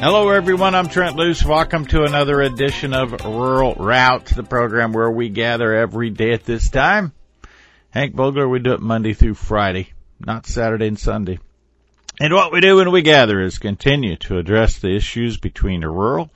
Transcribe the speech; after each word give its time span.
Hello, 0.00 0.30
everyone. 0.30 0.74
I'm 0.74 0.88
Trent 0.88 1.16
Loos. 1.16 1.44
Welcome 1.44 1.84
to 1.88 2.04
another 2.04 2.40
edition 2.40 2.94
of 2.94 3.12
Rural 3.22 3.74
Route, 3.74 4.24
the 4.34 4.42
program 4.42 4.94
where 4.94 5.10
we 5.10 5.28
gather 5.28 5.74
every 5.74 6.08
day 6.08 6.32
at 6.32 6.44
this 6.44 6.70
time. 6.70 7.12
Hank 7.90 8.14
Vogler, 8.14 8.48
we 8.48 8.60
do 8.60 8.72
it 8.72 8.80
Monday 8.80 9.12
through 9.12 9.34
Friday, 9.34 9.92
not 10.18 10.46
Saturday 10.46 10.86
and 10.86 10.98
Sunday. 10.98 11.38
And 12.18 12.32
what 12.32 12.50
we 12.50 12.62
do 12.62 12.76
when 12.76 12.90
we 12.92 13.02
gather 13.02 13.42
is 13.42 13.58
continue 13.58 14.16
to 14.16 14.38
address 14.38 14.78
the 14.78 14.88
issues 14.88 15.36
between 15.36 15.82
rural 15.82 16.30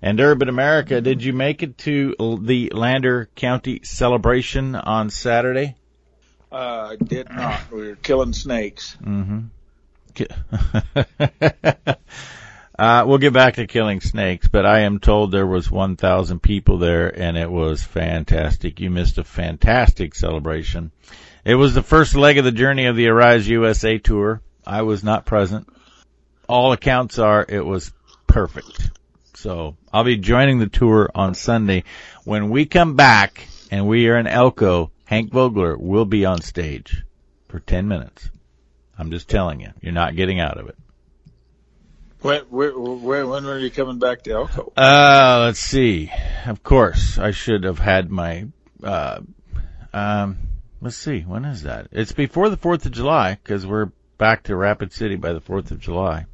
and 0.00 0.18
urban 0.18 0.48
America. 0.48 1.02
Did 1.02 1.22
you 1.22 1.34
make 1.34 1.62
it 1.62 1.76
to 1.78 2.14
the 2.40 2.72
Lander 2.74 3.28
County 3.34 3.80
celebration 3.82 4.74
on 4.76 5.10
Saturday? 5.10 5.76
Uh, 6.50 6.92
I 6.92 6.96
did 6.96 7.28
not. 7.28 7.70
We 7.70 7.88
were 7.88 7.96
killing 7.96 8.32
snakes. 8.32 8.96
Mm-hmm. 9.02 9.40
Uh, 12.76 13.04
we'll 13.06 13.18
get 13.18 13.32
back 13.32 13.54
to 13.54 13.66
killing 13.66 14.00
snakes, 14.00 14.48
but 14.48 14.66
I 14.66 14.80
am 14.80 14.98
told 14.98 15.30
there 15.30 15.46
was 15.46 15.70
1,000 15.70 16.40
people 16.40 16.78
there 16.78 17.08
and 17.08 17.36
it 17.36 17.50
was 17.50 17.84
fantastic. 17.84 18.80
You 18.80 18.90
missed 18.90 19.18
a 19.18 19.24
fantastic 19.24 20.14
celebration. 20.14 20.90
It 21.44 21.54
was 21.54 21.74
the 21.74 21.82
first 21.82 22.16
leg 22.16 22.38
of 22.38 22.44
the 22.44 22.50
journey 22.50 22.86
of 22.86 22.96
the 22.96 23.08
Arise 23.08 23.48
USA 23.48 23.98
tour. 23.98 24.40
I 24.66 24.82
was 24.82 25.04
not 25.04 25.24
present. 25.24 25.68
All 26.48 26.72
accounts 26.72 27.18
are 27.18 27.46
it 27.48 27.64
was 27.64 27.92
perfect. 28.26 28.90
So 29.34 29.76
I'll 29.92 30.04
be 30.04 30.16
joining 30.16 30.58
the 30.58 30.68
tour 30.68 31.10
on 31.14 31.34
Sunday. 31.34 31.84
When 32.24 32.50
we 32.50 32.66
come 32.66 32.96
back 32.96 33.46
and 33.70 33.86
we 33.86 34.08
are 34.08 34.16
in 34.16 34.26
Elko, 34.26 34.90
Hank 35.04 35.32
Vogler 35.32 35.76
will 35.76 36.06
be 36.06 36.24
on 36.24 36.40
stage 36.40 37.04
for 37.48 37.60
10 37.60 37.86
minutes. 37.86 38.30
I'm 38.98 39.12
just 39.12 39.28
telling 39.28 39.60
you, 39.60 39.68
you're 39.80 39.92
not 39.92 40.16
getting 40.16 40.40
out 40.40 40.58
of 40.58 40.68
it. 40.68 40.76
When, 42.24 42.40
when, 42.48 43.28
when 43.28 43.44
are 43.44 43.58
you 43.58 43.70
coming 43.70 43.98
back 43.98 44.22
to 44.22 44.30
Elko? 44.30 44.72
Uh, 44.78 45.40
let's 45.42 45.60
see. 45.60 46.10
Of 46.46 46.62
course, 46.62 47.18
I 47.18 47.32
should 47.32 47.64
have 47.64 47.78
had 47.78 48.10
my, 48.10 48.46
uh, 48.82 49.20
um, 49.92 50.38
let's 50.80 50.96
see, 50.96 51.20
when 51.20 51.44
is 51.44 51.64
that? 51.64 51.88
It's 51.92 52.12
before 52.12 52.48
the 52.48 52.56
4th 52.56 52.86
of 52.86 52.92
July, 52.92 53.34
because 53.34 53.66
we're 53.66 53.90
back 54.16 54.44
to 54.44 54.56
Rapid 54.56 54.94
City 54.94 55.16
by 55.16 55.34
the 55.34 55.42
4th 55.42 55.70
of 55.70 55.80
July. 55.80 56.24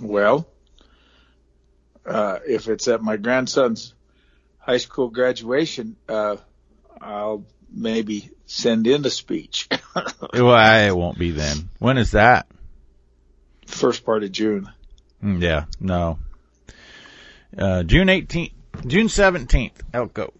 Well, 0.00 0.46
uh, 2.06 2.38
if 2.46 2.68
it's 2.68 2.86
at 2.86 3.02
my 3.02 3.16
grandson's 3.16 3.94
high 4.58 4.76
school 4.76 5.08
graduation, 5.08 5.96
uh, 6.08 6.36
I'll 7.00 7.44
maybe 7.68 8.30
send 8.46 8.86
in 8.86 9.04
a 9.04 9.10
speech. 9.10 9.68
well, 10.32 10.52
I 10.52 10.92
won't 10.92 11.18
be 11.18 11.32
then. 11.32 11.68
When 11.80 11.98
is 11.98 12.12
that? 12.12 12.46
First 13.66 14.04
part 14.04 14.22
of 14.22 14.30
June. 14.30 14.70
Mm, 15.22 15.40
yeah, 15.40 15.64
no. 15.80 16.18
Uh, 17.56 17.82
June 17.82 18.08
18th, 18.08 18.52
June 18.86 19.06
17th, 19.06 19.80
Elko. 19.94 20.32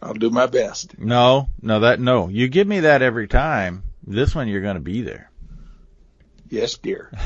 I'll 0.00 0.14
do 0.14 0.30
my 0.30 0.46
best. 0.46 0.98
No, 0.98 1.48
no, 1.60 1.80
that, 1.80 2.00
no. 2.00 2.28
You 2.28 2.48
give 2.48 2.66
me 2.66 2.80
that 2.80 3.02
every 3.02 3.26
time. 3.26 3.82
This 4.06 4.34
one 4.34 4.48
you're 4.48 4.62
going 4.62 4.76
to 4.76 4.80
be 4.80 5.02
there. 5.02 5.30
Yes, 6.48 6.78
dear. 6.78 7.12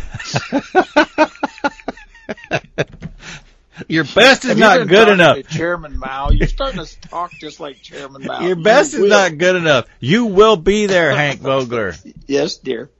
Your 3.88 4.04
best 4.04 4.44
is 4.44 4.56
not 4.56 4.86
good 4.86 5.08
enough. 5.08 5.46
Chairman 5.48 5.98
Mao, 5.98 6.30
you're 6.30 6.48
starting 6.48 6.84
to 6.84 7.00
talk 7.00 7.32
just 7.32 7.60
like 7.60 7.80
Chairman 7.82 8.24
Mao. 8.24 8.46
Your 8.46 8.56
best 8.56 8.92
you 8.92 8.98
is 8.98 9.02
will. 9.02 9.10
not 9.10 9.38
good 9.38 9.56
enough. 9.56 9.86
You 10.00 10.26
will 10.26 10.56
be 10.56 10.86
there, 10.86 11.14
Hank 11.14 11.40
Vogler. 11.40 11.94
yes, 12.26 12.56
dear. 12.56 12.90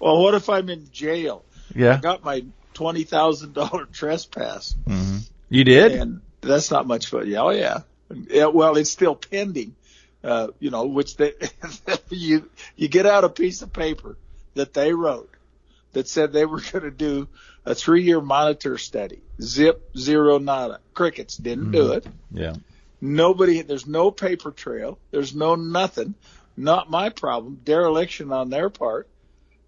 Well, 0.00 0.22
what 0.22 0.34
if 0.34 0.48
I'm 0.48 0.68
in 0.68 0.90
jail? 0.90 1.44
Yeah. 1.74 1.94
I 1.94 1.98
got 1.98 2.24
my 2.24 2.44
twenty 2.74 3.04
thousand 3.04 3.54
dollar 3.54 3.84
trespass. 3.92 4.74
Mm-hmm. 4.86 5.18
You 5.50 5.64
did, 5.64 5.92
and 5.92 6.20
that's 6.40 6.70
not 6.70 6.86
much 6.86 7.06
fun. 7.06 7.26
Yeah, 7.26 7.42
oh 7.42 7.50
yeah. 7.50 7.80
yeah 8.28 8.46
well, 8.46 8.76
it's 8.76 8.90
still 8.90 9.14
pending. 9.14 9.74
Uh, 10.22 10.48
you 10.58 10.70
know, 10.70 10.86
which 10.86 11.16
they 11.16 11.32
you 12.10 12.50
you 12.76 12.88
get 12.88 13.06
out 13.06 13.24
a 13.24 13.28
piece 13.28 13.62
of 13.62 13.72
paper 13.72 14.16
that 14.54 14.74
they 14.74 14.92
wrote 14.92 15.30
that 15.92 16.08
said 16.08 16.32
they 16.32 16.44
were 16.44 16.60
going 16.72 16.84
to 16.84 16.90
do 16.90 17.28
a 17.64 17.74
three 17.74 18.02
year 18.02 18.20
monitor 18.20 18.78
study. 18.78 19.20
Zip, 19.40 19.90
zero, 19.96 20.38
nada. 20.38 20.80
Crickets 20.94 21.36
didn't 21.36 21.66
mm-hmm. 21.66 21.72
do 21.72 21.92
it. 21.92 22.06
Yeah. 22.32 22.54
Nobody, 23.00 23.62
there's 23.62 23.86
no 23.86 24.10
paper 24.10 24.50
trail. 24.50 24.98
There's 25.10 25.34
no 25.34 25.54
nothing. 25.54 26.14
Not 26.56 26.90
my 26.90 27.10
problem. 27.10 27.60
Dereliction 27.64 28.32
on 28.32 28.50
their 28.50 28.70
part. 28.70 29.08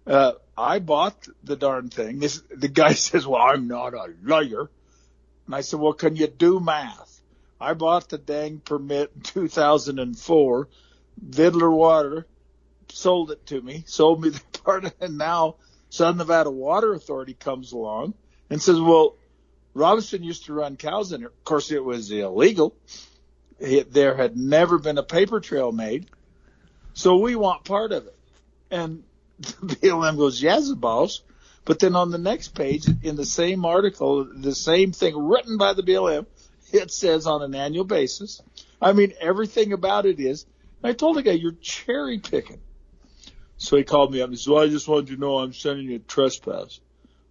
Uh, 0.05 0.33
I 0.61 0.79
bought 0.79 1.27
the 1.43 1.55
darn 1.55 1.89
thing. 1.89 2.19
This, 2.19 2.41
the 2.55 2.67
guy 2.67 2.93
says, 3.07 3.25
well, 3.25 3.41
I'm 3.41 3.67
not 3.67 3.93
a 3.93 4.13
lawyer. 4.23 4.69
And 5.45 5.55
I 5.55 5.61
said, 5.61 5.79
well, 5.79 5.93
can 5.93 6.15
you 6.15 6.27
do 6.27 6.59
math? 6.59 7.21
I 7.59 7.73
bought 7.73 8.09
the 8.09 8.17
dang 8.17 8.59
permit 8.59 9.11
in 9.15 9.21
2004. 9.21 10.67
Vidler 11.29 11.71
Water 11.71 12.27
sold 12.89 13.31
it 13.31 13.45
to 13.47 13.61
me, 13.61 13.83
sold 13.85 14.21
me 14.21 14.29
the 14.29 14.41
part, 14.63 14.93
and 14.99 15.17
now 15.17 15.55
Southern 15.89 16.17
Nevada 16.17 16.49
Water 16.49 16.93
Authority 16.93 17.33
comes 17.33 17.71
along 17.71 18.13
and 18.49 18.61
says, 18.61 18.79
well, 18.79 19.15
Robinson 19.73 20.23
used 20.23 20.45
to 20.45 20.53
run 20.53 20.75
cows 20.77 21.11
in 21.11 21.21
it. 21.21 21.27
Of 21.27 21.43
course, 21.43 21.71
it 21.71 21.83
was 21.83 22.11
illegal. 22.11 22.75
It, 23.59 23.93
there 23.93 24.15
had 24.15 24.35
never 24.35 24.79
been 24.79 24.97
a 24.97 25.03
paper 25.03 25.39
trail 25.39 25.71
made. 25.71 26.07
So 26.93 27.17
we 27.17 27.35
want 27.35 27.63
part 27.63 27.91
of 27.91 28.07
it. 28.07 28.15
And 28.69 29.03
the 29.39 29.75
BLM 29.75 30.17
goes, 30.17 30.41
yes, 30.41 30.69
boss. 30.69 31.21
But 31.63 31.79
then 31.79 31.95
on 31.95 32.09
the 32.09 32.17
next 32.17 32.55
page, 32.55 32.87
in 33.03 33.15
the 33.15 33.25
same 33.25 33.65
article, 33.65 34.25
the 34.25 34.55
same 34.55 34.91
thing 34.91 35.15
written 35.15 35.57
by 35.57 35.73
the 35.73 35.83
BLM, 35.83 36.25
it 36.73 36.91
says 36.91 37.27
on 37.27 37.43
an 37.43 37.53
annual 37.53 37.83
basis. 37.83 38.41
I 38.81 38.93
mean, 38.93 39.13
everything 39.19 39.73
about 39.73 40.05
it 40.05 40.17
is. 40.19 40.45
I 40.83 40.93
told 40.93 41.17
the 41.17 41.23
guy, 41.23 41.33
you're 41.33 41.51
cherry 41.51 42.17
picking. 42.17 42.59
So 43.57 43.77
he 43.77 43.83
called 43.83 44.11
me 44.11 44.21
up 44.21 44.25
and 44.25 44.33
he 44.33 44.41
said, 44.41 44.51
well, 44.51 44.63
I 44.63 44.69
just 44.69 44.87
wanted 44.87 45.09
you 45.09 45.17
to 45.17 45.21
know 45.21 45.37
I'm 45.37 45.53
sending 45.53 45.87
you 45.87 45.97
a 45.97 45.99
trespass. 45.99 46.79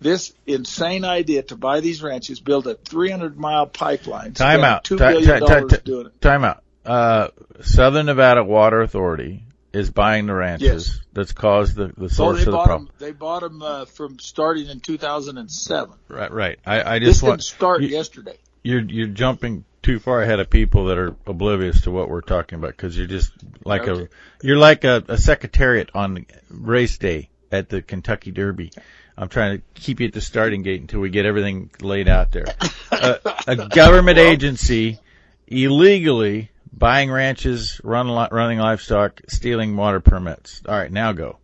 this 0.00 0.32
insane 0.46 1.04
idea 1.04 1.42
to 1.44 1.56
buy 1.56 1.80
these 1.80 2.02
ranches, 2.02 2.40
build 2.40 2.66
a 2.66 2.74
300 2.74 3.38
mile 3.38 3.66
pipeline, 3.66 4.32
Time 4.32 4.60
out. 4.64 4.84
two 4.84 4.96
Ti- 4.98 5.04
billion 5.04 5.40
ti- 5.40 5.46
ti- 5.46 5.52
dollars 5.52 5.78
doing 5.84 6.06
it. 6.06 6.20
Time 6.20 6.44
out. 6.44 6.62
Uh, 6.84 7.28
Southern 7.62 8.06
Nevada 8.06 8.42
Water 8.44 8.80
Authority 8.82 9.44
is 9.72 9.90
buying 9.90 10.26
the 10.26 10.34
ranches. 10.34 10.88
Yes. 10.88 11.00
That's 11.12 11.32
caused 11.32 11.76
the, 11.76 11.92
the 11.96 12.10
source 12.10 12.38
they 12.38 12.46
of 12.46 12.52
the 12.52 12.62
problem. 12.64 12.86
them. 12.86 12.94
They 12.98 13.12
bought 13.12 13.40
them 13.42 13.62
uh, 13.62 13.84
from 13.86 14.18
starting 14.18 14.68
in 14.68 14.80
2007. 14.80 15.94
Right, 16.08 16.30
right. 16.32 16.58
I, 16.66 16.96
I 16.96 16.98
This 16.98 17.08
just 17.20 17.24
didn't 17.24 17.42
start 17.44 17.82
you- 17.82 17.88
yesterday. 17.88 18.36
you're 18.62 18.82
you're 18.82 19.06
jumping 19.08 19.64
too 19.84 19.98
far 20.00 20.22
ahead 20.22 20.40
of 20.40 20.50
people 20.50 20.86
that 20.86 20.98
are 20.98 21.14
oblivious 21.26 21.82
to 21.82 21.90
what 21.90 22.08
we're 22.08 22.22
talking 22.22 22.58
about 22.58 22.70
because 22.70 22.96
you're 22.98 23.06
just 23.06 23.30
like 23.64 23.82
Okay. 23.86 24.04
a 24.04 24.08
you're 24.46 24.56
like 24.56 24.82
a, 24.84 25.04
a 25.08 25.18
secretariat 25.18 25.90
on 25.94 26.26
race 26.50 26.98
day 26.98 27.28
at 27.52 27.68
the 27.68 27.82
Kentucky 27.82 28.32
Derby. 28.32 28.72
I'm 29.16 29.28
trying 29.28 29.58
to 29.58 29.62
keep 29.80 30.00
you 30.00 30.08
at 30.08 30.12
the 30.12 30.20
starting 30.20 30.62
gate 30.62 30.80
until 30.80 30.98
we 31.00 31.10
get 31.10 31.24
everything 31.26 31.70
laid 31.80 32.08
out 32.08 32.32
there. 32.32 32.46
a, 32.90 33.20
a 33.46 33.68
government 33.68 34.16
Well- 34.18 34.26
agency 34.32 34.98
illegally 35.46 36.50
buying 36.72 37.10
ranches, 37.10 37.80
run, 37.84 38.08
running 38.32 38.58
livestock, 38.58 39.20
stealing 39.28 39.76
water 39.76 40.00
permits. 40.00 40.62
All 40.66 40.74
right, 40.74 40.90
now 40.90 41.12
go. 41.12 41.36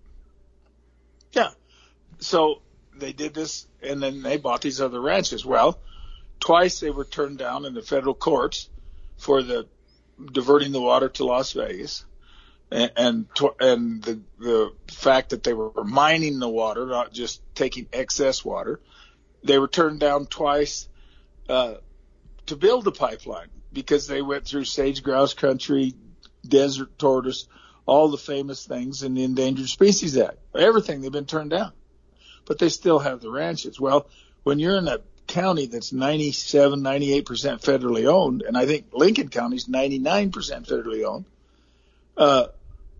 Yeah. 1.32 1.50
So 2.18 2.60
they 2.96 3.12
did 3.12 3.34
this, 3.34 3.66
and 3.82 4.02
then 4.02 4.22
they 4.22 4.38
bought 4.38 4.62
these 4.62 4.80
other 4.80 5.00
ranches. 5.00 5.44
Well, 5.46 5.78
twice 6.40 6.80
they 6.80 6.90
were 6.90 7.04
turned 7.04 7.38
down 7.38 7.64
in 7.64 7.74
the 7.74 7.82
federal 7.82 8.14
courts 8.14 8.68
for 9.16 9.42
the 9.42 9.68
diverting 10.32 10.72
the 10.72 10.80
water 10.80 11.08
to 11.08 11.24
Las 11.24 11.52
Vegas, 11.52 12.04
and 12.70 12.90
and, 12.96 13.26
and 13.60 14.02
the 14.02 14.20
the 14.38 14.72
fact 14.88 15.30
that 15.30 15.42
they 15.42 15.52
were 15.52 15.84
mining 15.84 16.38
the 16.38 16.48
water, 16.48 16.86
not 16.86 17.12
just 17.12 17.42
taking 17.54 17.86
excess 17.92 18.44
water. 18.44 18.80
They 19.42 19.58
were 19.58 19.68
turned 19.68 20.00
down 20.00 20.26
twice 20.26 20.88
uh, 21.48 21.74
to 22.46 22.56
build 22.56 22.84
the 22.84 22.92
pipeline 22.92 23.48
because 23.72 24.06
they 24.06 24.20
went 24.20 24.46
through 24.46 24.64
sage 24.64 25.02
grouse 25.02 25.32
country, 25.32 25.94
desert 26.46 26.98
tortoise, 26.98 27.46
all 27.86 28.08
the 28.08 28.18
famous 28.18 28.66
things 28.66 29.02
in 29.02 29.14
the 29.14 29.24
Endangered 29.24 29.68
Species 29.68 30.16
Act. 30.18 30.38
Everything 30.54 31.00
they've 31.00 31.12
been 31.12 31.26
turned 31.26 31.50
down, 31.50 31.72
but 32.44 32.58
they 32.58 32.68
still 32.68 32.98
have 32.98 33.20
the 33.20 33.30
ranches. 33.30 33.80
Well, 33.80 34.08
when 34.42 34.58
you're 34.58 34.76
in 34.76 34.88
a 34.88 35.00
county 35.30 35.66
that's 35.66 35.92
97, 35.92 36.80
98% 36.80 37.24
federally 37.62 38.06
owned, 38.06 38.42
and 38.42 38.58
I 38.58 38.66
think 38.66 38.86
Lincoln 38.92 39.28
County's 39.28 39.66
99% 39.66 40.32
federally 40.32 41.04
owned, 41.04 41.24
uh, 42.16 42.46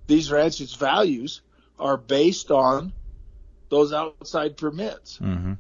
these 0.07 0.31
ranches' 0.31 0.75
values 0.75 1.43
are 1.79 1.97
based 1.97 2.51
on 2.51 2.93
those 3.69 3.93
outside 3.93 4.57
permits. 4.57 5.17
hmm 5.17 5.55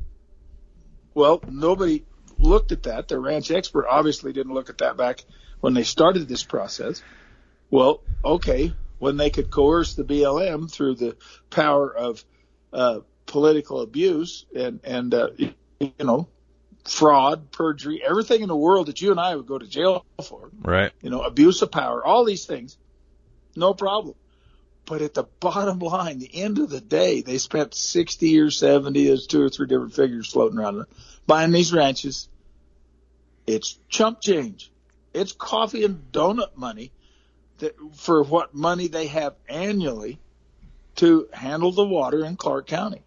Well, 1.12 1.42
nobody 1.48 2.04
looked 2.38 2.72
at 2.72 2.84
that. 2.84 3.08
The 3.08 3.18
ranch 3.18 3.50
expert 3.50 3.86
obviously 3.88 4.32
didn't 4.32 4.54
look 4.54 4.70
at 4.70 4.78
that 4.78 4.96
back 4.96 5.24
when 5.60 5.74
they 5.74 5.82
started 5.82 6.28
this 6.28 6.44
process. 6.44 7.02
Well, 7.70 8.00
okay, 8.24 8.72
when 8.98 9.16
they 9.16 9.30
could 9.30 9.50
coerce 9.50 9.94
the 9.94 10.04
BLM 10.04 10.70
through 10.70 10.94
the 10.96 11.16
power 11.50 11.92
of 11.92 12.24
uh, 12.72 13.00
political 13.26 13.80
abuse 13.80 14.44
and 14.54 14.80
and 14.84 15.14
uh, 15.14 15.28
you 15.38 15.92
know 16.00 16.28
fraud, 16.90 17.52
perjury, 17.52 18.02
everything 18.04 18.42
in 18.42 18.48
the 18.48 18.56
world 18.56 18.86
that 18.86 19.00
you 19.00 19.12
and 19.12 19.20
I 19.20 19.36
would 19.36 19.46
go 19.46 19.58
to 19.58 19.66
jail 19.66 20.04
for, 20.24 20.50
Right. 20.60 20.90
you 21.00 21.08
know, 21.08 21.22
abuse 21.22 21.62
of 21.62 21.70
power, 21.70 22.04
all 22.04 22.24
these 22.24 22.46
things, 22.46 22.76
no 23.54 23.74
problem. 23.74 24.16
But 24.86 25.00
at 25.02 25.14
the 25.14 25.22
bottom 25.38 25.78
line, 25.78 26.18
the 26.18 26.34
end 26.34 26.58
of 26.58 26.68
the 26.68 26.80
day, 26.80 27.22
they 27.22 27.38
spent 27.38 27.74
60 27.74 28.40
or 28.40 28.50
70, 28.50 29.06
there's 29.06 29.28
two 29.28 29.40
or 29.40 29.48
three 29.48 29.68
different 29.68 29.94
figures 29.94 30.26
floating 30.32 30.58
around, 30.58 30.84
buying 31.28 31.52
these 31.52 31.72
ranches. 31.72 32.28
It's 33.46 33.78
chump 33.88 34.20
change. 34.20 34.72
It's 35.14 35.32
coffee 35.32 35.84
and 35.84 36.10
donut 36.10 36.56
money 36.56 36.90
that, 37.58 37.76
for 37.94 38.24
what 38.24 38.52
money 38.52 38.88
they 38.88 39.06
have 39.06 39.34
annually 39.48 40.18
to 40.96 41.28
handle 41.32 41.70
the 41.70 41.84
water 41.84 42.24
in 42.24 42.36
Clark 42.36 42.66
County. 42.66 43.02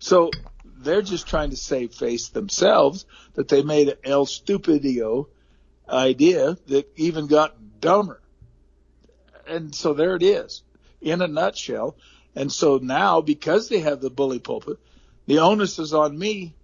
So 0.00 0.30
they're 0.78 1.02
just 1.02 1.26
trying 1.26 1.50
to 1.50 1.56
save 1.56 1.94
face 1.94 2.28
themselves 2.28 3.06
that 3.34 3.48
they 3.48 3.62
made 3.62 3.88
an 3.88 3.96
El 4.04 4.26
Stupidio 4.26 5.28
idea 5.88 6.56
that 6.66 6.88
even 6.96 7.26
got 7.26 7.80
dumber. 7.80 8.20
And 9.46 9.74
so 9.74 9.94
there 9.94 10.14
it 10.16 10.22
is 10.22 10.62
in 11.00 11.22
a 11.22 11.28
nutshell. 11.28 11.96
And 12.34 12.52
so 12.52 12.78
now 12.78 13.20
because 13.20 13.68
they 13.68 13.80
have 13.80 14.00
the 14.00 14.10
bully 14.10 14.38
pulpit, 14.38 14.78
the 15.26 15.38
onus 15.40 15.78
is 15.78 15.94
on 15.94 16.18
me 16.18 16.54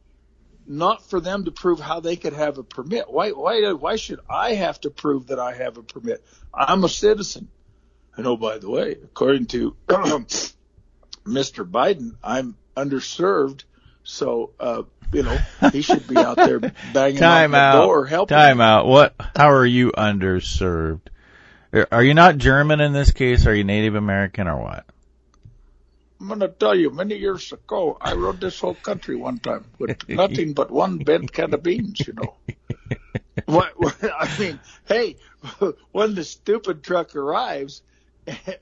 not 0.66 1.08
for 1.08 1.20
them 1.20 1.44
to 1.44 1.50
prove 1.50 1.81
how 1.81 2.00
they 2.00 2.16
could 2.16 2.32
have 2.32 2.58
a 2.58 2.62
permit. 2.62 3.11
Why, 3.11 3.31
why, 3.31 3.72
why 3.72 3.96
should 3.96 4.20
I 4.28 4.55
have 4.55 4.81
to 4.82 4.90
prove 4.90 5.26
that 5.26 5.38
I 5.38 5.55
have 5.55 5.76
a 5.76 5.82
permit? 5.82 6.25
I'm 6.52 6.84
a 6.84 6.88
citizen. 6.88 7.49
And 8.16 8.26
oh, 8.26 8.37
by 8.37 8.58
the 8.58 8.70
way, 8.70 8.93
according 8.93 9.46
to 9.46 9.76
Mr. 9.88 11.69
Biden, 11.69 12.16
I'm 12.22 12.56
underserved. 12.76 13.64
So, 14.04 14.50
uh, 14.60 14.82
you 15.12 15.22
know, 15.22 15.36
he 15.72 15.82
should 15.82 16.06
be 16.06 16.16
out 16.16 16.36
there 16.36 16.60
banging 16.92 17.18
Time 17.18 17.46
on 17.46 17.50
the 17.52 17.56
out. 17.58 17.84
door 17.86 18.06
helping. 18.06 18.36
Time 18.36 18.60
out. 18.60 18.86
What? 18.86 19.14
How 19.34 19.50
are 19.52 19.66
you 19.66 19.92
underserved? 19.92 21.00
Are- 21.72 21.88
Are 21.90 22.04
you 22.04 22.14
not 22.14 22.36
German 22.38 22.80
in 22.80 22.92
this 22.92 23.10
case? 23.10 23.46
Are 23.46 23.54
you 23.54 23.64
Native 23.64 23.94
American 23.94 24.46
or 24.46 24.62
what? 24.62 24.84
I'm 26.20 26.28
going 26.28 26.40
to 26.40 26.48
tell 26.48 26.74
you, 26.74 26.90
many 26.90 27.16
years 27.16 27.52
ago, 27.52 27.98
I 28.00 28.14
rode 28.14 28.40
this 28.40 28.58
whole 28.60 28.74
country 28.74 29.16
one 29.16 29.38
time 29.40 29.64
with 29.78 30.08
nothing 30.08 30.52
but 30.54 30.70
one 30.70 30.98
bent 30.98 31.32
can 31.32 31.52
of 31.52 31.62
beans, 31.62 32.00
you 32.06 32.14
know. 32.14 32.34
what, 33.46 33.78
what, 33.78 33.96
I 34.02 34.38
mean, 34.38 34.60
hey, 34.86 35.16
when 35.92 36.14
the 36.14 36.24
stupid 36.24 36.82
truck 36.82 37.14
arrives 37.16 37.82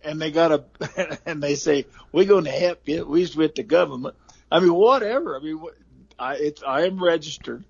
and 0.03 0.21
they 0.21 0.31
got 0.33 0.51
a, 0.53 1.19
and 1.27 1.43
they 1.43 1.55
say, 1.55 1.87
we're 2.11 2.25
going 2.25 2.45
to 2.45 2.51
help 2.51 2.89
you, 2.89 3.05
we's 3.07 3.37
with 3.37 3.55
the 3.55 3.63
government. 3.63 4.17
I 4.53 4.61
mean, 4.61 4.75
whatever. 4.75 5.37
I 5.37 5.41
mean, 5.41 5.61
what- 5.61 5.75
I, 6.19 6.35
it's, 6.37 6.63
I 6.63 6.83
am 6.83 7.03
registered 7.03 7.65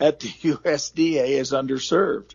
at 0.00 0.20
the 0.20 0.28
USDA 0.42 1.38
as 1.38 1.52
underserved. 1.52 2.34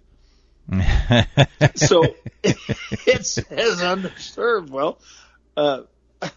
So 1.75 2.03
it 2.43 3.25
says 3.25 3.81
underserved. 3.81 4.69
Well, 4.69 4.99
uh, 5.57 5.81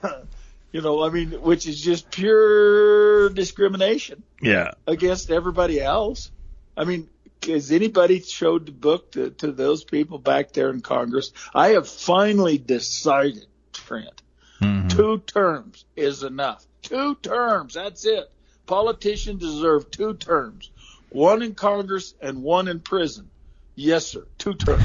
you 0.72 0.82
know, 0.82 1.04
I 1.04 1.10
mean, 1.10 1.30
which 1.42 1.66
is 1.66 1.80
just 1.80 2.10
pure 2.10 3.30
discrimination 3.30 4.22
yeah. 4.40 4.72
against 4.86 5.30
everybody 5.30 5.80
else. 5.80 6.30
I 6.76 6.84
mean, 6.84 7.08
has 7.46 7.70
anybody 7.72 8.20
showed 8.20 8.66
the 8.66 8.72
book 8.72 9.12
to, 9.12 9.30
to 9.30 9.52
those 9.52 9.84
people 9.84 10.18
back 10.18 10.52
there 10.52 10.70
in 10.70 10.80
Congress? 10.80 11.32
I 11.54 11.70
have 11.70 11.88
finally 11.88 12.58
decided, 12.58 13.46
Trent, 13.72 14.22
Mhm. 14.60 14.90
two 14.90 15.18
terms 15.18 15.84
is 15.96 16.22
enough. 16.22 16.64
Two 16.86 17.16
terms. 17.16 17.74
That's 17.74 18.04
it. 18.04 18.30
Politicians 18.66 19.40
deserve 19.40 19.90
two 19.90 20.14
terms. 20.14 20.70
One 21.10 21.42
in 21.42 21.54
Congress 21.54 22.14
and 22.20 22.42
one 22.42 22.68
in 22.68 22.80
prison. 22.80 23.30
Yes, 23.74 24.06
sir. 24.06 24.24
Two 24.38 24.54
terms. 24.54 24.84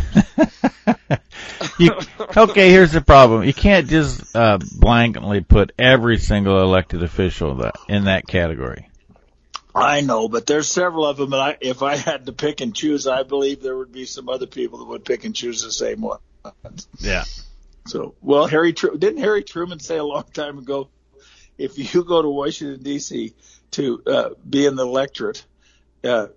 you, 1.79 1.93
okay, 2.35 2.69
here's 2.69 2.91
the 2.91 3.01
problem. 3.01 3.43
You 3.43 3.53
can't 3.53 3.87
just 3.87 4.35
uh, 4.35 4.57
blankly 4.79 5.41
put 5.41 5.71
every 5.79 6.17
single 6.17 6.59
elected 6.59 7.03
official 7.03 7.55
that 7.55 7.75
in 7.87 8.05
that 8.05 8.27
category. 8.27 8.89
I 9.73 10.01
know, 10.01 10.27
but 10.27 10.45
there's 10.45 10.67
several 10.67 11.05
of 11.05 11.17
them. 11.17 11.31
And 11.33 11.41
I, 11.41 11.57
if 11.61 11.83
I 11.83 11.95
had 11.95 12.25
to 12.25 12.33
pick 12.33 12.61
and 12.61 12.75
choose, 12.75 13.07
I 13.07 13.23
believe 13.23 13.61
there 13.61 13.77
would 13.77 13.91
be 13.91 14.05
some 14.05 14.27
other 14.27 14.47
people 14.47 14.79
that 14.79 14.85
would 14.85 15.05
pick 15.05 15.23
and 15.23 15.33
choose 15.35 15.63
the 15.63 15.71
same 15.71 16.01
one. 16.01 16.19
Yeah. 16.99 17.23
So, 17.87 18.15
well, 18.21 18.47
Harry, 18.47 18.73
didn't 18.73 19.17
Harry 19.17 19.43
Truman 19.43 19.79
say 19.79 19.97
a 19.97 20.03
long 20.03 20.25
time 20.33 20.57
ago, 20.57 20.89
if 21.61 21.93
you 21.93 22.03
go 22.03 22.21
to 22.21 22.29
Washington 22.29 22.83
D.C. 22.83 23.33
to 23.71 24.03
uh, 24.05 24.29
be 24.47 24.65
in 24.65 24.75
the 24.75 24.85
electorate, 24.85 25.45
uh, 26.03 26.27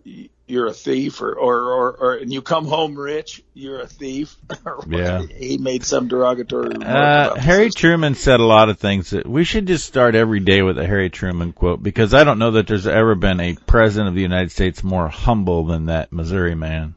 you're 0.46 0.66
a 0.66 0.72
thief, 0.72 1.22
or, 1.22 1.32
or 1.34 1.72
or 1.72 1.92
or 1.92 2.14
and 2.16 2.32
you 2.32 2.42
come 2.42 2.66
home 2.66 2.94
rich, 2.94 3.42
you're 3.54 3.80
a 3.80 3.86
thief. 3.86 4.36
Yeah. 4.86 5.22
he 5.22 5.56
made 5.58 5.84
some 5.84 6.08
derogatory. 6.08 6.76
Uh, 6.76 7.36
Harry. 7.36 7.70
Truman 7.70 8.14
said 8.14 8.40
a 8.40 8.44
lot 8.44 8.68
of 8.68 8.78
things 8.78 9.10
that 9.10 9.26
we 9.26 9.44
should 9.44 9.66
just 9.66 9.86
start 9.86 10.14
every 10.14 10.40
day 10.40 10.62
with 10.62 10.78
a 10.78 10.86
Harry 10.86 11.10
Truman 11.10 11.52
quote 11.52 11.82
because 11.82 12.12
I 12.12 12.24
don't 12.24 12.38
know 12.38 12.52
that 12.52 12.66
there's 12.66 12.86
ever 12.86 13.14
been 13.14 13.40
a 13.40 13.54
president 13.54 14.08
of 14.08 14.14
the 14.14 14.22
United 14.22 14.52
States 14.52 14.84
more 14.84 15.08
humble 15.08 15.64
than 15.64 15.86
that 15.86 16.12
Missouri 16.12 16.54
man. 16.54 16.94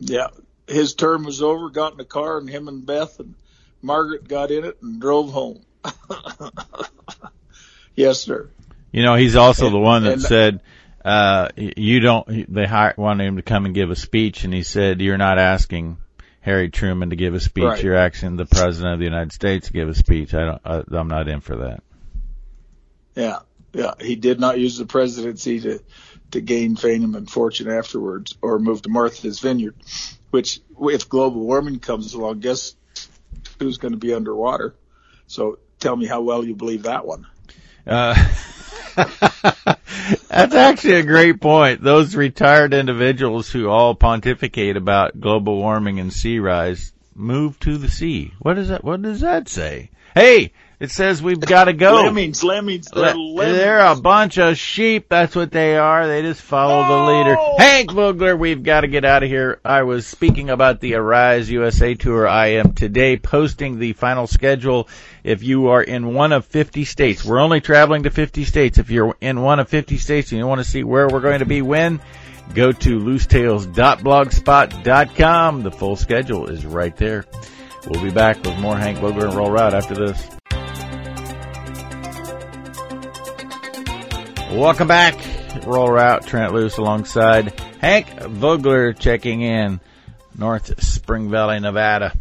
Yeah, 0.00 0.28
his 0.66 0.94
term 0.94 1.24
was 1.24 1.42
over. 1.42 1.70
Got 1.70 1.92
in 1.92 1.98
the 1.98 2.04
car, 2.04 2.38
and 2.38 2.48
him 2.48 2.68
and 2.68 2.84
Beth 2.84 3.20
and 3.20 3.34
Margaret 3.82 4.26
got 4.26 4.50
in 4.50 4.64
it 4.64 4.78
and 4.82 5.00
drove 5.00 5.30
home. 5.30 5.60
yes, 7.96 8.20
sir. 8.20 8.50
You 8.92 9.02
know, 9.02 9.14
he's 9.14 9.36
also 9.36 9.66
And- 9.66 9.74
the 9.74 9.78
one 9.80 10.04
that 10.04 10.12
and- 10.14 10.22
said, 10.22 10.60
uh, 11.04 11.48
you 11.56 12.00
don't, 12.00 12.52
they 12.52 12.66
hired, 12.66 12.96
wanted 12.96 13.26
him 13.26 13.36
to 13.36 13.42
come 13.42 13.64
and 13.64 13.74
give 13.74 13.90
a 13.90 13.96
speech 13.96 14.44
and 14.44 14.52
he 14.52 14.62
said, 14.62 15.00
you're 15.00 15.16
not 15.16 15.38
asking 15.38 15.98
Harry 16.40 16.70
Truman 16.70 17.10
to 17.10 17.16
give 17.16 17.34
a 17.34 17.40
speech. 17.40 17.64
Right. 17.64 17.82
You're 17.82 17.94
asking 17.94 18.36
the 18.36 18.46
president 18.46 18.94
of 18.94 18.98
the 18.98 19.04
United 19.06 19.32
States 19.32 19.68
to 19.68 19.72
give 19.72 19.88
a 19.88 19.94
speech. 19.94 20.34
I 20.34 20.44
don't, 20.44 20.60
I, 20.64 20.82
I'm 20.98 21.08
not 21.08 21.28
in 21.28 21.40
for 21.40 21.56
that. 21.56 21.82
Yeah. 23.14 23.38
Yeah, 23.74 23.92
he 24.00 24.16
did 24.16 24.40
not 24.40 24.58
use 24.58 24.78
the 24.78 24.86
presidency 24.86 25.60
to 25.60 25.80
to 26.30 26.40
gain 26.40 26.74
fame 26.76 27.14
and 27.14 27.30
fortune 27.30 27.70
afterwards, 27.70 28.36
or 28.40 28.58
move 28.58 28.80
to 28.82 28.88
Martha's 28.88 29.40
Vineyard. 29.40 29.74
Which, 30.30 30.60
if 30.80 31.08
global 31.08 31.42
warming 31.42 31.78
comes 31.78 32.14
along, 32.14 32.40
guess 32.40 32.74
who's 33.58 33.76
going 33.76 33.92
to 33.92 33.98
be 33.98 34.14
underwater? 34.14 34.74
So 35.26 35.58
tell 35.78 35.96
me 35.96 36.06
how 36.06 36.20
well 36.20 36.44
you 36.44 36.54
believe 36.54 36.84
that 36.84 37.06
one. 37.06 37.26
Uh, 37.86 38.14
that's 40.28 40.54
actually 40.54 40.94
a 40.94 41.02
great 41.02 41.40
point. 41.40 41.82
Those 41.82 42.14
retired 42.14 42.74
individuals 42.74 43.50
who 43.50 43.68
all 43.68 43.94
pontificate 43.94 44.76
about 44.76 45.20
global 45.20 45.56
warming 45.56 46.00
and 46.00 46.12
sea 46.12 46.38
rise 46.38 46.92
move 47.14 47.58
to 47.60 47.78
the 47.78 47.88
sea. 47.88 48.32
What 48.38 48.54
does 48.54 48.68
that? 48.68 48.84
What 48.84 49.02
does 49.02 49.20
that 49.20 49.48
say? 49.48 49.90
Hey, 50.14 50.52
it 50.80 50.90
says 50.90 51.22
we've 51.22 51.40
got 51.40 51.64
to 51.64 51.72
go. 51.72 51.94
Lemmings, 52.02 52.44
lemmings, 52.44 52.86
they're, 52.86 53.14
lemmings. 53.14 53.58
they're 53.58 53.84
a 53.84 53.96
bunch 53.96 54.38
of 54.38 54.56
sheep. 54.56 55.08
That's 55.08 55.34
what 55.34 55.50
they 55.50 55.76
are. 55.76 56.06
They 56.06 56.22
just 56.22 56.40
follow 56.40 56.84
Oh! 56.84 56.88
the 56.88 57.12
leader. 57.12 57.36
Oh! 57.38 57.56
Hank 57.58 57.90
Vogler, 57.92 58.36
we've 58.36 58.62
got 58.62 58.82
to 58.82 58.88
get 58.88 59.04
out 59.04 59.22
of 59.24 59.28
here. 59.28 59.58
I 59.64 59.82
was 59.82 60.06
speaking 60.06 60.50
about 60.50 60.80
the 60.80 60.94
Arise 60.94 61.50
USA 61.50 61.94
tour. 61.94 62.28
I 62.28 62.46
am 62.58 62.74
today 62.74 63.16
posting 63.16 63.78
the 63.78 63.92
final 63.94 64.26
schedule. 64.28 64.88
If 65.24 65.42
you 65.42 65.68
are 65.68 65.82
in 65.82 66.14
one 66.14 66.32
of 66.32 66.44
50 66.46 66.84
states, 66.84 67.24
we're 67.24 67.40
only 67.40 67.60
traveling 67.60 68.04
to 68.04 68.10
50 68.10 68.44
states. 68.44 68.78
If 68.78 68.90
you're 68.90 69.16
in 69.20 69.42
one 69.42 69.58
of 69.60 69.68
50 69.68 69.98
states 69.98 70.30
and 70.32 70.38
you 70.38 70.46
want 70.46 70.60
to 70.60 70.64
see 70.70 70.84
where 70.84 71.08
we're 71.08 71.20
going 71.20 71.40
to 71.40 71.44
be 71.46 71.60
when, 71.60 72.00
go 72.54 72.72
to 72.72 72.98
loostales.blogspot.com. 73.00 75.62
The 75.62 75.70
full 75.70 75.96
schedule 75.96 76.46
is 76.48 76.64
right 76.64 76.96
there. 76.96 77.24
We'll 77.86 78.02
be 78.02 78.10
back 78.10 78.42
with 78.44 78.58
more 78.58 78.76
Hank 78.76 78.98
Vogler 78.98 79.26
and 79.26 79.34
Rural 79.34 79.50
Route 79.50 79.74
after 79.74 79.94
this. 79.94 80.26
Welcome 84.50 84.88
back. 84.88 85.14
Rural 85.66 85.90
Route, 85.90 86.26
Trent 86.26 86.54
Loos 86.54 86.78
alongside 86.78 87.60
Hank 87.80 88.08
Vogler 88.18 88.94
checking 88.94 89.42
in 89.42 89.78
North 90.36 90.82
Spring 90.82 91.30
Valley, 91.30 91.60
Nevada. 91.60 92.16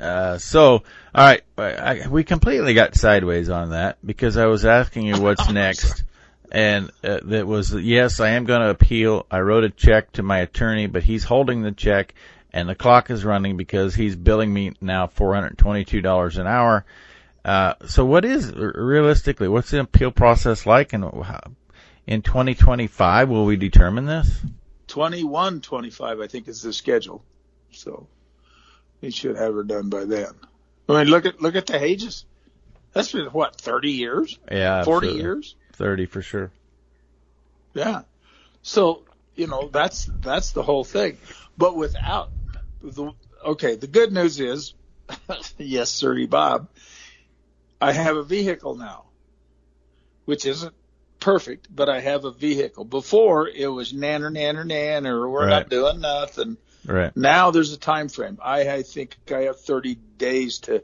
Uh, 0.00 0.38
so, 0.38 0.72
all 0.72 0.82
right, 1.14 1.42
I, 1.56 2.08
we 2.08 2.24
completely 2.24 2.74
got 2.74 2.96
sideways 2.96 3.50
on 3.50 3.70
that 3.70 3.98
because 4.04 4.36
I 4.36 4.46
was 4.46 4.64
asking 4.64 5.06
you 5.06 5.20
what's 5.20 5.48
next. 5.52 6.02
And 6.50 6.90
uh, 7.04 7.20
that 7.22 7.46
was, 7.46 7.72
yes, 7.72 8.18
I 8.18 8.30
am 8.30 8.44
going 8.44 8.62
to 8.62 8.70
appeal. 8.70 9.26
I 9.30 9.38
wrote 9.40 9.62
a 9.62 9.70
check 9.70 10.10
to 10.12 10.24
my 10.24 10.38
attorney, 10.38 10.88
but 10.88 11.04
he's 11.04 11.22
holding 11.22 11.62
the 11.62 11.72
check 11.72 12.14
and 12.52 12.68
the 12.68 12.74
clock 12.74 13.10
is 13.10 13.24
running 13.24 13.56
because 13.56 13.94
he's 13.94 14.16
billing 14.16 14.52
me 14.52 14.72
now 14.80 15.06
$422 15.06 16.38
an 16.38 16.46
hour. 16.48 16.84
Uh, 17.44 17.74
so 17.86 18.04
what 18.04 18.24
is 18.24 18.52
realistically, 18.54 19.48
what's 19.48 19.70
the 19.70 19.80
appeal 19.80 20.10
process 20.10 20.66
like 20.66 20.92
and 20.92 21.04
how, 21.04 21.40
in 22.06 22.22
2025 22.22 23.28
will 23.28 23.44
we 23.46 23.56
determine 23.56 24.06
this? 24.06 24.30
21, 24.88 25.60
25, 25.60 26.20
I 26.20 26.26
think 26.26 26.48
is 26.48 26.62
the 26.62 26.72
schedule. 26.72 27.22
So 27.72 28.06
we 29.00 29.10
should 29.10 29.36
have 29.36 29.54
her 29.54 29.62
done 29.62 29.88
by 29.88 30.04
then. 30.04 30.32
I 30.88 30.92
mean, 31.04 31.06
look 31.06 31.24
at 31.24 31.40
look 31.40 31.54
at 31.54 31.66
the 31.66 31.78
Hages. 31.78 32.24
That's 32.92 33.12
been 33.12 33.26
what 33.26 33.54
30 33.56 33.92
years, 33.92 34.38
Yeah, 34.50 34.82
40 34.82 35.06
absolutely. 35.06 35.22
years. 35.22 35.54
30 35.74 36.06
for 36.06 36.22
sure. 36.22 36.50
Yeah. 37.72 38.02
So, 38.62 39.04
you 39.36 39.46
know, 39.46 39.68
that's, 39.68 40.10
that's 40.20 40.50
the 40.50 40.62
whole 40.64 40.82
thing. 40.82 41.18
But 41.56 41.76
without 41.76 42.30
the, 42.82 43.12
okay, 43.44 43.76
the 43.76 43.86
good 43.86 44.12
news 44.12 44.40
is, 44.40 44.74
yes, 45.58 45.90
sirree 45.90 46.26
Bob, 46.26 46.68
I 47.80 47.92
have 47.92 48.16
a 48.16 48.22
vehicle 48.22 48.74
now, 48.74 49.04
which 50.24 50.44
isn't 50.46 50.74
perfect, 51.18 51.68
but 51.74 51.88
I 51.88 52.00
have 52.00 52.24
a 52.24 52.30
vehicle. 52.30 52.84
Before 52.84 53.48
it 53.48 53.66
was 53.68 53.92
nanner, 53.92 54.30
nanner, 54.32 54.64
nanner, 54.64 55.30
we're 55.30 55.46
Right. 55.46 55.50
not 55.50 55.68
doing 55.70 56.00
nothing. 56.00 56.56
Right. 56.86 57.14
Now 57.16 57.50
there's 57.50 57.72
a 57.72 57.78
time 57.78 58.08
frame. 58.08 58.38
I, 58.42 58.68
I 58.68 58.82
think 58.82 59.16
I 59.30 59.42
have 59.42 59.60
30 59.60 59.96
days 60.18 60.58
to 60.60 60.82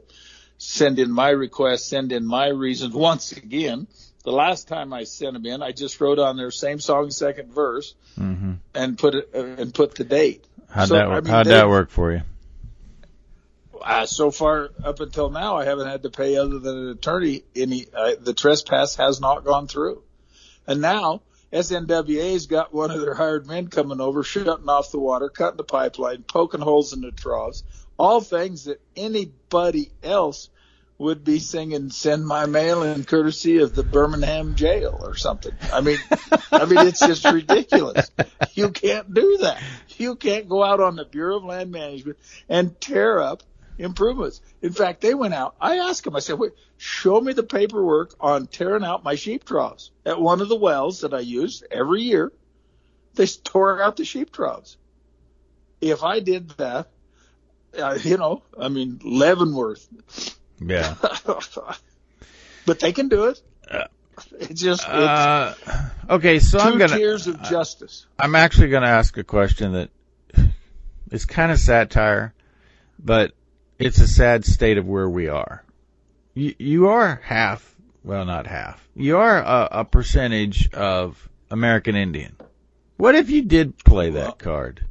send 0.57 0.99
in 0.99 1.11
my 1.11 1.29
request, 1.29 1.87
send 1.87 2.11
in 2.11 2.25
my 2.25 2.47
reasons. 2.47 2.93
Once 2.93 3.31
again, 3.31 3.87
the 4.23 4.31
last 4.31 4.67
time 4.67 4.91
I 4.93 5.03
sent 5.05 5.33
them 5.33 5.45
in, 5.45 5.61
I 5.63 5.71
just 5.71 5.99
wrote 6.01 6.19
on 6.19 6.37
there 6.37 6.51
same 6.51 6.79
song, 6.79 7.09
second 7.11 7.51
verse, 7.53 7.93
hmm 8.15 8.53
and 8.75 8.97
put 8.97 9.15
it 9.15 9.29
uh, 9.33 9.39
and 9.61 9.73
put 9.73 9.95
the 9.95 10.03
date. 10.03 10.45
How'd 10.69 10.89
So, 10.89 10.95
that 10.95 11.07
I 11.07 11.15
mean, 11.21 11.25
How'd 11.25 11.45
they- 11.45 11.51
that 11.51 11.69
work 11.69 11.89
for 11.89 12.11
you? 12.11 12.21
Uh, 13.83 14.05
so 14.05 14.31
far 14.31 14.69
up 14.83 14.99
until 14.99 15.29
now, 15.29 15.57
I 15.57 15.65
haven't 15.65 15.87
had 15.87 16.03
to 16.03 16.09
pay 16.09 16.37
other 16.37 16.59
than 16.59 16.77
an 16.77 16.89
attorney. 16.89 17.43
Any 17.55 17.85
uh, 17.93 18.15
the 18.19 18.33
trespass 18.33 18.95
has 18.95 19.19
not 19.19 19.43
gone 19.43 19.67
through, 19.67 20.03
and 20.65 20.81
now 20.81 21.21
SNWA's 21.51 22.47
got 22.47 22.73
one 22.73 22.91
of 22.91 23.01
their 23.01 23.13
hired 23.13 23.47
men 23.47 23.67
coming 23.67 24.01
over, 24.01 24.23
shutting 24.23 24.69
off 24.69 24.91
the 24.91 24.99
water, 24.99 25.29
cutting 25.29 25.57
the 25.57 25.63
pipeline, 25.63 26.23
poking 26.23 26.61
holes 26.61 26.93
in 26.93 27.01
the 27.01 27.11
troughs, 27.11 27.63
all 27.97 28.21
things 28.21 28.65
that 28.65 28.81
anybody 28.95 29.91
else 30.03 30.49
would 30.97 31.23
be 31.23 31.39
singing 31.39 31.89
"Send 31.89 32.25
My 32.25 32.47
Mail" 32.47 32.83
in 32.83 33.03
courtesy 33.03 33.59
of 33.59 33.75
the 33.75 33.83
Birmingham 33.83 34.55
jail 34.55 34.99
or 35.01 35.15
something. 35.15 35.53
I 35.71 35.81
mean, 35.81 35.99
I 36.51 36.65
mean 36.65 36.87
it's 36.87 36.99
just 36.99 37.23
ridiculous. 37.25 38.09
You 38.55 38.71
can't 38.71 39.13
do 39.13 39.37
that. 39.41 39.61
You 39.97 40.15
can't 40.15 40.49
go 40.49 40.63
out 40.63 40.79
on 40.79 40.95
the 40.95 41.05
Bureau 41.05 41.37
of 41.37 41.43
Land 41.43 41.71
Management 41.71 42.17
and 42.49 42.79
tear 42.81 43.21
up 43.21 43.43
improvements. 43.77 44.41
In 44.61 44.73
fact, 44.73 45.01
they 45.01 45.13
went 45.13 45.33
out. 45.33 45.55
I 45.61 45.77
asked 45.77 46.03
them, 46.03 46.15
I 46.15 46.19
said, 46.19 46.39
wait, 46.39 46.53
show 46.77 47.19
me 47.21 47.33
the 47.33 47.43
paperwork 47.43 48.15
on 48.19 48.47
tearing 48.47 48.83
out 48.83 49.03
my 49.03 49.15
sheep 49.15 49.43
troughs 49.45 49.91
at 50.05 50.19
one 50.19 50.41
of 50.41 50.49
the 50.49 50.55
wells 50.55 51.01
that 51.01 51.13
I 51.13 51.19
use 51.19 51.63
every 51.69 52.01
year. 52.03 52.31
They 53.15 53.27
tore 53.27 53.81
out 53.81 53.97
the 53.97 54.05
sheep 54.05 54.31
troughs. 54.31 54.77
If 55.81 56.03
I 56.03 56.19
did 56.19 56.49
that, 56.57 56.89
uh, 57.77 57.97
you 58.03 58.17
know, 58.17 58.41
I 58.59 58.69
mean, 58.69 58.99
Leavenworth, 59.03 59.87
Yeah. 60.59 60.95
but 62.65 62.79
they 62.79 62.91
can 62.93 63.09
do 63.09 63.25
it. 63.25 63.41
It's 64.39 64.59
just 64.61 64.81
it's 64.81 64.89
Uh, 64.89 65.53
okay, 66.09 66.39
so 66.39 66.57
2 66.57 66.63
I'm 66.63 66.77
gonna. 66.79 66.97
tiers 66.97 67.27
of 67.27 67.39
justice. 67.43 68.07
I'm 68.17 68.33
actually 68.33 68.69
gonna 68.69 68.87
ask 68.87 69.15
a 69.17 69.23
question 69.23 69.73
that 69.73 69.89
is 71.11 71.25
kind 71.25 71.51
of 71.51 71.59
satire, 71.59 72.33
but 72.97 73.33
it's 73.79 73.99
a 73.99 74.07
sad 74.07 74.45
state 74.45 74.77
of 74.77 74.87
where 74.87 75.09
we 75.09 75.27
are. 75.27 75.63
You, 76.33 76.55
you 76.57 76.87
are 76.89 77.21
half, 77.23 77.75
well, 78.03 78.25
not 78.25 78.47
half. 78.47 78.87
You 78.95 79.17
are 79.17 79.37
a, 79.39 79.67
a 79.79 79.85
percentage 79.85 80.71
of 80.73 81.27
American 81.49 81.95
Indian. 81.95 82.35
What 82.97 83.15
if 83.15 83.29
you 83.29 83.43
did 83.43 83.77
play 83.77 84.09
Well- 84.11 84.25
that 84.25 84.39
card? 84.39 84.83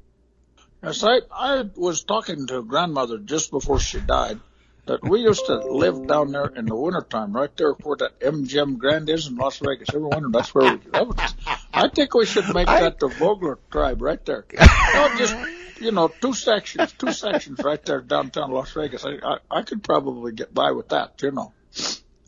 Yes, 0.82 1.02
I, 1.02 1.20
I 1.32 1.64
was 1.74 2.04
talking 2.04 2.46
to 2.46 2.62
grandmother 2.62 3.18
just 3.18 3.50
before 3.50 3.80
she 3.80 3.98
died 3.98 4.38
that 4.84 5.02
we 5.02 5.20
used 5.20 5.46
to 5.46 5.56
live 5.56 6.06
down 6.06 6.30
there 6.30 6.46
in 6.46 6.66
the 6.66 6.76
wintertime, 6.76 7.32
right 7.32 7.50
there 7.56 7.72
where 7.72 7.96
that 7.96 8.20
MGM 8.20 8.78
Grand 8.78 9.08
is 9.08 9.26
in 9.26 9.34
Las 9.36 9.58
Vegas. 9.58 9.88
Every 9.88 10.02
winter, 10.06 10.28
that's 10.30 10.54
where 10.54 10.74
we 10.76 10.90
that 10.92 11.08
was, 11.08 11.34
I 11.74 11.88
think 11.88 12.14
we 12.14 12.24
should 12.24 12.54
make 12.54 12.68
that 12.68 13.00
the 13.00 13.08
Vogler 13.08 13.58
tribe 13.70 14.00
right 14.00 14.24
there. 14.24 14.44
No, 14.94 15.16
just, 15.18 15.34
you 15.80 15.92
know, 15.92 16.08
two 16.08 16.34
sections, 16.34 16.92
two 16.92 17.12
sections 17.12 17.58
right 17.62 17.82
there 17.84 18.00
downtown 18.00 18.50
Las 18.50 18.72
Vegas. 18.72 19.04
I, 19.04 19.14
I, 19.22 19.36
I 19.50 19.62
could 19.62 19.82
probably 19.82 20.32
get 20.32 20.52
by 20.52 20.72
with 20.72 20.88
that, 20.90 21.20
you 21.22 21.30
know. 21.30 21.52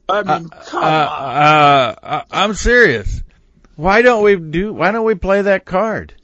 I 0.08 0.22
mean, 0.22 0.48
come 0.48 0.82
uh, 0.82 0.86
on. 0.86 0.86
uh, 0.86 1.94
uh, 2.02 2.22
I'm 2.30 2.54
serious. 2.54 3.22
Why 3.76 4.02
don't 4.02 4.24
we 4.24 4.36
do? 4.36 4.72
Why 4.72 4.90
don't 4.90 5.04
we 5.04 5.14
play 5.14 5.42
that 5.42 5.64
card? 5.64 6.14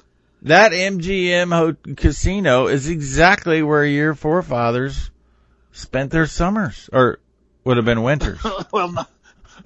That 0.43 0.73
MGM 0.73 1.54
ho- 1.54 1.95
casino 1.95 2.66
is 2.66 2.88
exactly 2.88 3.62
where 3.62 3.85
your 3.85 4.14
forefathers 4.14 5.11
spent 5.73 6.11
their 6.11 6.26
summers, 6.26 6.90
or 6.93 7.21
would 7.64 7.76
have 7.76 7.87
been 7.87 8.02
winters. 8.02 8.40
well, 8.73 8.93
not, 8.93 9.11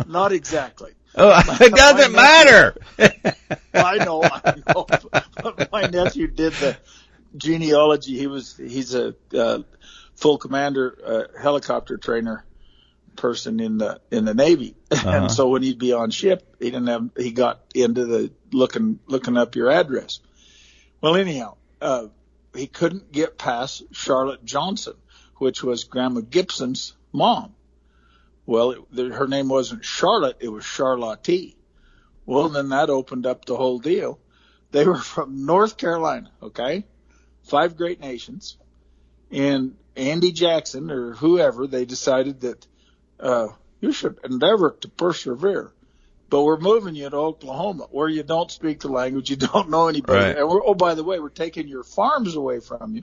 not 0.07 0.33
exactly. 0.33 0.93
Oh, 1.21 1.33
it 1.61 1.75
doesn't 1.75 2.13
matter. 2.13 2.77
I 3.75 4.05
know, 4.05 4.23
I 4.23 4.55
know. 4.69 4.87
But 5.43 5.73
my 5.73 5.87
nephew 5.87 6.29
did 6.29 6.53
the 6.53 6.77
genealogy. 7.37 8.17
He 8.17 8.27
was 8.27 8.57
he's 8.57 8.95
a 8.95 9.15
uh, 9.35 9.61
full 10.15 10.39
commander 10.39 10.99
uh, 11.05 11.41
helicopter 11.41 11.97
trainer 11.97 12.45
person 13.17 13.61
in 13.61 13.79
the 13.79 14.01
in 14.11 14.25
the 14.25 14.35
Navy, 14.35 14.75
Uh-huh. 14.91 15.11
and 15.11 15.31
so 15.31 15.49
when 15.49 15.63
he'd 15.63 15.79
be 15.79 15.93
on 15.93 16.11
ship, 16.11 16.57
he 16.59 16.67
didn't 16.67 16.87
have 16.87 17.11
he 17.17 17.31
got 17.33 17.61
into 17.75 18.05
the 18.07 18.33
looking 18.53 19.01
looking 19.07 19.37
up 19.37 19.57
your 19.57 19.71
address. 19.71 20.21
Well, 21.01 21.17
anyhow, 21.17 21.57
uh, 21.81 22.07
he 22.55 22.67
couldn't 22.67 23.13
get 23.13 23.39
past 23.39 23.83
Charlotte 23.93 24.45
Johnson, 24.45 24.95
which 25.37 25.63
was 25.63 25.85
Grandma 25.85 26.21
Gibson's 26.21 26.95
mom. 27.13 27.55
Well, 28.47 28.71
it, 28.71 28.79
the, 28.91 29.05
her 29.11 29.29
name 29.29 29.49
wasn't 29.49 29.85
Charlotte; 29.85 30.39
it 30.41 30.49
was 30.49 30.65
Charlotte. 30.65 31.55
Well, 32.27 32.49
then 32.51 32.71
that 32.71 32.91
opened 32.91 33.27
up 33.27 33.45
the 33.45 33.57
whole 33.57 33.79
deal. 33.79 34.19
They 34.71 34.85
were 34.85 34.99
from 34.99 35.47
North 35.47 35.77
Carolina, 35.77 36.31
okay? 36.43 36.85
Five 37.49 37.77
great 37.77 38.01
nations. 38.01 38.57
And 39.31 39.77
Andy 39.97 40.33
Jackson 40.33 40.91
or 40.91 41.15
whoever, 41.15 41.67
they 41.67 41.85
decided 41.85 42.43
that, 42.43 42.67
uh, 43.19 43.49
you 43.81 43.93
should 43.93 44.19
endeavor 44.25 44.77
to 44.81 44.89
persevere. 44.89 45.73
but 46.31 46.43
we're 46.43 46.59
moving 46.59 46.95
you 46.95 47.09
to 47.09 47.17
Oklahoma 47.17 47.87
where 47.91 48.09
you 48.09 48.23
don't 48.23 48.51
speak 48.51 48.81
the 48.81 48.89
language, 48.89 49.31
you 49.31 49.37
don't 49.37 49.71
know 49.71 49.89
anybody. 49.89 50.19
Right. 50.19 50.37
And 50.37 50.49
we're, 50.49 50.65
oh, 50.65 50.75
by 50.75 50.95
the 50.95 51.05
way, 51.05 51.19
we're 51.19 51.31
taking 51.31 51.69
your 51.69 51.85
farms 51.85 52.35
away 52.37 52.61
from 52.61 52.97
you, 52.97 53.03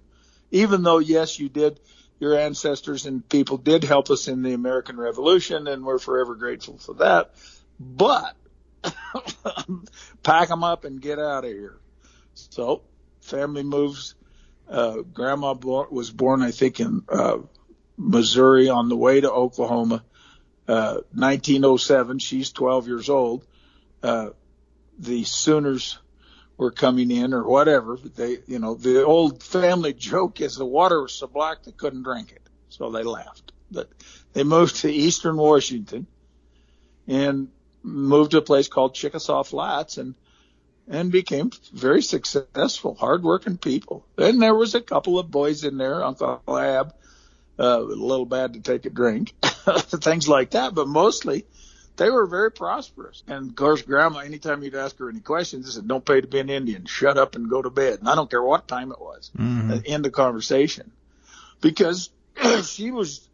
even 0.51 0.83
though 0.83 0.99
yes, 0.99 1.39
you 1.39 1.49
did, 1.49 1.79
your 2.19 2.37
ancestors 2.37 3.05
and 3.05 3.27
people 3.27 3.57
did 3.57 3.83
help 3.83 4.09
us 4.09 4.27
in 4.27 4.41
the 4.41 4.53
American 4.53 4.97
Revolution, 4.97 5.67
and 5.67 5.83
we're 5.83 5.99
forever 5.99 6.35
grateful 6.35 6.77
for 6.77 6.93
that. 6.95 7.31
But 7.79 8.35
pack 10.23 10.49
them 10.49 10.63
up 10.63 10.85
and 10.85 11.01
get 11.01 11.19
out 11.19 11.45
of 11.45 11.51
here. 11.51 11.77
So 12.35 12.83
family 13.21 13.63
moves. 13.63 14.15
Uh, 14.69 15.01
grandma 15.01 15.53
was 15.53 16.11
born, 16.11 16.41
I 16.41 16.51
think, 16.51 16.79
in 16.79 17.03
uh, 17.09 17.37
Missouri 17.97 18.69
on 18.69 18.89
the 18.89 18.95
way 18.95 19.21
to 19.21 19.31
Oklahoma. 19.31 20.03
Uh, 20.67 21.01
1907. 21.13 22.19
She's 22.19 22.51
12 22.51 22.87
years 22.87 23.09
old. 23.09 23.45
Uh, 24.01 24.29
the 24.97 25.23
Sooners 25.23 25.99
were 26.57 26.71
coming 26.71 27.11
in 27.11 27.33
or 27.33 27.43
whatever. 27.43 27.97
But 27.97 28.15
they, 28.15 28.39
you 28.47 28.59
know, 28.59 28.73
the 28.73 29.03
old 29.03 29.43
family 29.43 29.93
joke 29.93 30.41
is 30.41 30.55
the 30.55 30.65
water 30.65 31.01
was 31.01 31.13
so 31.13 31.27
black 31.27 31.63
they 31.63 31.71
couldn't 31.71 32.03
drink 32.03 32.31
it. 32.31 32.41
So 32.69 32.91
they 32.91 33.03
left. 33.03 33.51
But 33.71 33.89
they 34.33 34.43
moved 34.43 34.77
to 34.77 34.91
Eastern 34.91 35.37
Washington 35.37 36.07
and 37.07 37.49
moved 37.83 38.31
to 38.31 38.37
a 38.37 38.41
place 38.41 38.67
called 38.67 38.95
Chickasaw 38.95 39.43
Flats 39.43 39.97
and 39.97 40.15
and 40.87 41.11
became 41.11 41.51
very 41.73 42.01
successful, 42.01 42.95
hardworking 42.95 43.57
people. 43.57 44.05
Then 44.15 44.39
there 44.39 44.55
was 44.55 44.75
a 44.75 44.81
couple 44.81 45.17
of 45.17 45.31
boys 45.31 45.63
in 45.63 45.77
there, 45.77 46.03
Uncle 46.03 46.41
Ab, 46.47 46.93
uh, 47.59 47.79
a 47.79 47.81
little 47.81 48.25
bad 48.25 48.53
to 48.53 48.59
take 48.59 48.85
a 48.85 48.89
drink, 48.89 49.33
things 49.41 50.27
like 50.27 50.51
that. 50.51 50.75
But 50.75 50.87
mostly, 50.87 51.45
they 51.97 52.09
were 52.09 52.27
very 52.27 52.51
prosperous. 52.51 53.23
And 53.27 53.49
of 53.49 53.55
course, 53.55 53.81
Grandma, 53.81 54.19
anytime 54.19 54.63
you'd 54.63 54.75
ask 54.75 54.97
her 54.99 55.09
any 55.09 55.21
questions, 55.21 55.65
she 55.65 55.71
said, 55.71 55.87
"Don't 55.87 56.05
pay 56.05 56.21
to 56.21 56.27
be 56.27 56.39
an 56.39 56.49
Indian. 56.49 56.85
Shut 56.85 57.17
up 57.17 57.35
and 57.35 57.49
go 57.49 57.61
to 57.61 57.69
bed." 57.69 57.99
And 57.99 58.09
I 58.09 58.15
don't 58.15 58.29
care 58.29 58.43
what 58.43 58.67
time 58.67 58.91
it 58.91 58.99
was. 58.99 59.31
Mhm. 59.37 59.83
End 59.85 60.05
of 60.05 60.11
conversation, 60.11 60.91
because 61.61 62.09
she 62.65 62.91
was 62.91 63.27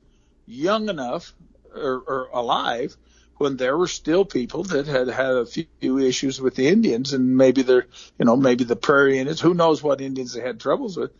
young 0.45 0.89
enough 0.89 1.33
or, 1.73 2.03
or 2.07 2.29
alive 2.33 2.95
when 3.41 3.57
there 3.57 3.75
were 3.75 3.87
still 3.87 4.23
people 4.23 4.63
that 4.65 4.85
had 4.85 5.07
had 5.07 5.31
a 5.31 5.45
few 5.45 5.97
issues 5.97 6.39
with 6.39 6.55
the 6.55 6.67
Indians, 6.67 7.13
and 7.13 7.35
maybe 7.35 7.63
they're, 7.63 7.87
you 8.19 8.25
know, 8.25 8.37
maybe 8.37 8.63
the 8.63 8.75
prairie 8.75 9.17
Indians. 9.17 9.41
Who 9.41 9.55
knows 9.55 9.81
what 9.81 9.99
Indians 9.99 10.33
they 10.33 10.41
had 10.41 10.59
troubles 10.59 10.95
with? 10.95 11.11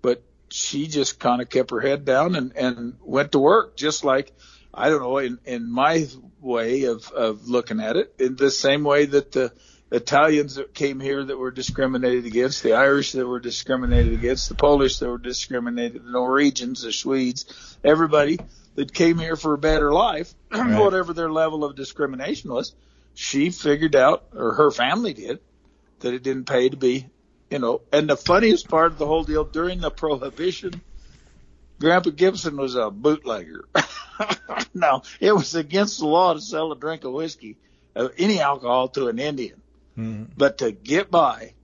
But 0.00 0.22
she 0.50 0.86
just 0.86 1.18
kind 1.18 1.42
of 1.42 1.50
kept 1.50 1.72
her 1.72 1.80
head 1.80 2.04
down 2.04 2.36
and 2.36 2.56
and 2.56 2.96
went 3.02 3.32
to 3.32 3.40
work, 3.40 3.76
just 3.76 4.04
like 4.04 4.32
I 4.72 4.88
don't 4.88 5.02
know, 5.02 5.18
in 5.18 5.38
in 5.44 5.70
my 5.70 6.06
way 6.40 6.84
of 6.84 7.10
of 7.10 7.48
looking 7.48 7.80
at 7.80 7.96
it, 7.96 8.14
in 8.18 8.36
the 8.36 8.50
same 8.52 8.84
way 8.84 9.06
that 9.06 9.32
the 9.32 9.52
Italians 9.94 10.56
that 10.56 10.74
came 10.74 10.98
here 10.98 11.24
that 11.24 11.38
were 11.38 11.52
discriminated 11.52 12.26
against, 12.26 12.62
the 12.64 12.72
Irish 12.72 13.12
that 13.12 13.26
were 13.26 13.38
discriminated 13.38 14.12
against, 14.12 14.48
the 14.48 14.56
Polish 14.56 14.98
that 14.98 15.08
were 15.08 15.18
discriminated, 15.18 16.04
the 16.04 16.10
Norwegians, 16.10 16.82
the 16.82 16.92
Swedes, 16.92 17.78
everybody 17.84 18.40
that 18.74 18.92
came 18.92 19.18
here 19.18 19.36
for 19.36 19.54
a 19.54 19.58
better 19.58 19.92
life, 19.92 20.34
Right. 20.52 20.80
whatever 20.80 21.12
their 21.12 21.30
level 21.30 21.64
of 21.64 21.76
discrimination 21.76 22.52
was, 22.52 22.74
she 23.14 23.50
figured 23.50 23.94
out, 23.94 24.24
or 24.32 24.54
her 24.54 24.72
family 24.72 25.14
did, 25.14 25.38
that 26.00 26.12
it 26.12 26.24
didn't 26.24 26.46
pay 26.46 26.68
to 26.68 26.76
be, 26.76 27.08
you 27.48 27.60
know. 27.60 27.82
And 27.92 28.10
the 28.10 28.16
funniest 28.16 28.68
part 28.68 28.90
of 28.90 28.98
the 28.98 29.06
whole 29.06 29.22
deal 29.22 29.44
during 29.44 29.80
the 29.80 29.92
prohibition, 29.92 30.82
Grandpa 31.80 32.10
Gibson 32.10 32.56
was 32.56 32.74
a 32.74 32.90
bootlegger. 32.90 33.68
no, 34.74 35.02
it 35.20 35.32
was 35.32 35.54
against 35.54 36.00
the 36.00 36.06
law 36.06 36.34
to 36.34 36.40
sell 36.40 36.72
a 36.72 36.76
drink 36.78 37.04
of 37.04 37.12
whiskey, 37.12 37.58
of 37.94 38.10
any 38.18 38.40
alcohol 38.40 38.88
to 38.88 39.06
an 39.06 39.20
Indian. 39.20 39.62
Mhm. 39.96 40.30
But 40.36 40.58
to 40.58 40.72
get 40.72 41.10
by, 41.10 41.54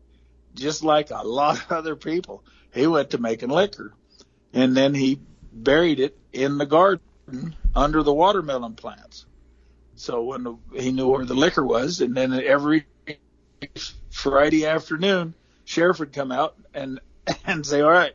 just 0.55 0.83
like 0.85 1.11
a 1.11 1.27
lot 1.27 1.59
of 1.59 1.73
other 1.73 1.97
people, 1.97 2.45
he 2.73 2.87
went 2.87 3.11
to 3.11 3.19
making 3.19 3.51
liquor. 3.51 3.95
And 4.53 4.77
then 4.77 4.95
he 4.95 5.21
buried 5.53 6.01
it 6.01 6.19
in 6.33 6.59
the 6.59 6.67
garden 6.67 7.01
under 7.75 8.03
the 8.03 8.13
watermelon 8.15 8.75
plants. 8.75 9.27
So 9.97 10.23
when 10.25 10.45
the, 10.45 10.57
he 10.75 10.93
knew 10.93 11.09
where 11.09 11.25
the 11.25 11.35
liquor 11.35 11.65
was, 11.65 12.01
and 12.01 12.17
then 12.17 12.33
every 12.33 12.87
Friday 14.11 14.67
afternoon, 14.67 15.35
sheriff 15.65 15.99
would 16.01 16.13
come 16.13 16.33
out 16.33 16.57
and 16.75 17.01
and 17.47 17.65
say, 17.65 17.81
"All 17.81 17.91
right, 17.91 18.15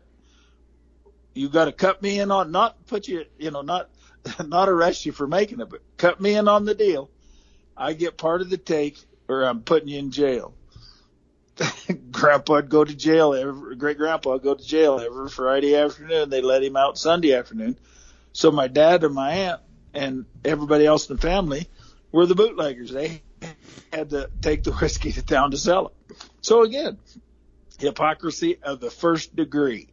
you 1.34 1.50
got 1.50 1.66
to 1.66 1.72
cut 1.72 2.02
me 2.02 2.20
in 2.20 2.32
on 2.32 2.52
not 2.52 2.86
put 2.88 3.08
you, 3.08 3.26
you 3.38 3.52
know, 3.52 3.62
not 3.62 3.90
not 4.46 4.70
arrest 4.70 5.06
you 5.06 5.12
for 5.12 5.28
making 5.28 5.60
it, 5.60 5.70
but 5.70 5.82
cut 5.98 6.20
me 6.20 6.36
in 6.36 6.48
on 6.48 6.66
the 6.66 6.76
deal. 6.76 7.10
I 7.78 7.94
get 7.94 8.18
part 8.18 8.42
of 8.42 8.50
the 8.50 8.58
take, 8.58 8.98
or 9.28 9.44
I'm 9.44 9.62
putting 9.62 9.90
you 9.90 10.00
in 10.00 10.12
jail." 10.12 10.54
Grandpa'd 12.12 12.70
go 12.70 12.84
to 12.84 12.94
jail 12.94 13.34
every 13.34 13.76
great 13.78 13.98
grandpa'd 13.98 14.44
go 14.44 14.56
to 14.56 14.64
jail 14.64 15.00
every 15.00 15.30
Friday 15.30 15.76
afternoon. 15.76 16.30
They 16.30 16.42
let 16.42 16.64
him 16.64 16.76
out 16.76 16.98
Sunday 16.98 17.34
afternoon. 17.34 17.78
So 18.34 18.52
my 18.52 18.68
dad 18.68 19.04
and 19.04 19.16
my 19.16 19.32
aunt 19.32 19.62
and 19.94 20.26
everybody 20.44 20.86
else 20.86 21.10
in 21.10 21.16
the 21.16 21.22
family 21.22 21.70
were 22.12 22.26
the 22.26 22.36
bootleggers. 22.36 22.92
They 22.92 23.22
had 23.94 24.10
to 24.10 24.30
take 24.42 24.64
the 24.64 24.74
whiskey 24.82 25.14
to 25.14 25.24
town 25.24 25.52
to 25.52 25.58
sell 25.58 25.88
it. 25.88 26.18
So 26.42 26.64
again, 26.64 26.98
hypocrisy 27.80 28.60
of 28.62 28.80
the 28.80 28.92
first 28.92 29.36
degree. 29.36 29.88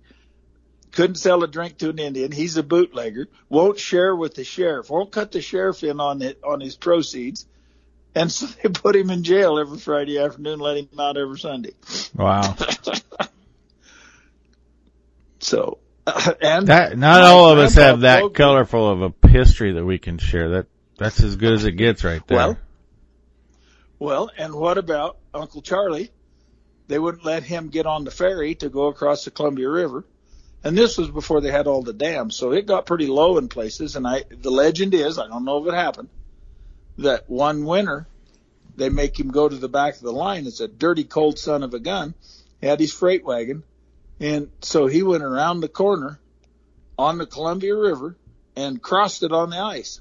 Couldn't 0.90 1.16
sell 1.16 1.42
a 1.42 1.48
drink 1.48 1.78
to 1.78 1.88
an 1.90 1.98
Indian. 1.98 2.32
He's 2.32 2.56
a 2.56 2.62
bootlegger. 2.62 3.28
Won't 3.48 3.78
share 3.78 4.14
with 4.14 4.34
the 4.34 4.44
sheriff. 4.44 4.90
Won't 4.90 5.10
cut 5.10 5.32
the 5.32 5.40
sheriff 5.40 5.82
in 5.84 6.00
on 6.00 6.20
it 6.20 6.38
on 6.44 6.60
his 6.60 6.76
proceeds. 6.76 7.46
And 8.14 8.30
so 8.30 8.46
they 8.46 8.68
put 8.68 8.94
him 8.94 9.10
in 9.10 9.24
jail 9.24 9.58
every 9.58 9.78
Friday 9.78 10.18
afternoon, 10.18 10.58
let 10.58 10.76
him 10.76 10.88
out 10.98 11.16
every 11.16 11.38
Sunday. 11.38 11.72
Wow. 12.14 12.56
So, 15.42 15.78
uh, 16.06 16.34
and 16.40 16.68
That 16.68 16.96
not 16.96 17.22
all 17.22 17.50
of 17.50 17.58
us 17.58 17.76
uh, 17.76 17.82
have 17.82 18.00
that 18.00 18.32
colorful 18.32 18.88
of 18.88 19.14
a 19.22 19.28
history 19.28 19.72
that 19.72 19.84
we 19.84 19.98
can 19.98 20.18
share. 20.18 20.50
That 20.50 20.66
that's 20.98 21.20
as 21.22 21.36
good 21.36 21.52
as 21.54 21.64
it 21.64 21.72
gets 21.72 22.04
right 22.04 22.24
there. 22.28 22.36
Well, 22.38 22.58
Well, 23.98 24.30
and 24.38 24.54
what 24.54 24.78
about 24.78 25.18
Uncle 25.34 25.62
Charlie? 25.62 26.10
They 26.86 26.98
wouldn't 26.98 27.24
let 27.24 27.42
him 27.42 27.68
get 27.68 27.86
on 27.86 28.04
the 28.04 28.10
ferry 28.10 28.54
to 28.56 28.68
go 28.68 28.86
across 28.86 29.24
the 29.24 29.30
Columbia 29.30 29.68
River. 29.68 30.04
And 30.64 30.78
this 30.78 30.96
was 30.96 31.10
before 31.10 31.40
they 31.40 31.50
had 31.50 31.66
all 31.66 31.82
the 31.82 31.92
dams, 31.92 32.36
so 32.36 32.52
it 32.52 32.66
got 32.66 32.86
pretty 32.86 33.08
low 33.08 33.36
in 33.38 33.48
places. 33.48 33.96
And 33.96 34.06
I, 34.06 34.22
the 34.30 34.50
legend 34.50 34.94
is, 34.94 35.18
I 35.18 35.26
don't 35.26 35.44
know 35.44 35.60
if 35.60 35.72
it 35.72 35.76
happened, 35.76 36.08
that 36.98 37.28
one 37.28 37.64
winter 37.64 38.06
they 38.76 38.88
make 38.88 39.18
him 39.18 39.30
go 39.30 39.48
to 39.48 39.56
the 39.56 39.68
back 39.68 39.96
of 39.96 40.02
the 40.02 40.12
line. 40.12 40.46
It's 40.46 40.60
a 40.60 40.68
dirty, 40.68 41.04
cold 41.04 41.38
son 41.38 41.62
of 41.62 41.74
a 41.74 41.78
gun. 41.78 42.14
He 42.60 42.66
had 42.66 42.80
his 42.80 42.92
freight 42.92 43.24
wagon, 43.24 43.64
and 44.20 44.50
so 44.60 44.86
he 44.86 45.02
went 45.02 45.22
around 45.22 45.60
the 45.60 45.68
corner 45.68 46.20
on 46.98 47.18
the 47.18 47.26
Columbia 47.26 47.76
River 47.76 48.16
and 48.56 48.80
crossed 48.80 49.22
it 49.22 49.32
on 49.32 49.50
the 49.50 49.58
ice, 49.58 50.00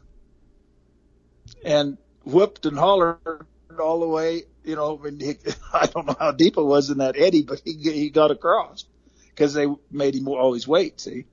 and 1.65 1.97
whooped 2.23 2.65
and 2.65 2.77
hollered 2.77 3.45
all 3.79 3.99
the 3.99 4.07
way. 4.07 4.43
You 4.63 4.75
know, 4.75 4.97
he, 4.97 5.37
I 5.73 5.87
don't 5.87 6.05
know 6.05 6.15
how 6.19 6.31
deep 6.31 6.57
it 6.57 6.63
was 6.63 6.89
in 6.89 6.99
that 6.99 7.17
eddy, 7.17 7.41
but 7.41 7.61
he 7.65 7.73
he 7.73 8.09
got 8.09 8.31
across 8.31 8.85
because 9.29 9.53
they 9.53 9.67
made 9.89 10.15
him 10.15 10.27
always 10.27 10.67
wait. 10.67 11.01
See, 11.01 11.25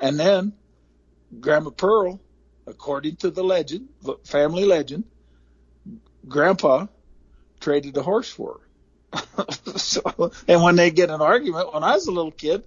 and 0.00 0.18
then 0.18 0.52
Grandma 1.40 1.70
Pearl, 1.70 2.20
according 2.66 3.16
to 3.16 3.30
the 3.30 3.44
legend, 3.44 3.88
family 4.24 4.64
legend, 4.64 5.04
Grandpa 6.26 6.86
traded 7.60 7.96
a 7.96 8.02
horse 8.02 8.30
for 8.30 8.60
her. 9.12 9.46
so, 9.76 10.32
and 10.48 10.62
when 10.62 10.76
they 10.76 10.90
get 10.90 11.10
an 11.10 11.20
argument, 11.20 11.72
when 11.72 11.84
I 11.84 11.94
was 11.94 12.06
a 12.06 12.12
little 12.12 12.32
kid, 12.32 12.64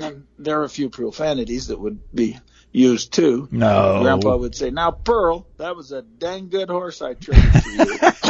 and 0.00 0.26
there 0.38 0.60
are 0.60 0.64
a 0.64 0.68
few 0.68 0.90
profanities 0.90 1.66
that 1.68 1.78
would 1.78 2.00
be 2.14 2.38
used 2.72 3.12
too. 3.12 3.48
No. 3.50 4.00
Grandpa 4.02 4.36
would 4.36 4.54
say, 4.54 4.70
"Now, 4.70 4.90
Pearl, 4.90 5.46
that 5.58 5.76
was 5.76 5.92
a 5.92 6.02
dang 6.02 6.48
good 6.48 6.70
horse 6.70 7.02
I 7.02 7.14
traded 7.14 7.62
for 7.62 7.68
you." 7.68 7.98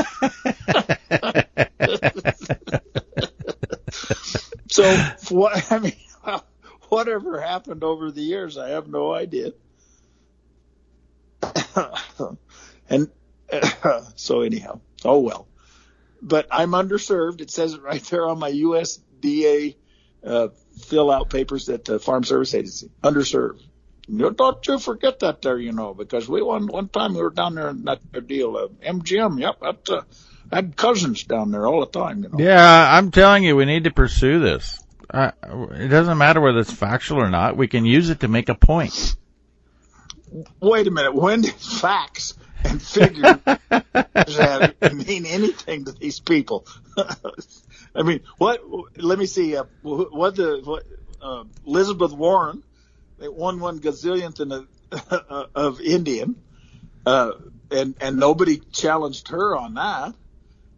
so, 4.68 4.94
what 5.28 5.70
I 5.70 5.78
mean, 5.78 5.92
whatever 6.88 7.40
happened 7.40 7.84
over 7.84 8.10
the 8.10 8.22
years, 8.22 8.58
I 8.58 8.70
have 8.70 8.88
no 8.88 9.12
idea. 9.12 9.52
and 12.90 13.10
so, 14.16 14.40
anyhow, 14.40 14.80
oh 15.04 15.20
well. 15.20 15.46
But 16.20 16.48
I'm 16.50 16.72
underserved. 16.72 17.40
It 17.40 17.50
says 17.50 17.74
it 17.74 17.82
right 17.82 18.02
there 18.04 18.26
on 18.26 18.38
my 18.38 18.50
USDA 18.50 19.76
uh, 20.24 20.48
fill 20.80 21.10
out 21.10 21.30
papers 21.30 21.68
at 21.68 21.84
the 21.84 21.98
Farm 21.98 22.24
Service 22.24 22.54
Agency. 22.54 22.90
Underserved. 23.02 23.62
You 24.08 24.30
don't 24.30 24.66
you 24.66 24.78
forget 24.78 25.18
that 25.20 25.42
there, 25.42 25.58
you 25.58 25.72
know, 25.72 25.92
because 25.92 26.28
we 26.28 26.40
one 26.40 26.66
one 26.66 26.88
time 26.88 27.14
we 27.14 27.20
were 27.20 27.30
down 27.30 27.54
there 27.54 27.68
in 27.68 27.84
that 27.84 28.26
deal, 28.26 28.56
uh, 28.56 28.68
MGM. 28.82 29.38
Yep, 29.38 29.60
that, 29.60 29.90
uh, 29.90 30.02
I 30.50 30.56
had 30.56 30.76
cousins 30.76 31.24
down 31.24 31.50
there 31.50 31.66
all 31.66 31.80
the 31.80 31.86
time. 31.86 32.22
You 32.22 32.30
know. 32.30 32.38
Yeah, 32.38 32.96
I'm 32.96 33.10
telling 33.10 33.44
you, 33.44 33.54
we 33.54 33.66
need 33.66 33.84
to 33.84 33.90
pursue 33.90 34.40
this. 34.40 34.82
Uh, 35.10 35.32
it 35.72 35.88
doesn't 35.88 36.16
matter 36.16 36.40
whether 36.40 36.58
it's 36.58 36.72
factual 36.72 37.20
or 37.20 37.28
not. 37.28 37.56
We 37.56 37.68
can 37.68 37.84
use 37.84 38.08
it 38.08 38.20
to 38.20 38.28
make 38.28 38.48
a 38.48 38.54
point. 38.54 39.14
Wait 40.60 40.86
a 40.86 40.90
minute. 40.90 41.14
When 41.14 41.42
did 41.42 41.54
facts 41.54 42.34
and 42.64 42.82
figures 42.82 43.36
mean 45.06 45.26
anything 45.26 45.84
to 45.84 45.92
these 45.92 46.20
people. 46.20 46.66
I 47.94 48.02
mean, 48.02 48.20
what? 48.38 48.62
Let 48.96 49.18
me 49.18 49.26
see. 49.26 49.56
Uh, 49.56 49.64
what 49.82 50.36
the 50.36 50.60
what? 50.64 50.84
Uh, 51.20 51.44
Elizabeth 51.66 52.12
Warren, 52.12 52.62
they 53.18 53.28
won 53.28 53.58
one 53.58 53.80
gazillionth 53.80 54.40
in 54.40 54.52
a, 54.52 54.66
of 55.54 55.80
Indian, 55.80 56.36
uh, 57.06 57.32
and 57.70 57.94
and 58.00 58.16
nobody 58.18 58.58
challenged 58.72 59.28
her 59.28 59.56
on 59.56 59.74
that. 59.74 60.14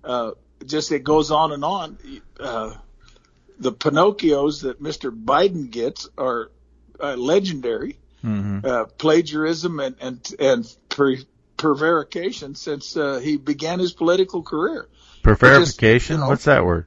Uh, 0.03 0.33
just 0.65 0.93
it 0.93 1.05
goes 1.05 1.31
on 1.31 1.53
and 1.53 1.65
on. 1.65 1.99
Uh, 2.39 2.75
the 3.59 3.73
Pinocchios 3.73 4.63
that 4.63 4.83
Mr. 4.83 5.11
Biden 5.11 5.71
gets 5.71 6.09
are 6.17 6.51
uh, 6.99 7.15
legendary. 7.17 8.00
Mm-hmm. 8.25 8.67
Uh, 8.67 8.85
plagiarism 8.85 9.81
and 9.81 9.97
and 10.01 10.35
and 10.39 10.77
pre- 10.89 11.27
prevarication 11.57 12.55
since 12.55 12.97
uh, 12.97 13.19
he 13.19 13.37
began 13.37 13.79
his 13.79 13.93
political 13.93 14.43
career. 14.43 14.89
Prevarication? 15.23 16.17
You 16.17 16.23
know, 16.23 16.29
What's 16.29 16.45
that 16.45 16.65
word? 16.65 16.87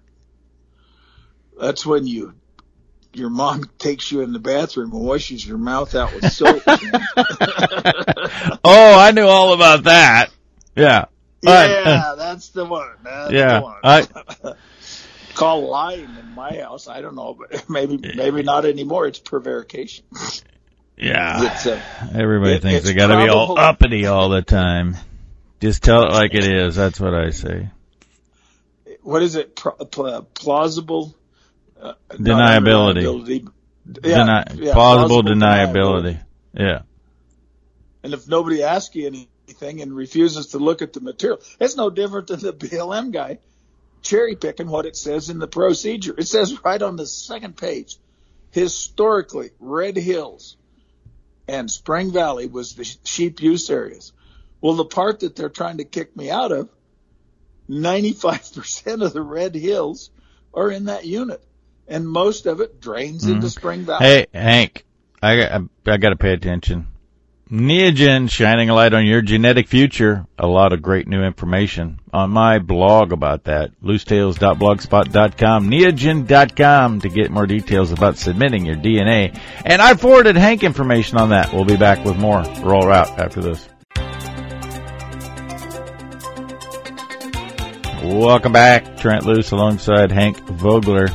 That's 1.60 1.86
when 1.86 2.08
you 2.08 2.34
your 3.14 3.30
mom 3.30 3.64
takes 3.78 4.12
you 4.12 4.22
in 4.22 4.34
the 4.34 4.40
bathroom 4.40 4.92
and 4.92 5.02
washes 5.02 5.46
your 5.46 5.58
mouth 5.58 5.94
out 5.96 6.14
with 6.14 6.32
soap. 6.32 6.64
oh, 8.64 9.00
I 9.00 9.12
knew 9.12 9.26
all 9.26 9.54
about 9.54 9.84
that. 9.84 10.30
Yeah. 10.76 11.06
Yeah, 11.44 12.16
that's 12.18 12.50
the 12.50 12.66
one. 12.66 12.90
That's 13.04 13.32
yeah. 13.32 13.60
The 13.60 13.62
one. 13.62 13.76
I, 13.84 14.08
Call 15.36 15.68
lying 15.68 16.04
in 16.04 16.36
my 16.36 16.58
house. 16.58 16.88
I 16.88 17.02
don't 17.02 17.16
know, 17.16 17.34
but 17.34 17.68
maybe 17.68 18.00
maybe 18.16 18.44
not 18.44 18.66
anymore. 18.66 19.08
It's 19.08 19.18
prevarication. 19.18 20.06
Yeah. 20.98 21.58
Uh, 21.66 21.80
Everybody 22.14 22.54
it, 22.54 22.62
thinks 22.62 22.86
they 22.86 22.94
got 22.94 23.08
to 23.08 23.24
be 23.24 23.30
all 23.30 23.58
uppity 23.58 24.06
all 24.06 24.30
the 24.30 24.42
time. 24.42 24.96
Just 25.60 25.84
tell 25.84 26.04
it 26.04 26.12
like 26.12 26.34
it 26.34 26.46
is. 26.46 26.76
That's 26.76 27.00
what 27.00 27.14
I 27.14 27.32
say. 27.32 27.70
What 29.02 29.24
is 29.24 29.36
it? 29.36 29.56
plausible 29.56 31.16
uh, 31.82 31.94
deniability. 32.12 33.48
Yeah, 33.86 34.44
Deni- 34.46 34.64
yeah, 34.64 34.74
plausible, 34.74 35.24
plausible 35.24 35.24
deniability. 35.24 35.74
deniability. 35.74 36.24
Yeah. 36.54 36.82
And 38.04 38.14
if 38.14 38.28
nobody 38.28 38.64
asks 38.64 38.96
you 38.96 39.08
anything 39.08 39.82
and 39.82 39.94
refuses 39.94 40.48
to 40.48 40.58
look 40.58 40.82
at 40.82 40.94
the 40.94 41.02
material, 41.02 41.40
it's 41.60 41.76
no 41.76 41.90
different 41.90 42.28
than 42.28 42.40
the 42.40 42.54
BLM 42.54 43.12
guy 43.12 43.40
cherry 44.02 44.36
picking 44.36 44.68
what 44.68 44.86
it 44.86 44.96
says 44.96 45.30
in 45.30 45.40
the 45.40 45.48
procedure. 45.48 46.14
It 46.18 46.28
says 46.28 46.64
right 46.64 46.82
on 46.82 46.98
the 46.98 47.08
second 47.08 47.58
page, 47.58 47.98
historically, 48.52 49.52
Red 49.60 49.96
Hills 49.96 50.58
and 51.48 51.70
Spring 51.70 52.12
Valley 52.12 52.48
was 52.48 52.76
the 52.76 52.84
sheep 53.04 53.42
use 53.42 53.70
areas. 53.70 54.14
Well, 54.62 54.76
the 54.76 54.86
part 54.86 55.22
that 55.22 55.36
they're 55.36 55.50
trying 55.50 55.78
to 55.78 55.84
kick 55.84 56.16
me 56.16 56.32
out 56.32 56.52
of, 56.52 56.70
95% 57.70 59.04
of 59.04 59.14
the 59.14 59.22
Red 59.22 59.56
Hills 59.56 60.10
are 60.54 60.72
in 60.72 60.86
that 60.86 61.06
unit. 61.06 61.44
And 61.88 62.08
most 62.08 62.46
of 62.46 62.62
it 62.62 62.80
drains 62.80 63.24
mm-hmm. 63.24 63.36
into 63.36 63.50
Spring 63.50 63.82
Valley. 63.82 64.06
Hey, 64.06 64.26
Hank, 64.34 64.86
I 65.22 65.36
got, 65.36 65.62
I 65.86 65.98
got 65.98 66.10
to 66.10 66.16
pay 66.16 66.32
attention. 66.32 66.88
Neogen 67.52 68.32
shining 68.32 68.70
a 68.70 68.74
light 68.74 68.94
on 68.94 69.06
your 69.06 69.22
genetic 69.22 69.68
future. 69.68 70.26
A 70.40 70.48
lot 70.48 70.74
of 70.74 70.82
great 70.82 71.08
new 71.08 71.24
information 71.24 72.00
on 72.12 72.32
my 72.32 72.58
blog 72.58 73.12
about 73.12 73.44
that. 73.44 73.72
loostales.blogspot.com, 73.82 75.70
neogen.com 75.70 77.02
to 77.02 77.10
get 77.10 77.32
more 77.32 77.46
details 77.46 77.92
about 77.92 78.18
submitting 78.18 78.66
your 78.66 78.76
DNA. 78.76 79.40
And 79.66 79.82
I 79.82 79.94
forwarded 79.96 80.36
Hank 80.36 80.64
information 80.64 81.18
on 81.18 81.30
that. 81.30 81.54
We'll 81.54 81.66
be 81.66 81.78
back 81.78 82.04
with 82.06 82.18
more. 82.18 82.42
Roll 82.62 82.92
out 82.92 83.20
after 83.20 83.42
this. 83.42 83.68
Welcome 88.04 88.52
back. 88.52 88.98
Trent 88.98 89.26
Loos 89.26 89.52
alongside 89.52 90.12
Hank 90.12 90.38
Vogler. 90.48 91.08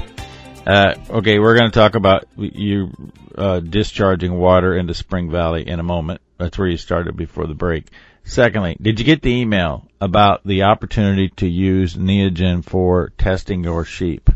Uh, 0.69 0.95
okay, 1.09 1.39
we're 1.39 1.57
going 1.57 1.71
to 1.71 1.75
talk 1.75 1.95
about 1.95 2.29
you 2.37 2.91
uh, 3.35 3.59
discharging 3.59 4.35
water 4.35 4.77
into 4.77 4.93
Spring 4.93 5.31
Valley 5.31 5.67
in 5.67 5.81
a 5.81 5.83
moment. 5.83 6.21
That's 6.37 6.59
where 6.59 6.69
you 6.69 6.77
started 6.77 7.17
before 7.17 7.47
the 7.47 7.55
break. 7.55 7.87
Secondly, 8.25 8.77
did 8.79 8.99
you 8.99 9.07
get 9.07 9.23
the 9.23 9.31
email 9.31 9.89
about 9.99 10.47
the 10.47 10.65
opportunity 10.65 11.31
to 11.37 11.49
use 11.49 11.95
Neogen 11.95 12.63
for 12.63 13.15
testing 13.17 13.65
your 13.65 13.87
sheep? 13.87 14.29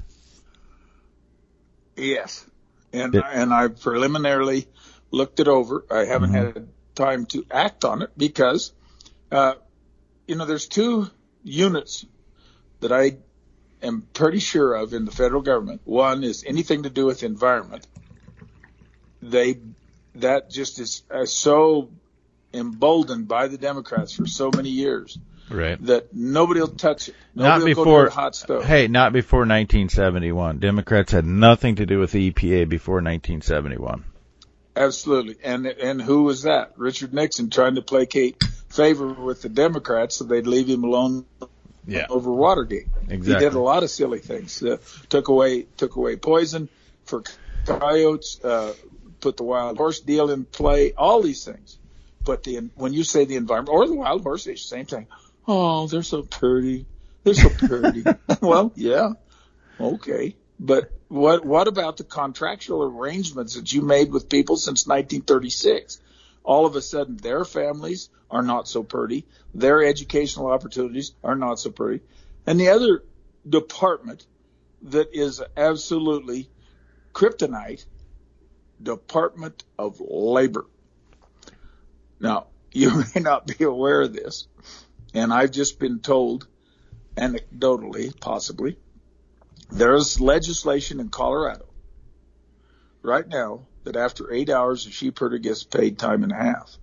Yes, 1.97 2.47
and 2.95 3.13
did, 3.13 3.25
and 3.31 3.53
I 3.53 3.69
preliminarily 3.69 4.69
looked 5.11 5.39
it 5.39 5.49
over. 5.49 5.85
I 5.91 6.07
haven't 6.07 6.33
mm-hmm. 6.33 6.59
had 6.59 6.69
time 6.95 7.27
to 7.27 7.45
act 7.51 7.85
on 7.85 8.01
it 8.01 8.11
because, 8.17 8.73
uh, 9.31 9.57
you 10.27 10.37
know, 10.37 10.47
there's 10.47 10.67
two 10.67 11.11
units 11.45 12.07
that 12.81 12.91
I 12.91 13.19
am 13.83 14.07
pretty 14.13 14.39
sure 14.39 14.75
of 14.75 14.93
in 14.93 15.05
the 15.05 15.11
federal 15.11 15.43
government. 15.43 15.83
One 15.85 16.25
is 16.25 16.45
anything 16.47 16.85
to 16.85 16.91
do 16.91 17.07
with 17.07 17.23
environment. 17.23 17.87
They 19.21 19.59
that 20.17 20.51
just 20.51 20.79
is 20.79 21.03
uh, 21.11 21.27
so 21.27 21.91
emboldened 22.53 23.29
by 23.29 23.49
the 23.49 23.59
Democrats 23.59 24.13
for 24.13 24.27
so 24.27 24.51
many 24.55 24.71
years. 24.71 25.19
Right. 25.51 25.85
That 25.87 26.15
nobody 26.15 26.61
will 26.61 26.69
touch 26.69 27.09
it. 27.09 27.15
Nobody 27.35 27.75
not 27.75 27.77
before 27.77 28.09
hot 28.09 28.35
stove. 28.35 28.65
Hey, 28.65 28.89
not 28.89 29.13
before 29.13 29.41
1971. 29.41 30.59
Democrats 30.59 31.13
had 31.13 31.27
nothing 31.27 31.77
to 31.77 31.87
do 31.87 31.99
with 31.99 32.13
the 32.13 32.31
EPA 32.31 32.69
before 32.69 32.97
1971. 32.97 34.05
Absolutely. 34.75 35.37
And 35.45 35.67
and 35.67 36.01
who 36.01 36.23
was 36.23 36.43
that? 36.43 36.73
Richard 36.77 37.13
Nixon 37.13 37.51
trying 37.51 37.75
to 37.75 37.83
placate 37.83 38.43
favor 38.71 39.13
with 39.13 39.43
the 39.43 39.51
Democrats 39.51 40.17
so 40.17 40.25
they'd 40.25 40.47
leave 40.47 40.69
him 40.69 40.85
alone 40.85 41.27
yeah. 41.87 42.07
over 42.09 42.33
Watergate. 42.33 42.87
Exactly. 43.09 43.35
He 43.35 43.39
did 43.39 43.55
a 43.55 43.61
lot 43.61 43.83
of 43.83 43.91
silly 43.91 44.19
things. 44.19 44.63
Uh, 44.63 44.79
took 45.09 45.29
away 45.29 45.63
took 45.77 45.97
away 45.97 46.17
poison 46.17 46.69
for 47.05 47.23
coyotes, 47.67 48.43
uh, 48.45 48.75
put 49.21 49.37
the 49.37 49.43
wild 49.43 49.77
horse 49.77 50.01
deal 50.01 50.31
in 50.31 50.45
play, 50.45 50.93
all 50.93 51.23
these 51.23 51.45
things. 51.45 51.79
But 52.25 52.45
the 52.45 52.71
when 52.77 52.93
you 52.93 53.05
say 53.05 53.25
the 53.25 53.37
environment 53.37 53.75
or 53.75 53.87
the 53.87 53.95
wild 53.95 54.23
horse 54.23 54.47
issue, 54.47 54.57
same 54.57 54.87
thing. 54.87 55.07
Oh, 55.47 55.87
they're 55.89 56.03
so 56.03 56.23
pretty. 56.23 56.87
They're 57.25 57.35
so 57.35 57.49
pretty. 57.49 58.05
well, 58.41 58.73
yeah, 58.77 59.13
okay. 59.81 60.37
But 60.61 60.93
what 61.09 61.45
what 61.45 61.67
about 61.67 61.97
the 61.97 62.05
contractual 62.05 62.85
arrangements 62.85 63.55
that 63.55 63.73
you 63.73 63.83
made 63.83 64.13
with 64.13 64.29
people 64.29 64.57
since 64.57 64.87
1936? 64.87 66.01
All 66.45 66.67
of 66.67 66.77
a 66.77 66.83
sudden, 66.83 67.17
their 67.17 67.45
families 67.45 68.11
are 68.31 68.43
not 68.43 68.67
so 68.69 68.83
pretty. 68.83 69.27
Their 69.55 69.85
educational 69.85 70.49
opportunities 70.49 71.13
are 71.23 71.37
not 71.37 71.59
so 71.59 71.71
pretty. 71.71 72.03
And 72.47 72.59
the 72.59 72.71
other 72.71 73.05
department 73.49 74.27
that 74.83 75.15
is 75.15 75.43
absolutely 75.57 76.49
kryptonite, 77.13 77.85
Department 78.83 79.63
of 79.79 80.01
Labor. 80.01 80.67
Now, 82.19 82.47
you 82.73 83.05
may 83.15 83.21
not 83.21 83.47
be 83.47 83.65
aware 83.65 84.01
of 84.01 84.13
this, 84.13 84.49
and 85.15 85.33
I've 85.33 85.51
just 85.51 85.79
been 85.79 86.01
told, 86.01 86.47
anecdotally, 87.17 88.19
possibly, 88.19 88.79
there's 89.71 90.21
legislation 90.21 91.01
in 91.01 91.11
Colorado 91.11 91.67
right 93.03 93.27
now 93.27 93.67
that 93.85 93.97
after 93.97 94.33
eight 94.33 94.51
hours, 94.51 94.87
a 94.87 94.91
sheep 94.91 95.19
herder 95.19 95.39
gets 95.39 95.65
paid 95.65 95.99
time 95.99 96.23
and 96.23 96.33
a 96.33 96.37
half. 96.37 96.77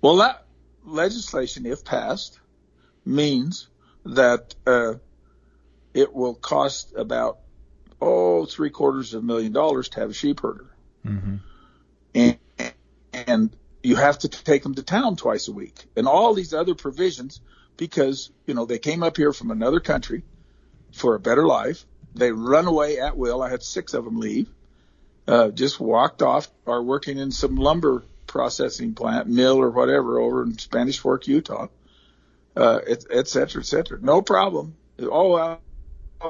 Well, 0.00 0.16
that 0.16 0.44
legislation, 0.84 1.66
if 1.66 1.84
passed, 1.84 2.38
means 3.04 3.68
that 4.04 4.54
uh, 4.66 4.94
it 5.94 6.12
will 6.12 6.34
cost 6.34 6.94
about 6.96 7.38
oh 8.00 8.46
three 8.46 8.70
quarters 8.70 9.14
of 9.14 9.22
a 9.22 9.26
million 9.26 9.52
dollars 9.52 9.90
to 9.90 10.00
have 10.00 10.10
a 10.10 10.14
sheep 10.14 10.40
herder, 10.40 10.70
mm-hmm. 11.04 11.36
and 12.14 12.38
and 13.12 13.56
you 13.82 13.96
have 13.96 14.18
to 14.20 14.28
take 14.28 14.62
them 14.62 14.74
to 14.74 14.82
town 14.82 15.16
twice 15.16 15.48
a 15.48 15.52
week, 15.52 15.86
and 15.96 16.06
all 16.06 16.34
these 16.34 16.54
other 16.54 16.74
provisions 16.74 17.40
because 17.76 18.30
you 18.46 18.54
know 18.54 18.66
they 18.66 18.78
came 18.78 19.02
up 19.02 19.16
here 19.16 19.32
from 19.32 19.50
another 19.50 19.80
country 19.80 20.22
for 20.92 21.14
a 21.14 21.20
better 21.20 21.46
life. 21.46 21.84
They 22.14 22.32
run 22.32 22.66
away 22.66 22.98
at 22.98 23.16
will. 23.16 23.42
I 23.42 23.50
had 23.50 23.62
six 23.62 23.94
of 23.94 24.04
them 24.04 24.18
leave. 24.18 24.48
Uh, 25.26 25.50
just 25.50 25.78
walked 25.78 26.22
off, 26.22 26.48
are 26.66 26.82
working 26.82 27.18
in 27.18 27.30
some 27.30 27.56
lumber 27.56 28.02
processing 28.26 28.94
plant, 28.94 29.28
mill 29.28 29.58
or 29.58 29.70
whatever 29.70 30.18
over 30.18 30.42
in 30.42 30.58
Spanish 30.58 30.98
Fork, 30.98 31.28
Utah, 31.28 31.68
uh, 32.56 32.80
et, 32.86 33.04
et 33.10 33.28
cetera, 33.28 33.60
et 33.60 33.66
cetera. 33.66 33.98
No 34.00 34.22
problem. 34.22 34.76
Oh, 35.00 35.32
well, 35.32 35.60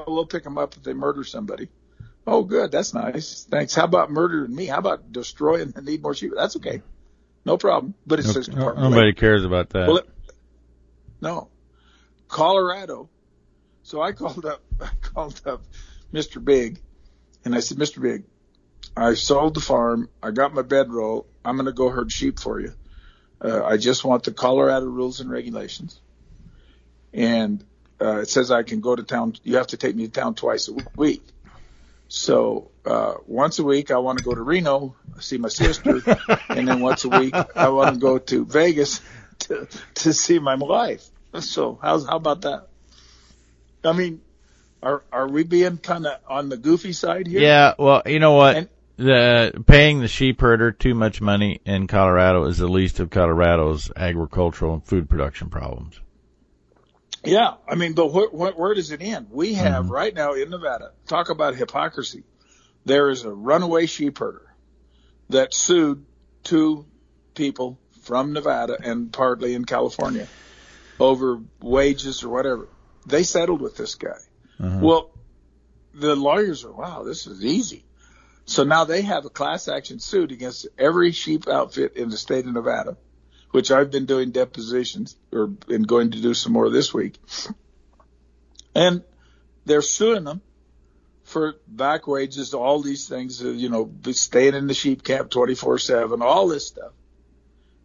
we'll 0.07 0.25
pick 0.25 0.43
them 0.43 0.57
up 0.57 0.75
if 0.75 0.83
they 0.83 0.93
murder 0.93 1.23
somebody. 1.23 1.69
Oh, 2.25 2.43
good. 2.43 2.71
That's 2.71 2.93
nice. 2.93 3.47
Thanks. 3.49 3.73
How 3.73 3.85
about 3.85 4.11
murdering 4.11 4.53
me? 4.53 4.67
How 4.67 4.77
about 4.77 5.11
destroying 5.11 5.71
the 5.71 5.81
need 5.81 6.03
more 6.03 6.13
sheep? 6.13 6.31
That's 6.35 6.55
okay. 6.57 6.81
No 7.45 7.57
problem. 7.57 7.95
But 8.05 8.19
it's 8.19 8.37
okay. 8.37 8.51
Nobody 8.53 9.13
cares 9.13 9.43
about 9.43 9.69
that. 9.71 9.87
Well, 9.87 9.97
it, 9.97 10.09
no. 11.19 11.49
Colorado. 12.27 13.09
So 13.83 14.01
I 14.01 14.11
called 14.11 14.45
up, 14.45 14.61
I 14.81 14.89
called 15.01 15.41
up 15.45 15.63
Mr. 16.13 16.43
Big 16.43 16.79
and 17.43 17.55
I 17.55 17.59
said, 17.59 17.77
Mr. 17.77 18.01
Big, 18.01 18.23
I 18.95 19.13
sold 19.13 19.53
the 19.53 19.61
farm. 19.61 20.09
I 20.21 20.31
got 20.31 20.53
my 20.53 20.61
bedroll. 20.61 21.25
I'm 21.43 21.55
going 21.55 21.65
to 21.65 21.71
go 21.71 21.89
herd 21.89 22.11
sheep 22.11 22.39
for 22.39 22.59
you. 22.59 22.73
Uh, 23.43 23.63
I 23.63 23.77
just 23.77 24.03
want 24.03 24.23
the 24.23 24.31
Colorado 24.31 24.85
rules 24.85 25.19
and 25.19 25.29
regulations. 25.29 25.99
And 27.13 27.63
uh, 27.99 28.19
it 28.19 28.29
says 28.29 28.51
I 28.51 28.63
can 28.63 28.81
go 28.81 28.95
to 28.95 29.03
town. 29.03 29.35
You 29.43 29.57
have 29.57 29.67
to 29.67 29.77
take 29.77 29.95
me 29.95 30.07
to 30.07 30.11
town 30.11 30.35
twice 30.35 30.67
a 30.69 30.75
week. 30.95 31.23
So 32.07 32.71
uh, 32.85 33.15
once 33.25 33.59
a 33.59 33.63
week, 33.63 33.89
I 33.89 33.97
want 33.97 34.17
to 34.19 34.23
go 34.23 34.35
to 34.35 34.41
Reno, 34.41 34.95
see 35.19 35.37
my 35.37 35.47
sister, 35.47 36.01
and 36.49 36.67
then 36.67 36.81
once 36.81 37.05
a 37.05 37.09
week, 37.09 37.33
I 37.55 37.69
want 37.69 37.95
to 37.95 37.99
go 37.99 38.17
to 38.17 38.45
Vegas 38.45 38.99
to 39.39 39.67
to 39.95 40.13
see 40.13 40.39
my 40.39 40.55
wife. 40.55 41.07
So 41.39 41.79
how's 41.81 42.05
how 42.05 42.17
about 42.17 42.41
that? 42.41 42.67
I 43.85 43.93
mean, 43.93 44.21
are 44.83 45.03
are 45.11 45.27
we 45.27 45.43
being 45.43 45.77
kind 45.77 46.05
of 46.05 46.19
on 46.27 46.49
the 46.49 46.57
goofy 46.57 46.91
side 46.91 47.27
here? 47.27 47.39
Yeah. 47.39 47.75
Well, 47.79 48.01
you 48.05 48.19
know 48.19 48.33
what? 48.33 48.57
And- 48.57 48.69
the 49.01 49.63
paying 49.65 49.99
the 49.99 50.07
sheep 50.07 50.41
herder 50.41 50.71
too 50.71 50.93
much 50.93 51.21
money 51.21 51.59
in 51.65 51.87
Colorado 51.87 52.45
is 52.45 52.57
the 52.57 52.67
least 52.67 52.99
of 52.99 53.09
Colorado's 53.09 53.91
agricultural 53.95 54.73
and 54.75 54.85
food 54.85 55.09
production 55.09 55.49
problems. 55.49 55.99
Yeah, 57.23 57.55
I 57.67 57.75
mean, 57.75 57.93
but 57.93 58.09
wh- 58.09 58.31
wh- 58.31 58.57
where 58.57 58.73
does 58.73 58.91
it 58.91 59.01
end? 59.01 59.27
We 59.31 59.53
have 59.53 59.85
Mhm. 59.85 59.89
right 59.91 60.13
now 60.13 60.33
in 60.33 60.49
Nevada. 60.49 60.91
Talk 61.07 61.29
about 61.29 61.55
hypocrisy. 61.55 62.23
There 62.85 63.09
is 63.09 63.23
a 63.23 63.31
runaway 63.31 63.85
sheep 63.85 64.17
herder 64.17 64.53
that 65.29 65.53
sued 65.53 66.03
two 66.43 66.85
people 67.35 67.77
from 68.01 68.33
Nevada 68.33 68.75
and 68.83 69.13
partly 69.13 69.53
in 69.53 69.65
California 69.65 70.27
over 70.99 71.39
wages 71.61 72.23
or 72.23 72.29
whatever. 72.29 72.67
They 73.05 73.23
settled 73.23 73.61
with 73.61 73.77
this 73.77 73.95
guy. 73.95 74.17
Uh-huh. 74.59 74.79
Well, 74.81 75.11
the 75.93 76.15
lawyers 76.15 76.65
are, 76.65 76.71
wow, 76.71 77.03
this 77.03 77.27
is 77.27 77.43
easy. 77.45 77.85
So 78.45 78.63
now 78.63 78.85
they 78.85 79.01
have 79.03 79.25
a 79.25 79.29
class 79.29 79.67
action 79.67 79.99
suit 79.99 80.31
against 80.31 80.67
every 80.77 81.11
sheep 81.11 81.47
outfit 81.47 81.95
in 81.95 82.09
the 82.09 82.17
state 82.17 82.45
of 82.45 82.53
Nevada, 82.53 82.97
which 83.51 83.71
I've 83.71 83.91
been 83.91 84.05
doing 84.05 84.31
depositions 84.31 85.15
or 85.31 85.47
been 85.47 85.83
going 85.83 86.11
to 86.11 86.21
do 86.21 86.33
some 86.33 86.53
more 86.53 86.69
this 86.69 86.93
week. 86.93 87.17
And 88.75 89.03
they're 89.65 89.81
suing 89.81 90.23
them 90.23 90.41
for 91.23 91.55
back 91.67 92.07
wages, 92.07 92.53
all 92.53 92.81
these 92.81 93.07
things, 93.07 93.43
uh, 93.43 93.49
you 93.49 93.69
know, 93.69 93.89
staying 94.11 94.53
in 94.53 94.67
the 94.67 94.73
sheep 94.73 95.03
camp 95.03 95.29
24 95.29 95.79
seven, 95.79 96.21
all 96.21 96.47
this 96.47 96.67
stuff. 96.67 96.91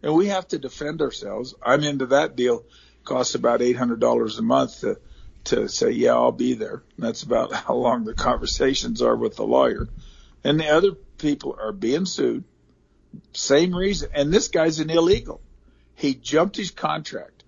And 0.03 0.13
we 0.13 0.27
have 0.27 0.47
to 0.49 0.59
defend 0.59 1.01
ourselves. 1.01 1.55
I'm 1.63 1.83
into 1.83 2.07
that 2.07 2.35
deal. 2.35 2.65
Costs 3.03 3.35
about 3.35 3.61
$800 3.61 4.37
a 4.37 4.41
month 4.41 4.81
to, 4.81 4.99
to 5.45 5.69
say, 5.69 5.91
yeah, 5.91 6.13
I'll 6.13 6.31
be 6.31 6.53
there. 6.53 6.83
And 6.97 7.05
that's 7.05 7.23
about 7.23 7.53
how 7.67 7.75
long 7.75 8.03
the 8.03 8.13
conversations 8.13 9.01
are 9.01 9.15
with 9.15 9.37
the 9.37 9.45
lawyer. 9.45 9.87
And 10.47 10.61
the 10.61 10.69
other 10.69 10.93
people 10.93 11.57
are 11.61 11.73
being 11.73 12.05
sued. 12.05 12.45
Same 13.33 13.75
reason. 13.75 14.11
And 14.13 14.33
this 14.33 14.47
guy's 14.47 14.79
an 14.79 14.89
illegal. 14.89 15.41
He 15.93 16.15
jumped 16.15 16.55
his 16.55 16.71
contract. 16.71 17.43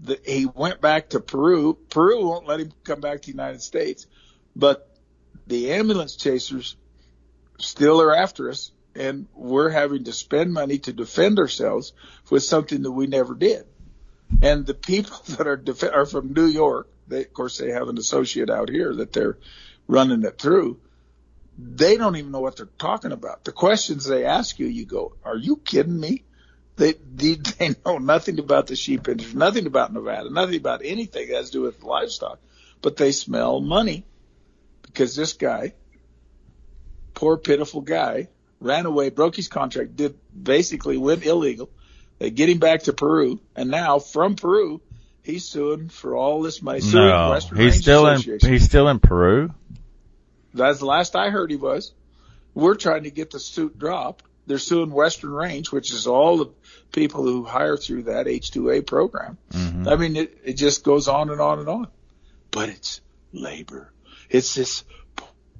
The, 0.00 0.20
he 0.24 0.46
went 0.46 0.80
back 0.80 1.10
to 1.10 1.20
Peru. 1.20 1.76
Peru 1.90 2.24
won't 2.24 2.46
let 2.46 2.60
him 2.60 2.70
come 2.84 3.00
back 3.00 3.22
to 3.22 3.26
the 3.26 3.32
United 3.32 3.60
States, 3.60 4.06
but 4.54 4.88
the 5.48 5.72
ambulance 5.72 6.14
chasers 6.14 6.76
still 7.58 8.00
are 8.00 8.14
after 8.14 8.50
us 8.50 8.70
and 8.94 9.26
we're 9.34 9.70
having 9.70 10.04
to 10.04 10.12
spend 10.12 10.52
money 10.52 10.78
to 10.78 10.92
defend 10.92 11.40
ourselves 11.40 11.92
with 12.30 12.44
something 12.44 12.82
that 12.82 12.92
we 12.92 13.08
never 13.08 13.34
did. 13.34 13.66
And 14.42 14.64
the 14.64 14.74
people 14.74 15.16
that 15.36 15.48
are 15.48 15.56
def- 15.56 15.82
are 15.82 16.06
from 16.06 16.34
New 16.34 16.46
York, 16.46 16.88
they, 17.08 17.22
of 17.22 17.32
course, 17.32 17.58
they 17.58 17.72
have 17.72 17.88
an 17.88 17.98
associate 17.98 18.48
out 18.48 18.68
here 18.68 18.94
that 18.94 19.12
they're 19.12 19.38
running 19.88 20.22
it 20.22 20.38
through. 20.38 20.78
They 21.58 21.96
don't 21.96 22.16
even 22.16 22.32
know 22.32 22.40
what 22.40 22.56
they're 22.56 22.68
talking 22.78 23.12
about. 23.12 23.44
The 23.44 23.52
questions 23.52 24.04
they 24.04 24.24
ask 24.24 24.58
you, 24.58 24.66
you 24.66 24.86
go, 24.86 25.14
"Are 25.24 25.36
you 25.36 25.56
kidding 25.56 25.98
me?" 25.98 26.24
They 26.76 26.94
they, 27.14 27.34
they 27.34 27.74
know 27.84 27.98
nothing 27.98 28.38
about 28.38 28.66
the 28.66 28.76
sheep 28.76 29.08
industry, 29.08 29.38
nothing 29.38 29.66
about 29.66 29.92
Nevada, 29.92 30.30
nothing 30.30 30.56
about 30.56 30.82
anything 30.84 31.28
that 31.28 31.36
has 31.36 31.46
to 31.50 31.52
do 31.52 31.62
with 31.62 31.82
livestock, 31.82 32.38
but 32.80 32.96
they 32.96 33.12
smell 33.12 33.60
money 33.60 34.04
because 34.82 35.14
this 35.14 35.34
guy, 35.34 35.74
poor 37.14 37.36
pitiful 37.36 37.80
guy, 37.80 38.28
ran 38.60 38.86
away, 38.86 39.10
broke 39.10 39.36
his 39.36 39.48
contract, 39.48 39.96
did 39.96 40.18
basically 40.40 40.96
went 40.96 41.24
illegal. 41.24 41.70
They 42.18 42.30
get 42.30 42.48
him 42.48 42.58
back 42.58 42.84
to 42.84 42.92
Peru, 42.92 43.40
and 43.56 43.70
now 43.70 43.98
from 43.98 44.36
Peru, 44.36 44.80
he's 45.22 45.44
suing 45.44 45.88
for 45.88 46.16
all 46.16 46.42
this 46.42 46.62
money. 46.62 46.80
No, 46.92 47.34
he's 47.34 47.52
Range 47.52 47.74
still 47.74 48.06
in. 48.06 48.20
He's 48.40 48.64
still 48.64 48.88
in 48.88 49.00
Peru. 49.00 49.52
That's 50.54 50.78
the 50.80 50.86
last 50.86 51.16
I 51.16 51.30
heard 51.30 51.50
he 51.50 51.56
was. 51.56 51.92
We're 52.54 52.74
trying 52.74 53.04
to 53.04 53.10
get 53.10 53.30
the 53.30 53.40
suit 53.40 53.78
dropped. 53.78 54.24
They're 54.46 54.58
suing 54.58 54.90
Western 54.90 55.30
Range, 55.30 55.70
which 55.70 55.92
is 55.92 56.06
all 56.06 56.36
the 56.38 56.50
people 56.90 57.22
who 57.22 57.44
hire 57.44 57.76
through 57.76 58.04
that 58.04 58.26
H2A 58.26 58.86
program. 58.86 59.38
Mhm. 59.52 59.90
I 59.90 59.96
mean, 59.96 60.16
it, 60.16 60.38
it 60.44 60.54
just 60.54 60.82
goes 60.84 61.08
on 61.08 61.30
and 61.30 61.40
on 61.40 61.60
and 61.60 61.68
on. 61.68 61.86
But 62.50 62.68
it's 62.68 63.00
labor. 63.32 63.90
It's 64.28 64.54
this 64.54 64.84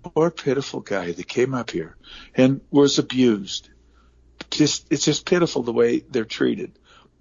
poor 0.03 0.31
pitiful 0.31 0.81
guy 0.81 1.13
that 1.13 1.29
came 1.29 1.55
up 1.55 1.71
here 1.71 1.97
and 2.35 2.61
was 2.71 2.99
abused. 2.99 3.69
Just, 4.51 4.87
it's 4.91 5.05
just 5.05 5.25
pitiful 5.25 5.63
the 5.63 5.73
way 5.73 6.01
they're 6.01 6.25
treated. 6.25 6.73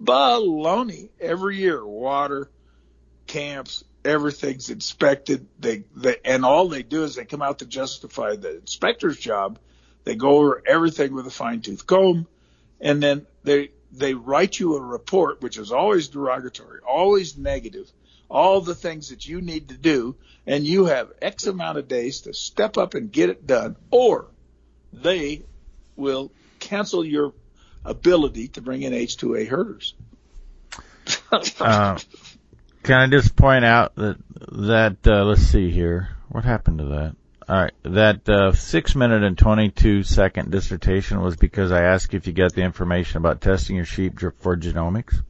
Baloney. 0.02 1.08
Every 1.20 1.56
year, 1.58 1.86
water, 1.86 2.50
camps, 3.26 3.84
everything's 4.04 4.70
inspected. 4.70 5.46
They, 5.58 5.84
they, 5.96 6.16
and 6.24 6.44
all 6.44 6.68
they 6.68 6.82
do 6.82 7.04
is 7.04 7.14
they 7.14 7.24
come 7.24 7.42
out 7.42 7.60
to 7.60 7.66
justify 7.66 8.36
the 8.36 8.56
inspector's 8.56 9.18
job. 9.18 9.58
They 10.04 10.16
go 10.16 10.38
over 10.38 10.62
everything 10.66 11.14
with 11.14 11.26
a 11.26 11.30
fine 11.30 11.60
tooth 11.60 11.86
comb 11.86 12.26
and 12.82 13.00
then 13.00 13.26
they, 13.44 13.70
they 13.92 14.12
write 14.12 14.58
you 14.58 14.76
a 14.76 14.80
report, 14.80 15.40
which 15.40 15.56
is 15.56 15.72
always 15.72 16.08
derogatory, 16.08 16.80
always 16.86 17.38
negative, 17.38 17.90
all 18.28 18.60
the 18.60 18.74
things 18.74 19.10
that 19.10 19.26
you 19.26 19.40
need 19.40 19.68
to 19.68 19.76
do, 19.76 20.16
and 20.46 20.66
you 20.66 20.86
have 20.86 21.12
X 21.22 21.46
amount 21.46 21.78
of 21.78 21.86
days 21.86 22.22
to 22.22 22.34
step 22.34 22.76
up 22.76 22.94
and 22.94 23.12
get 23.12 23.30
it 23.30 23.46
done, 23.46 23.76
or 23.90 24.26
they 24.92 25.42
will 25.96 26.32
cancel 26.58 27.04
your 27.04 27.32
ability 27.84 28.48
to 28.48 28.60
bring 28.60 28.82
in 28.82 28.92
H2A 28.92 29.48
herders. 29.48 29.94
Uh, 31.60 31.98
can 32.82 32.98
I 32.98 33.06
just 33.06 33.36
point 33.36 33.64
out 33.64 33.94
that 33.96 34.16
that 34.52 34.96
uh, 35.06 35.24
let's 35.24 35.42
see 35.42 35.70
here, 35.70 36.16
what 36.28 36.44
happened 36.44 36.78
to 36.78 36.84
that? 36.86 37.16
All 37.48 37.56
right, 37.56 37.72
that 37.82 38.28
uh, 38.28 38.52
six 38.52 38.94
minute 38.94 39.22
and 39.22 39.36
twenty 39.36 39.70
two 39.70 40.02
second 40.02 40.50
dissertation 40.50 41.20
was 41.20 41.36
because 41.36 41.72
I 41.72 41.82
asked 41.82 42.14
if 42.14 42.26
you 42.26 42.32
got 42.32 42.54
the 42.54 42.62
information 42.62 43.18
about 43.18 43.40
testing 43.40 43.76
your 43.76 43.84
sheep 43.84 44.18
for 44.38 44.56
genomics. 44.56 45.22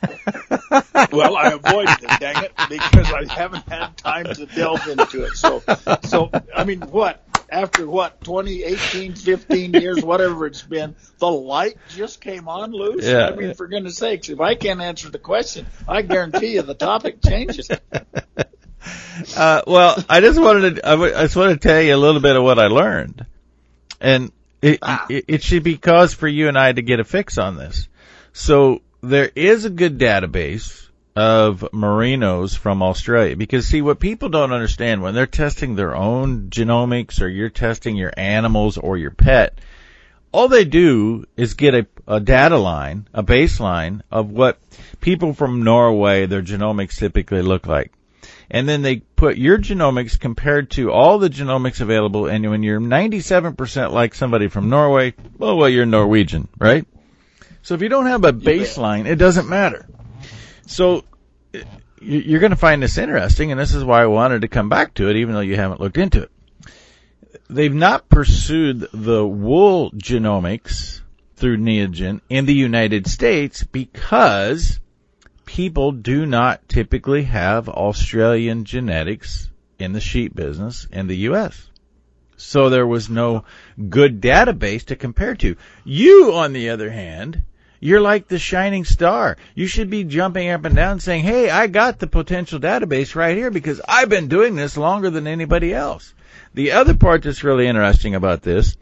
well, 1.12 1.36
I 1.36 1.52
avoided 1.52 1.96
it, 2.02 2.20
dang 2.20 2.44
it, 2.44 2.52
because 2.68 3.12
I 3.12 3.32
haven't 3.32 3.68
had 3.68 3.96
time 3.96 4.26
to 4.26 4.46
delve 4.46 4.86
into 4.86 5.24
it. 5.24 5.32
So, 5.32 5.62
so 6.04 6.30
I 6.54 6.64
mean, 6.64 6.82
what 6.82 7.27
after 7.50 7.86
what 7.86 8.20
20, 8.22 8.62
18, 8.64 9.14
15 9.14 9.72
years, 9.74 10.02
whatever 10.02 10.46
it's 10.46 10.62
been, 10.62 10.94
the 11.18 11.30
light 11.30 11.76
just 11.88 12.20
came 12.20 12.48
on 12.48 12.72
Loos. 12.72 13.06
Yeah. 13.06 13.26
I 13.26 13.34
mean, 13.34 13.54
for 13.54 13.66
goodness 13.66 13.96
sakes, 13.96 14.28
if 14.28 14.40
I 14.40 14.54
can't 14.54 14.80
answer 14.80 15.10
the 15.10 15.18
question, 15.18 15.66
I 15.86 16.02
guarantee 16.02 16.54
you 16.54 16.62
the 16.62 16.74
topic 16.74 17.22
changes. 17.22 17.70
Uh, 19.36 19.62
well, 19.66 20.02
I 20.08 20.20
just 20.20 20.40
wanted 20.40 20.76
to, 20.76 20.86
I 20.86 20.90
w- 20.92 21.14
I 21.14 21.22
just 21.22 21.36
want 21.36 21.60
to 21.60 21.68
tell 21.68 21.82
you 21.82 21.94
a 21.94 21.98
little 21.98 22.20
bit 22.20 22.36
of 22.36 22.42
what 22.42 22.58
I 22.58 22.68
learned. 22.68 23.26
And 24.00 24.30
it, 24.62 24.78
Ah. 24.80 25.06
it, 25.10 25.24
it 25.28 25.42
should 25.42 25.62
be 25.64 25.76
cause 25.76 26.14
for 26.14 26.28
you 26.28 26.48
and 26.48 26.56
I 26.56 26.72
to 26.72 26.80
get 26.80 27.00
a 27.00 27.04
fix 27.04 27.36
on 27.36 27.56
this. 27.56 27.88
So 28.32 28.80
there 29.02 29.30
is 29.34 29.64
a 29.64 29.70
good 29.70 29.98
database 29.98 30.87
of 31.18 31.68
merinos 31.72 32.56
from 32.56 32.80
Australia 32.80 33.34
because 33.34 33.66
see 33.66 33.82
what 33.82 33.98
people 33.98 34.28
don't 34.28 34.52
understand 34.52 35.02
when 35.02 35.14
they're 35.14 35.26
testing 35.26 35.74
their 35.74 35.96
own 35.96 36.48
genomics 36.48 37.20
or 37.20 37.26
you're 37.26 37.48
testing 37.48 37.96
your 37.96 38.12
animals 38.16 38.78
or 38.78 38.96
your 38.96 39.10
pet, 39.10 39.58
all 40.30 40.46
they 40.46 40.64
do 40.64 41.26
is 41.36 41.54
get 41.54 41.74
a, 41.74 41.86
a 42.06 42.20
data 42.20 42.56
line, 42.56 43.08
a 43.12 43.24
baseline 43.24 44.00
of 44.12 44.30
what 44.30 44.60
people 45.00 45.34
from 45.34 45.64
Norway, 45.64 46.26
their 46.26 46.40
genomics 46.40 46.98
typically 47.00 47.42
look 47.42 47.66
like 47.66 47.90
and 48.48 48.68
then 48.68 48.82
they 48.82 48.98
put 49.16 49.36
your 49.36 49.58
genomics 49.58 50.20
compared 50.20 50.70
to 50.70 50.92
all 50.92 51.18
the 51.18 51.28
genomics 51.28 51.80
available, 51.80 52.26
and 52.28 52.48
when 52.48 52.62
you're 52.62 52.80
97% 52.80 53.92
like 53.92 54.14
somebody 54.14 54.48
from 54.48 54.70
Norway, 54.70 55.14
well, 55.36 55.56
well, 55.56 55.68
you're 55.68 55.84
Norwegian, 55.84 56.48
right? 56.58 56.86
So 57.62 57.74
if 57.74 57.82
you 57.82 57.90
don't 57.90 58.06
have 58.06 58.24
a 58.24 58.32
baseline, 58.32 59.06
it 59.06 59.16
doesn't 59.16 59.48
matter. 59.48 59.84
So 60.66 61.04
you're 62.00 62.40
going 62.40 62.50
to 62.50 62.56
find 62.56 62.82
this 62.82 62.98
interesting, 62.98 63.50
and 63.50 63.60
this 63.60 63.74
is 63.74 63.84
why 63.84 64.02
I 64.02 64.06
wanted 64.06 64.42
to 64.42 64.48
come 64.48 64.68
back 64.68 64.94
to 64.94 65.08
it, 65.10 65.16
even 65.16 65.34
though 65.34 65.40
you 65.40 65.56
haven't 65.56 65.80
looked 65.80 65.98
into 65.98 66.22
it. 66.22 66.30
They've 67.50 67.74
not 67.74 68.08
pursued 68.08 68.88
the 68.92 69.26
wool 69.26 69.90
genomics 69.92 71.00
through 71.36 71.58
Neogen 71.58 72.20
in 72.28 72.46
the 72.46 72.54
United 72.54 73.06
States 73.06 73.62
because 73.62 74.80
people 75.46 75.92
do 75.92 76.26
not 76.26 76.68
typically 76.68 77.22
have 77.22 77.68
Australian 77.68 78.64
genetics 78.64 79.48
in 79.78 79.92
the 79.92 80.00
sheep 80.00 80.34
business 80.34 80.86
in 80.90 81.06
the 81.06 81.16
U.S. 81.28 81.68
So 82.36 82.68
there 82.68 82.86
was 82.86 83.08
no 83.08 83.44
good 83.88 84.20
database 84.20 84.86
to 84.86 84.96
compare 84.96 85.34
to. 85.36 85.56
You, 85.84 86.34
on 86.34 86.52
the 86.52 86.70
other 86.70 86.90
hand, 86.90 87.42
You're 87.80 88.00
like 88.00 88.28
the 88.28 88.38
shining 88.38 88.84
star. 88.84 89.36
You 89.54 89.66
should 89.66 89.90
be 89.90 90.04
jumping 90.04 90.48
up 90.50 90.64
and 90.64 90.74
down 90.74 91.00
saying, 91.00 91.24
Hey, 91.24 91.50
I 91.50 91.66
got 91.66 91.98
the 91.98 92.06
potential 92.06 92.58
database 92.58 93.14
right 93.14 93.36
here 93.36 93.50
because 93.50 93.80
I've 93.86 94.08
been 94.08 94.28
doing 94.28 94.56
this 94.56 94.76
longer 94.76 95.10
than 95.10 95.26
anybody 95.26 95.72
else. 95.72 96.12
The 96.54 96.72
other 96.72 96.94
part 96.94 97.22
that's 97.22 97.44
really 97.44 97.66
interesting 97.66 98.14
about 98.14 98.42
this 98.42 98.76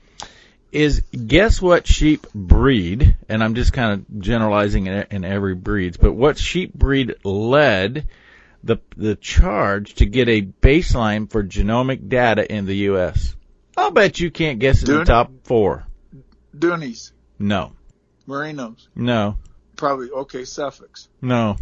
is 0.72 1.02
guess 1.10 1.60
what 1.60 1.86
sheep 1.86 2.26
breed, 2.34 3.16
and 3.28 3.42
I'm 3.42 3.54
just 3.54 3.72
kind 3.72 3.92
of 3.92 4.20
generalizing 4.20 4.86
in, 4.86 5.06
in 5.10 5.24
every 5.24 5.54
breeds, 5.54 5.96
but 5.96 6.12
what 6.12 6.38
sheep 6.38 6.74
breed 6.74 7.14
led 7.24 8.08
the, 8.62 8.78
the 8.96 9.16
charge 9.16 9.94
to 9.94 10.06
get 10.06 10.28
a 10.28 10.42
baseline 10.42 11.30
for 11.30 11.42
genomic 11.42 12.08
data 12.08 12.50
in 12.50 12.66
the 12.66 12.76
U.S.? 12.76 13.34
I'll 13.76 13.90
bet 13.90 14.20
you 14.20 14.30
can't 14.30 14.58
guess 14.58 14.82
in 14.82 14.98
the 14.98 15.04
top 15.04 15.30
four. 15.44 15.86
Doonies. 16.56 17.12
No. 17.38 17.72
Merinos. 18.28 18.88
No. 18.94 19.38
Probably 19.76 20.10
okay. 20.10 20.44
Suffolks. 20.44 21.08
No. 21.20 21.56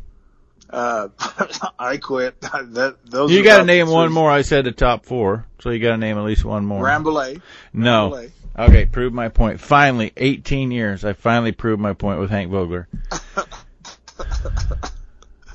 Uh, 0.70 1.09
I 1.79 1.96
quit. 1.98 2.40
that 2.40 2.96
those. 3.05 3.31
You 3.31 3.42
got 3.44 3.59
to 3.59 3.64
name 3.64 3.88
one 3.88 4.12
more. 4.12 4.31
I 4.31 4.42
said 4.42 4.64
the 4.64 4.72
top 4.72 5.05
four, 5.07 5.46
so 5.61 5.70
you 5.70 5.79
got 5.79 5.90
to 5.90 5.96
name 5.98 6.16
at 6.18 6.24
least 6.24 6.44
one 6.44 6.64
more. 6.64 6.83
Rambouillet. 6.85 7.40
no. 7.72 8.11
Rambouillet. 8.11 8.31
Okay, 8.57 8.87
prove 8.87 9.12
my 9.12 9.31
point. 9.31 9.59
Finally, 9.61 10.12
18 10.16 10.70
years, 10.70 11.05
I 11.05 11.12
finally 11.12 11.50
proved 11.50 11.83
my 11.83 11.92
point 11.92 12.20
with 12.20 12.31
Hank 12.31 12.53
Vogler. 12.53 12.87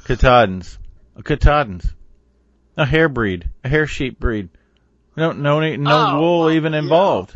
Katahdins. 0.06 0.78
Katahdins. 1.24 1.94
A 2.78 2.86
hair 2.86 3.08
breed. 3.08 3.50
A 3.64 3.70
hair 3.70 3.88
sheep 3.88 4.20
breed. 4.20 4.50
No, 5.16 5.32
no, 5.32 5.60
no 5.76 5.92
Oh, 5.92 6.20
wool 6.20 6.52
even 6.52 6.74
yeah. 6.74 6.80
involved. 6.80 7.36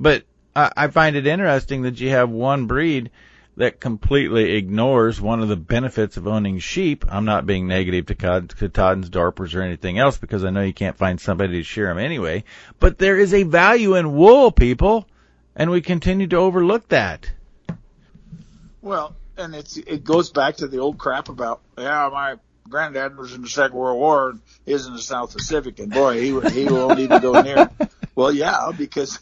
But 0.00 0.24
I, 0.58 0.72
I 0.76 0.88
find 0.88 1.14
it 1.14 1.26
interesting 1.26 1.82
that 1.82 2.00
you 2.00 2.10
have 2.10 2.30
one 2.30 2.66
breed 2.66 3.10
that 3.56 3.78
completely 3.78 4.56
ignores 4.56 5.20
one 5.20 5.40
of 5.40 5.48
the 5.48 5.56
benefits 5.56 6.16
of 6.16 6.26
owning 6.26 6.58
sheep. 6.58 7.04
I'm 7.08 7.24
not 7.24 7.46
being 7.46 7.68
negative 7.68 8.06
to 8.06 8.16
Cod- 8.16 8.56
Katahdins, 8.56 9.08
Dorpers, 9.08 9.54
or 9.54 9.62
anything 9.62 9.98
else 9.98 10.18
because 10.18 10.44
I 10.44 10.50
know 10.50 10.62
you 10.62 10.72
can't 10.72 10.96
find 10.96 11.20
somebody 11.20 11.54
to 11.54 11.62
shear 11.62 11.86
them 11.86 11.98
anyway. 11.98 12.42
But 12.80 12.98
there 12.98 13.16
is 13.16 13.34
a 13.34 13.44
value 13.44 13.94
in 13.94 14.16
wool, 14.16 14.50
people, 14.50 15.08
and 15.54 15.70
we 15.70 15.80
continue 15.80 16.26
to 16.28 16.36
overlook 16.36 16.88
that. 16.88 17.30
Well, 18.82 19.14
and 19.36 19.54
it's 19.54 19.76
it 19.76 20.02
goes 20.02 20.30
back 20.30 20.56
to 20.56 20.66
the 20.66 20.78
old 20.78 20.98
crap 20.98 21.28
about 21.28 21.60
yeah, 21.76 22.08
my 22.12 22.36
granddad 22.68 23.16
was 23.16 23.32
in 23.32 23.42
the 23.42 23.48
Second 23.48 23.76
World 23.76 23.98
War 23.98 24.30
and 24.30 24.40
is 24.66 24.86
in 24.86 24.92
the 24.92 25.02
South 25.02 25.32
Pacific, 25.32 25.78
and 25.78 25.92
boy, 25.92 26.20
he 26.20 26.28
he 26.50 26.64
won't 26.64 26.98
even 26.98 27.20
go 27.20 27.40
near. 27.42 27.70
Well, 28.14 28.32
yeah, 28.32 28.72
because 28.76 29.20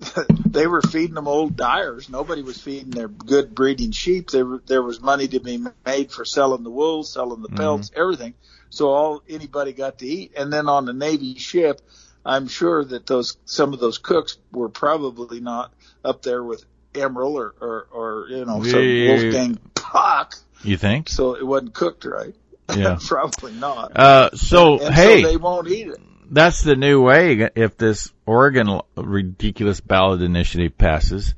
they 0.46 0.66
were 0.66 0.82
feeding 0.82 1.14
them 1.14 1.28
old 1.28 1.56
dyers. 1.56 2.08
Nobody 2.08 2.42
was 2.42 2.60
feeding 2.60 2.90
their 2.90 3.08
good 3.08 3.54
breeding 3.54 3.90
sheep. 3.90 4.30
There 4.30 4.60
there 4.66 4.82
was 4.82 5.00
money 5.00 5.26
to 5.28 5.40
be 5.40 5.62
made 5.84 6.12
for 6.12 6.24
selling 6.24 6.62
the 6.62 6.70
wool, 6.70 7.02
selling 7.04 7.42
the 7.42 7.48
pelts, 7.48 7.90
everything. 7.96 8.34
So 8.70 8.90
all 8.90 9.22
anybody 9.28 9.72
got 9.72 9.98
to 9.98 10.06
eat, 10.06 10.32
and 10.36 10.52
then 10.52 10.68
on 10.68 10.84
the 10.84 10.92
Navy 10.92 11.34
ship, 11.36 11.80
I'm 12.24 12.48
sure 12.48 12.84
that 12.84 13.06
those 13.06 13.36
some 13.44 13.72
of 13.72 13.80
those 13.80 13.98
cooks 13.98 14.38
were 14.52 14.68
probably 14.68 15.40
not 15.40 15.72
up 16.04 16.22
there 16.22 16.44
with 16.44 16.64
Emeril 16.94 17.32
or 17.34 17.54
or, 17.60 17.86
or 17.90 18.26
you 18.28 18.44
know 18.44 18.62
some 18.62 18.82
Yeah. 18.82 19.08
Wolfgang 19.08 19.58
Puck, 19.74 20.34
You 20.62 20.76
think? 20.76 21.08
so 21.08 21.34
it 21.34 21.46
wasn't 21.46 21.74
cooked 21.74 22.04
right. 22.04 22.34
Yeah. 22.76 22.98
probably 23.06 23.52
not. 23.52 23.96
Uh, 23.96 24.30
so 24.34 24.78
and 24.78 24.94
hey, 24.94 25.22
so 25.22 25.28
they 25.28 25.36
won't 25.36 25.68
eat 25.68 25.88
it. 25.88 26.00
That's 26.30 26.62
the 26.62 26.76
new 26.76 27.02
way 27.02 27.50
if 27.54 27.76
this 27.76 28.12
Oregon 28.26 28.80
ridiculous 28.96 29.80
ballot 29.80 30.22
initiative 30.22 30.76
passes. 30.76 31.34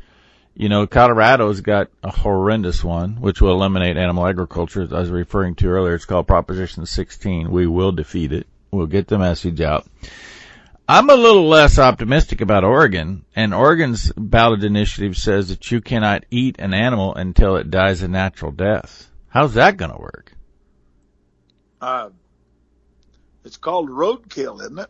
You 0.55 0.69
know, 0.69 0.87
Colorado's 0.87 1.61
got 1.61 1.89
a 2.03 2.11
horrendous 2.11 2.85
one, 2.85 3.21
which 3.21 3.41
will 3.41 3.53
eliminate 3.53 3.97
animal 3.97 4.27
agriculture. 4.27 4.83
As 4.83 4.93
I 4.93 5.01
was 5.01 5.11
referring 5.11 5.55
to 5.57 5.69
earlier, 5.69 5.95
it's 5.95 6.05
called 6.05 6.27
Proposition 6.27 6.85
16. 6.85 7.51
We 7.51 7.67
will 7.67 7.93
defeat 7.93 8.33
it. 8.33 8.47
We'll 8.71 8.87
get 8.87 9.09
the 9.09 9.19
message 9.19 9.61
out. 9.61 9.87
I'm 10.89 11.09
a 11.09 11.15
little 11.15 11.47
less 11.47 11.79
optimistic 11.79 12.41
about 12.41 12.65
Oregon, 12.65 13.25
and 13.37 13.55
Oregon's 13.55 14.13
ballot 14.17 14.65
initiative 14.65 15.17
says 15.17 15.49
that 15.49 15.71
you 15.71 15.81
cannot 15.81 16.25
eat 16.33 16.57
an 16.59 16.75
animal 16.75 17.15
until 17.15 17.57
it 17.57 17.71
dies 17.71 18.03
a 18.03 18.09
natural 18.09 18.51
death. 18.51 19.09
How's 19.29 19.55
that 19.55 19.77
going 19.77 19.93
to 19.93 19.99
work? 19.99 20.33
Uh, 21.81 22.11
it's 23.45 23.57
called 23.57 23.89
roadkill, 23.91 24.61
isn't 24.61 24.79
it? 24.79 24.89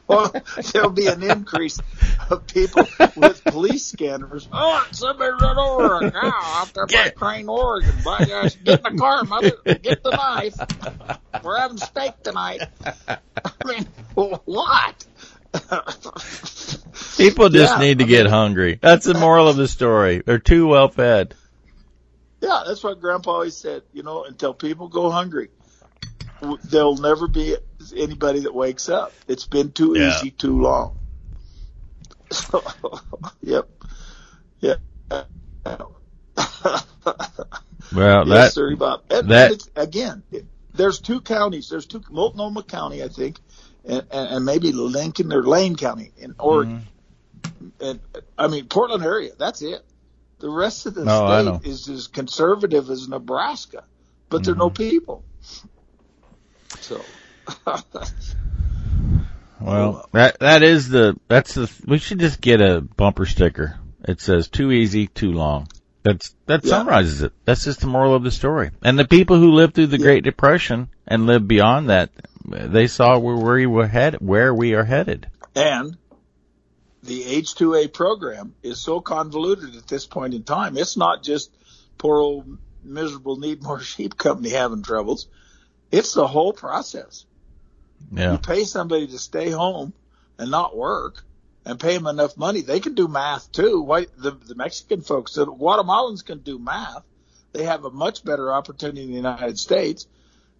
well, 0.08 0.32
there'll 0.72 0.90
be 0.90 1.06
an 1.06 1.22
increase 1.22 1.78
of 2.30 2.46
people 2.46 2.86
with 3.16 3.42
police 3.44 3.84
scanners. 3.86 4.48
Oh, 4.52 4.86
somebody 4.92 5.30
run 5.40 5.58
over 5.58 6.06
a 6.06 6.10
cow 6.10 6.32
out 6.42 6.72
there 6.74 6.86
by 6.86 7.10
Crane, 7.10 7.48
Oregon. 7.48 7.94
By 8.04 8.24
gosh, 8.24 8.54
get 8.56 8.86
in 8.86 8.94
the 8.94 8.98
car, 9.00 9.24
mother. 9.24 9.52
Get 9.64 10.02
the 10.02 10.10
knife. 10.10 10.54
We're 11.42 11.58
having 11.58 11.78
steak 11.78 12.22
tonight. 12.22 12.62
I 13.06 13.18
mean, 13.64 13.86
what? 14.14 15.06
People 17.16 17.48
just 17.48 17.74
Yeah, 17.74 17.78
need 17.80 17.98
to 17.98 18.04
I 18.04 18.08
get 18.08 18.24
mean- 18.24 18.32
hungry. 18.32 18.78
That's 18.80 19.06
the 19.06 19.14
moral 19.14 19.48
of 19.48 19.56
the 19.56 19.68
story. 19.68 20.22
They're 20.24 20.38
too 20.38 20.66
well 20.68 20.88
fed. 20.88 21.34
Yeah, 22.44 22.62
that's 22.66 22.82
what 22.84 23.00
Grandpa 23.00 23.30
always 23.32 23.56
said. 23.56 23.82
You 23.92 24.02
know, 24.02 24.24
until 24.24 24.52
people 24.54 24.88
go 24.88 25.10
hungry, 25.10 25.48
there'll 26.64 26.96
never 26.98 27.26
be 27.28 27.56
anybody 27.96 28.40
that 28.40 28.54
wakes 28.54 28.88
up. 28.88 29.12
It's 29.28 29.46
been 29.46 29.72
too 29.72 29.94
Yeah. 29.96 30.16
easy 30.18 30.30
too 30.30 30.60
long. 30.60 30.96
So, 32.30 32.62
yep, 33.42 33.68
yeah. 34.60 34.74
Well, 37.94 38.26
yes, 38.26 38.26
that 38.26 38.52
sir, 38.54 38.74
Bob. 38.76 39.02
And, 39.10 39.30
that- 39.30 39.68
again, 39.76 40.22
it, 40.32 40.46
there's 40.74 41.00
two 41.00 41.20
counties. 41.20 41.68
There's 41.68 41.86
two 41.86 42.02
Multnomah 42.10 42.64
County, 42.64 43.04
I 43.04 43.08
think, 43.08 43.38
and, 43.84 44.04
and, 44.10 44.28
and 44.36 44.44
maybe 44.44 44.72
Lincoln 44.72 45.32
or 45.32 45.42
Lane 45.44 45.76
County 45.76 46.10
in 46.16 46.34
Oregon. 46.38 46.82
Mm-hmm. 47.42 47.68
And 47.80 48.00
I 48.36 48.48
mean 48.48 48.66
Portland 48.66 49.04
area. 49.04 49.32
That's 49.38 49.62
it. 49.62 49.84
The 50.40 50.50
rest 50.50 50.86
of 50.86 50.94
the 50.94 51.04
know. 51.04 51.60
state 51.60 51.70
is 51.70 51.88
as 51.88 52.06
conservative 52.08 52.90
as 52.90 53.08
Nebraska, 53.08 53.84
but 54.30 54.44
there 54.44 54.54
are 54.54 54.56
no 54.58 54.70
Mm-hmm. 54.70 54.74
people. 54.74 55.24
So. 56.80 57.18
well 59.60 60.08
that 60.12 60.38
that 60.40 60.62
is 60.62 60.88
the 60.88 61.16
that's 61.28 61.54
the 61.54 61.70
we 61.86 61.98
should 61.98 62.18
just 62.18 62.40
get 62.40 62.60
a 62.60 62.80
bumper 62.80 63.26
sticker. 63.26 63.78
It 64.06 64.20
says 64.20 64.48
too 64.48 64.70
easy, 64.72 65.06
too 65.06 65.32
long. 65.32 65.68
That's 66.02 66.34
that 66.46 66.64
Yeah. 66.64 66.70
summarizes 66.70 67.22
it. 67.22 67.32
That's 67.44 67.64
just 67.64 67.80
the 67.80 67.86
moral 67.86 68.14
of 68.14 68.22
the 68.22 68.30
story. 68.30 68.70
And 68.82 68.98
the 68.98 69.06
people 69.06 69.38
who 69.38 69.52
lived 69.52 69.74
through 69.74 69.86
the 69.88 69.98
Yeah. 69.98 70.04
Great 70.04 70.24
Depression 70.24 70.88
and 71.06 71.26
lived 71.26 71.48
beyond 71.48 71.88
that, 71.90 72.10
they 72.44 72.86
saw 72.86 73.18
where 73.18 73.36
we 73.36 73.66
were 73.66 73.86
headed, 73.86 74.20
where 74.20 74.52
we 74.54 74.74
are 74.74 74.84
headed. 74.84 75.28
And 75.54 75.96
the 77.04 77.22
H2A 77.22 77.92
program 77.92 78.54
is 78.62 78.80
so 78.80 79.00
convoluted 79.00 79.76
at 79.76 79.86
this 79.86 80.06
point 80.06 80.32
in 80.32 80.42
time. 80.42 80.76
It's 80.76 80.96
not 80.96 81.22
just 81.22 81.50
poor 81.98 82.18
old 82.18 82.58
miserable 82.82 83.36
need 83.36 83.62
more 83.62 83.80
sheep 83.92 84.16
company 84.16 84.50
having 84.50 84.82
troubles. 84.82 85.28
It's 85.92 86.14
the 86.14 86.26
whole 86.26 86.52
process. 86.52 87.26
Yeah. 88.10 88.32
You 88.32 88.38
pay 88.38 88.64
somebody 88.64 89.06
to 89.08 89.18
stay 89.18 89.50
home 89.50 89.92
and 90.38 90.50
not 90.50 90.76
work 90.76 91.24
and 91.64 91.78
pay 91.78 91.96
them 91.96 92.06
enough 92.06 92.36
money. 92.36 92.62
They 92.62 92.80
can 92.80 92.94
do 92.94 93.06
math 93.06 93.52
too. 93.52 93.82
Why 93.82 94.06
the, 94.16 94.32
the 94.32 94.54
Mexican 94.54 95.02
folks, 95.02 95.34
the 95.34 95.46
Guatemalans 95.46 96.24
can 96.24 96.38
do 96.38 96.58
math. 96.58 97.02
They 97.52 97.64
have 97.64 97.84
a 97.84 97.90
much 97.90 98.24
better 98.24 98.52
opportunity 98.52 99.02
in 99.02 99.10
the 99.10 99.16
United 99.16 99.58
States. 99.58 100.06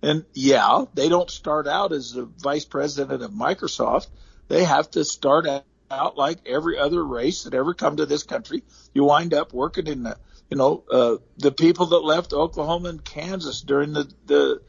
And 0.03 0.25
yeah, 0.35 0.85
they 0.93 1.09
don't 1.09 1.31
start 1.31 1.67
out 1.67 1.93
as 1.93 2.13
the 2.13 2.25
vice 2.25 2.67
president 2.67 3.23
of 3.23 3.31
Microsoft. 3.31 4.09
They 4.49 4.65
have 4.65 4.91
to 4.93 5.05
start 5.05 5.47
out 5.47 5.65
like 5.91 6.39
every 6.47 6.79
other 6.79 7.05
race 7.05 7.45
that 7.45 7.55
ever 7.55 7.75
come 7.75 7.97
to 7.97 8.07
this 8.07 8.23
country. 8.23 8.63
You 8.93 9.05
wind 9.05 9.35
up 9.35 9.53
working 9.53 9.87
in 9.87 10.03
the, 10.05 10.17
you 10.51 10.57
know, 10.57 10.85
uh, 10.91 11.17
the 11.39 11.53
people 11.53 11.87
that 11.87 12.01
left 12.01 12.33
Oklahoma 12.33 12.89
and 12.89 13.05
Kansas 13.05 13.61
during 13.61 13.93
the, 13.93 14.11
the 14.27 14.63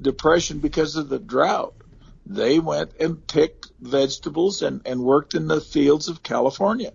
depression 0.00 0.58
because 0.58 0.96
of 0.96 1.08
the 1.08 1.18
drought. 1.18 1.74
They 2.24 2.58
went 2.58 2.92
and 3.00 3.26
picked 3.26 3.70
vegetables 3.80 4.62
and, 4.62 4.82
and 4.86 5.00
worked 5.02 5.34
in 5.34 5.48
the 5.48 5.60
fields 5.60 6.08
of 6.08 6.22
California. 6.22 6.92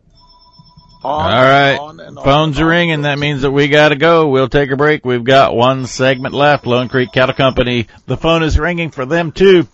On 1.04 1.32
All 1.32 1.32
and 1.32 1.80
on 1.80 2.00
and 2.00 2.18
on 2.18 2.24
Phones 2.24 2.60
are 2.60 2.66
ringing. 2.66 3.04
That 3.04 3.20
means 3.20 3.44
that 3.44 3.52
we 3.52 3.68
gotta 3.68 3.96
go. 3.96 4.30
We'll 4.30 4.50
take 4.50 4.72
a 4.72 4.76
break. 4.76 5.06
We've 5.06 5.24
got 5.24 5.56
one 5.56 5.86
segment 5.86 6.34
left. 6.34 6.66
Lone 6.66 6.90
Creek 6.90 7.12
Cattle 7.12 7.36
Company. 7.36 7.88
The 8.08 8.18
phone 8.18 8.42
is 8.42 8.58
ringing 8.58 8.90
for 8.90 9.06
them 9.06 9.32
too. 9.32 9.68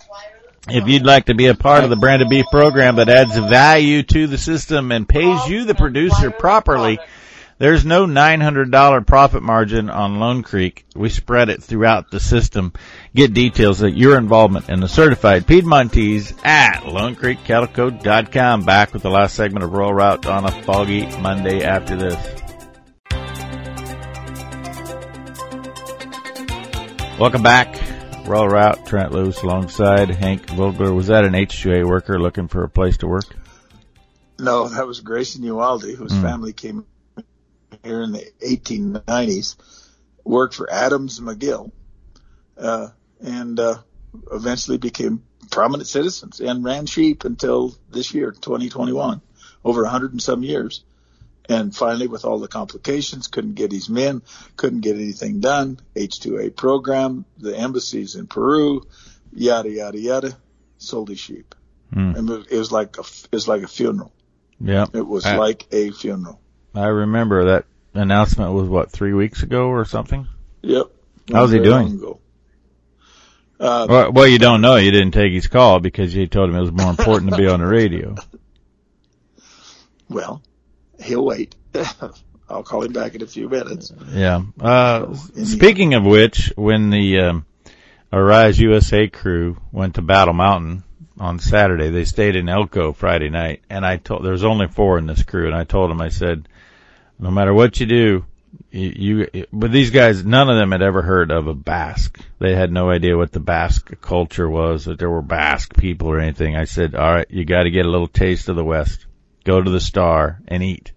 If 0.70 0.88
you'd 0.88 1.06
like 1.06 1.26
to 1.26 1.34
be 1.36 1.48
a 1.48 1.56
part 1.56 1.84
of 1.84 1.90
the 1.90 1.96
branded 1.98 2.30
beef 2.30 2.46
program 2.50 2.96
that 2.96 3.10
adds 3.10 3.38
value 3.38 4.02
to 4.04 4.28
the 4.28 4.38
system 4.38 4.92
and 4.92 5.08
pays 5.08 5.48
you, 5.48 5.66
the 5.66 5.76
producer, 5.76 6.32
properly, 6.32 7.00
There's 7.60 7.86
no 7.86 8.06
$900 8.08 9.06
profit 9.06 9.44
margin 9.44 9.90
on 9.90 10.20
Lone 10.20 10.42
Creek. 10.42 10.86
We 10.96 11.10
spread 11.10 11.50
it 11.50 11.62
throughout 11.64 12.10
the 12.12 12.20
system. 12.20 12.74
Get 13.16 13.34
details 13.34 13.84
at 13.84 13.96
your 13.96 14.18
involvement 14.18 14.70
in 14.70 14.80
the 14.80 14.88
certified 14.88 15.46
Piedmontese 15.46 16.34
at 16.44 16.82
LoneCreekCattleCo.com. 16.84 18.66
Back 18.66 18.94
with 18.94 19.04
the 19.04 19.12
last 19.12 19.36
segment 19.36 19.64
of 19.64 19.72
Rural 19.72 19.94
Route 19.94 20.26
on 20.26 20.46
a 20.46 20.64
foggy 20.64 21.06
Monday 21.18 21.64
after 21.64 21.96
this. 21.96 22.40
Welcome 27.20 27.44
back. 27.44 27.93
Rural 28.26 28.48
Route, 28.48 28.86
Trent 28.86 29.12
Loos 29.12 29.42
alongside 29.42 30.10
Hank 30.10 30.50
Vogler. 30.52 30.94
Was 30.94 31.08
that 31.08 31.26
an 31.26 31.34
H2A 31.34 31.86
worker 31.86 32.20
looking 32.20 32.48
for 32.48 32.64
a 32.64 32.70
place 32.70 32.98
to 32.98 33.08
work? 33.08 33.36
No, 34.40 34.70
that 34.70 34.88
was 34.88 35.02
Grayson 35.02 35.44
Uvalde, 35.44 35.84
whose 35.84 36.14
mm. 36.14 36.22
family 36.22 36.54
came 36.54 36.86
here 37.84 38.02
in 38.02 38.14
the 38.14 38.26
1890s, 38.42 39.58
worked 40.24 40.56
for 40.56 40.72
Adams 40.72 41.20
McGill, 41.20 41.72
uh, 42.58 42.88
and 43.22 43.60
uh, 43.60 43.76
eventually 44.32 44.78
became 44.78 45.24
prominent 45.52 45.88
citizens 45.88 46.40
and 46.40 46.64
ran 46.64 46.86
sheep 46.86 47.26
until 47.26 47.76
this 47.90 48.14
year, 48.14 48.32
2021, 48.32 49.22
over 49.66 49.84
100 49.84 50.12
and 50.14 50.22
some 50.22 50.44
years. 50.44 50.84
And 51.50 51.76
finally, 51.76 52.08
with 52.08 52.24
all 52.24 52.40
the 52.40 52.48
complications, 52.48 53.28
couldn't 53.28 53.56
get 53.56 53.72
his 53.72 53.90
men, 53.90 54.22
couldn't 54.56 54.82
get 54.82 54.96
anything 54.96 55.42
done. 55.42 55.80
H2A 55.96 56.56
program, 56.56 57.26
the 57.38 57.58
embassies 57.58 58.16
in 58.16 58.28
Peru, 58.28 58.84
yada 59.34 59.70
yada 59.70 60.00
yada, 60.00 60.38
sold 60.78 61.10
his 61.10 61.20
sheep. 61.20 61.54
Mm. 61.94 62.18
And 62.18 62.30
it 62.50 62.58
was 62.58 62.72
like 62.72 62.98
a, 62.98 63.02
it 63.02 63.32
was 63.32 63.48
like 63.48 63.64
a 63.64 63.68
funeral. 63.68 64.14
Yeah, 64.60 64.86
it 64.94 65.06
was 65.06 65.26
I, 65.26 65.36
like 65.36 65.68
a 65.72 65.92
funeral. 65.92 66.40
I 66.74 66.86
remember 66.86 67.46
that 67.46 67.66
announcement 67.94 68.54
was 68.54 68.70
what 68.70 68.92
three 68.92 69.14
weeks 69.14 69.44
ago 69.44 69.68
or 69.68 69.86
something. 69.86 70.28
Yep. 70.62 70.86
How's 71.32 71.52
he 71.52 71.60
doing? 71.60 72.02
Uh, 73.60 73.86
well, 73.88 74.12
well, 74.12 74.28
you 74.28 74.40
don't 74.40 74.62
know. 74.62 74.76
You 74.76 74.92
didn't 74.92 75.12
take 75.12 75.32
his 75.32 75.48
call 75.48 75.80
because 75.80 76.14
you 76.14 76.28
told 76.28 76.50
him 76.50 76.56
it 76.56 76.62
was 76.62 76.72
more 76.72 76.90
important 76.90 77.32
to 77.32 77.38
be 77.38 77.48
on 77.48 77.60
the 77.60 77.68
radio. 77.68 78.16
Well, 80.10 80.44
he'll 81.02 81.26
wait. 81.26 81.56
I'll 82.50 82.64
call 82.64 82.84
him 82.84 82.94
back 82.94 83.16
in 83.16 83.22
a 83.22 83.28
few 83.28 83.50
minutes. 83.50 83.92
Yeah. 84.12 84.44
Uh, 84.60 85.16
speaking 85.16 85.94
of 85.94 86.06
which, 86.06 86.54
when 86.56 86.90
the 86.90 87.20
um, 87.20 87.46
Arise 88.12 88.60
USA 88.60 89.08
crew 89.08 89.58
went 89.72 89.96
to 89.96 90.02
Battle 90.02 90.34
Mountain 90.34 90.84
on 91.20 91.40
Saturday, 91.40 91.90
they 91.90 92.06
stayed 92.06 92.36
in 92.36 92.50
Elko 92.50 92.94
Friday 92.94 93.30
night, 93.30 93.62
and 93.70 93.86
I 93.86 93.98
told 93.98 94.24
there's 94.24 94.44
only 94.44 94.68
four 94.68 94.98
in 94.98 95.08
this 95.08 95.24
crew, 95.24 95.48
and 95.48 95.56
I 95.56 95.64
told 95.64 95.90
them 95.90 96.02
I 96.02 96.10
said, 96.10 96.48
no 97.18 97.32
matter 97.32 97.54
what 97.54 97.80
you 97.80 97.86
do, 97.86 98.26
you, 98.70 99.28
you 99.34 99.46
but 99.52 99.72
these 99.72 99.92
guys, 99.92 100.24
none 100.26 100.50
of 100.50 100.58
them 100.58 100.72
had 100.72 100.82
ever 100.82 101.02
heard 101.02 101.32
of 101.32 101.48
a 101.48 101.54
Basque. 101.54 102.20
They 102.40 102.54
had 102.56 102.72
no 102.72 102.90
idea 102.90 103.18
what 103.18 103.32
the 103.32 103.40
Basque 103.40 104.00
culture 104.02 104.50
was, 104.50 104.86
that 104.86 105.00
there 105.00 105.10
were 105.10 105.22
Basque 105.22 105.76
people 105.76 106.10
or 106.10 106.20
anything. 106.20 106.56
I 106.56 106.66
said, 106.66 106.94
all 106.94 107.14
right, 107.14 107.30
you 107.30 107.46
got 107.46 107.64
to 107.64 107.72
get 107.72 107.86
a 107.86 107.90
little 107.90 108.08
taste 108.08 108.50
of 108.50 108.56
the 108.56 108.64
West. 108.64 109.06
Go 109.44 109.62
to 109.62 109.70
the 109.70 109.80
Star 109.80 110.40
and 110.48 110.64
eat. 110.64 110.92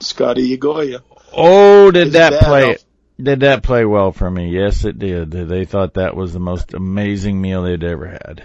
Scotty 0.00 0.56
Yagoya. 0.56 1.02
Oh, 1.32 1.90
did 1.90 2.12
that 2.12 2.42
play? 2.42 2.74
Off. 2.74 2.84
Did 3.20 3.40
that 3.40 3.64
play 3.64 3.84
well 3.84 4.12
for 4.12 4.30
me? 4.30 4.50
Yes, 4.50 4.84
it 4.84 4.98
did. 4.98 5.32
They 5.32 5.64
thought 5.64 5.94
that 5.94 6.14
was 6.14 6.32
the 6.32 6.38
most 6.38 6.72
amazing 6.72 7.40
meal 7.40 7.62
they'd 7.62 7.82
ever 7.82 8.06
had. 8.06 8.44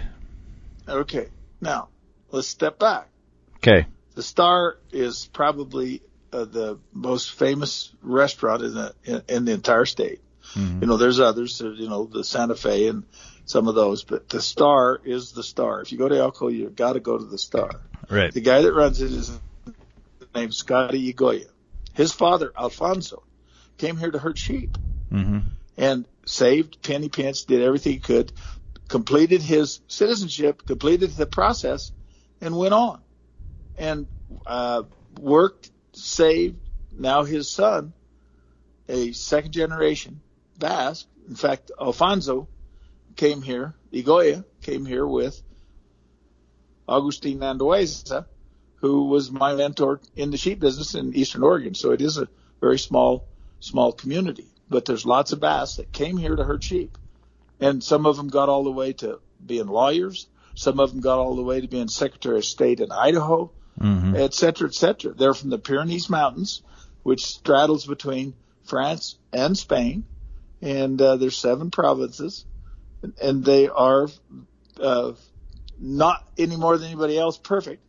Okay, 0.88 1.28
now 1.60 1.88
let's 2.32 2.48
step 2.48 2.78
back. 2.78 3.08
Okay. 3.58 3.86
The 4.16 4.22
Star 4.22 4.78
is 4.90 5.28
probably 5.32 6.02
uh, 6.32 6.44
the 6.44 6.78
most 6.92 7.32
famous 7.32 7.92
restaurant 8.02 8.62
in 8.62 8.74
the 8.74 8.94
in, 9.04 9.22
in 9.28 9.44
the 9.44 9.52
entire 9.52 9.86
state. 9.86 10.20
Mm-hmm. 10.54 10.82
You 10.82 10.86
know, 10.88 10.96
there's 10.96 11.20
others, 11.20 11.62
uh, 11.62 11.70
you 11.70 11.88
know, 11.88 12.04
the 12.04 12.24
Santa 12.24 12.54
Fe 12.54 12.88
and 12.88 13.04
some 13.44 13.68
of 13.68 13.74
those, 13.74 14.04
but 14.04 14.28
the 14.28 14.42
Star 14.42 15.00
is 15.04 15.32
the 15.32 15.42
Star. 15.42 15.80
If 15.80 15.92
you 15.92 15.98
go 15.98 16.08
to 16.08 16.16
Elko, 16.16 16.48
you've 16.48 16.76
got 16.76 16.94
to 16.94 17.00
go 17.00 17.16
to 17.16 17.24
the 17.24 17.38
Star. 17.38 17.70
Right. 18.08 18.32
The 18.32 18.40
guy 18.40 18.62
that 18.62 18.72
runs 18.72 19.00
it 19.00 19.10
is 19.10 19.38
named 20.34 20.54
Scotty 20.54 21.12
Yagoya. 21.12 21.46
His 21.94 22.12
father, 22.12 22.52
Alfonso, 22.58 23.22
came 23.78 23.96
here 23.96 24.10
to 24.10 24.18
herd 24.18 24.38
sheep 24.38 24.76
mm-hmm. 25.12 25.38
and 25.76 26.04
saved 26.26 26.82
penny 26.82 27.08
pence, 27.08 27.44
did 27.44 27.62
everything 27.62 27.92
he 27.92 27.98
could, 27.98 28.32
completed 28.88 29.42
his 29.42 29.80
citizenship, 29.88 30.66
completed 30.66 31.10
the 31.12 31.26
process, 31.26 31.92
and 32.40 32.56
went 32.56 32.74
on. 32.74 33.00
And 33.78 34.06
uh, 34.46 34.82
worked 35.20 35.70
saved 35.92 36.58
now 36.92 37.24
his 37.24 37.50
son, 37.50 37.92
a 38.88 39.12
second 39.12 39.52
generation 39.52 40.20
Basque. 40.58 41.06
In 41.28 41.36
fact, 41.36 41.70
Alfonso 41.80 42.48
came 43.16 43.42
here, 43.42 43.74
Yagoya 43.92 44.44
came 44.62 44.84
here 44.84 45.06
with 45.06 45.40
Agustin 46.88 47.40
Andueza, 47.40 48.26
who 48.76 49.06
was 49.06 49.30
my 49.30 49.54
mentor 49.54 50.00
in 50.14 50.30
the 50.30 50.36
sheep 50.36 50.60
business 50.60 50.94
in 50.94 51.14
Eastern 51.14 51.42
Oregon. 51.42 51.74
So 51.74 51.92
it 51.92 52.00
is 52.00 52.18
a 52.18 52.28
very 52.60 52.78
small, 52.78 53.26
small 53.60 53.92
community, 53.92 54.46
but 54.68 54.84
there's 54.84 55.06
lots 55.06 55.32
of 55.32 55.40
Basques 55.40 55.76
that 55.76 55.92
came 55.92 56.16
here 56.16 56.36
to 56.36 56.44
herd 56.44 56.62
sheep. 56.62 56.96
And 57.60 57.82
some 57.82 58.04
of 58.04 58.16
them 58.16 58.28
got 58.28 58.48
all 58.48 58.64
the 58.64 58.72
way 58.72 58.92
to 58.94 59.20
being 59.44 59.66
lawyers. 59.66 60.26
Some 60.54 60.80
of 60.80 60.90
them 60.90 61.00
got 61.00 61.18
all 61.18 61.36
the 61.36 61.42
way 61.42 61.60
to 61.60 61.68
being 61.68 61.88
Secretary 61.88 62.38
of 62.38 62.44
State 62.44 62.80
in 62.80 62.92
Idaho 62.92 63.50
mm-hmm. 63.80 64.16
et 64.16 64.34
cetera, 64.34 64.68
et 64.68 64.74
cetera. 64.74 65.12
They're 65.12 65.34
from 65.34 65.50
the 65.50 65.58
Pyrenees 65.58 66.08
Mountains, 66.08 66.62
which 67.02 67.24
straddles 67.24 67.86
between 67.86 68.34
France 68.64 69.16
and 69.32 69.56
Spain, 69.56 70.04
and 70.62 71.00
uh, 71.00 71.16
there's 71.16 71.36
seven 71.36 71.70
provinces, 71.70 72.44
and 73.20 73.44
they 73.44 73.68
are 73.68 74.08
uh, 74.80 75.12
not 75.78 76.26
any 76.38 76.56
more 76.56 76.76
than 76.78 76.88
anybody 76.88 77.18
else 77.18 77.38
perfect. 77.38 77.82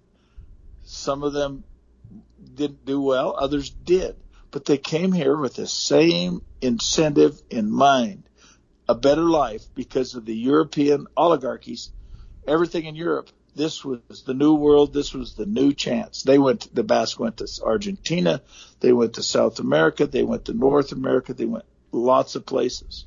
Some 0.83 1.23
of 1.23 1.33
them 1.33 1.63
didn't 2.53 2.85
do 2.85 3.01
well, 3.01 3.35
others 3.37 3.69
did, 3.69 4.15
but 4.51 4.65
they 4.65 4.77
came 4.77 5.11
here 5.11 5.35
with 5.35 5.55
the 5.55 5.67
same 5.67 6.41
incentive 6.61 7.41
in 7.49 7.71
mind, 7.71 8.23
a 8.87 8.95
better 8.95 9.23
life 9.23 9.63
because 9.73 10.15
of 10.15 10.25
the 10.25 10.35
European 10.35 11.07
oligarchies. 11.17 11.91
Everything 12.47 12.85
in 12.85 12.95
Europe 12.95 13.29
this 13.55 13.85
was 13.85 14.23
the 14.25 14.33
new 14.33 14.53
world. 14.53 14.93
This 14.93 15.13
was 15.13 15.33
the 15.33 15.45
new 15.45 15.73
chance. 15.73 16.23
They 16.23 16.37
went, 16.37 16.73
the 16.75 16.83
Basque 16.83 17.19
went 17.19 17.37
to 17.37 17.47
Argentina. 17.63 18.41
They 18.81 18.91
went 18.91 19.13
to 19.13 19.23
South 19.23 19.59
America. 19.59 20.05
They 20.05 20.23
went 20.23 20.45
to 20.45 20.53
North 20.53 20.91
America. 20.91 21.33
They 21.33 21.45
went 21.45 21.65
lots 21.91 22.35
of 22.35 22.45
places. 22.45 23.05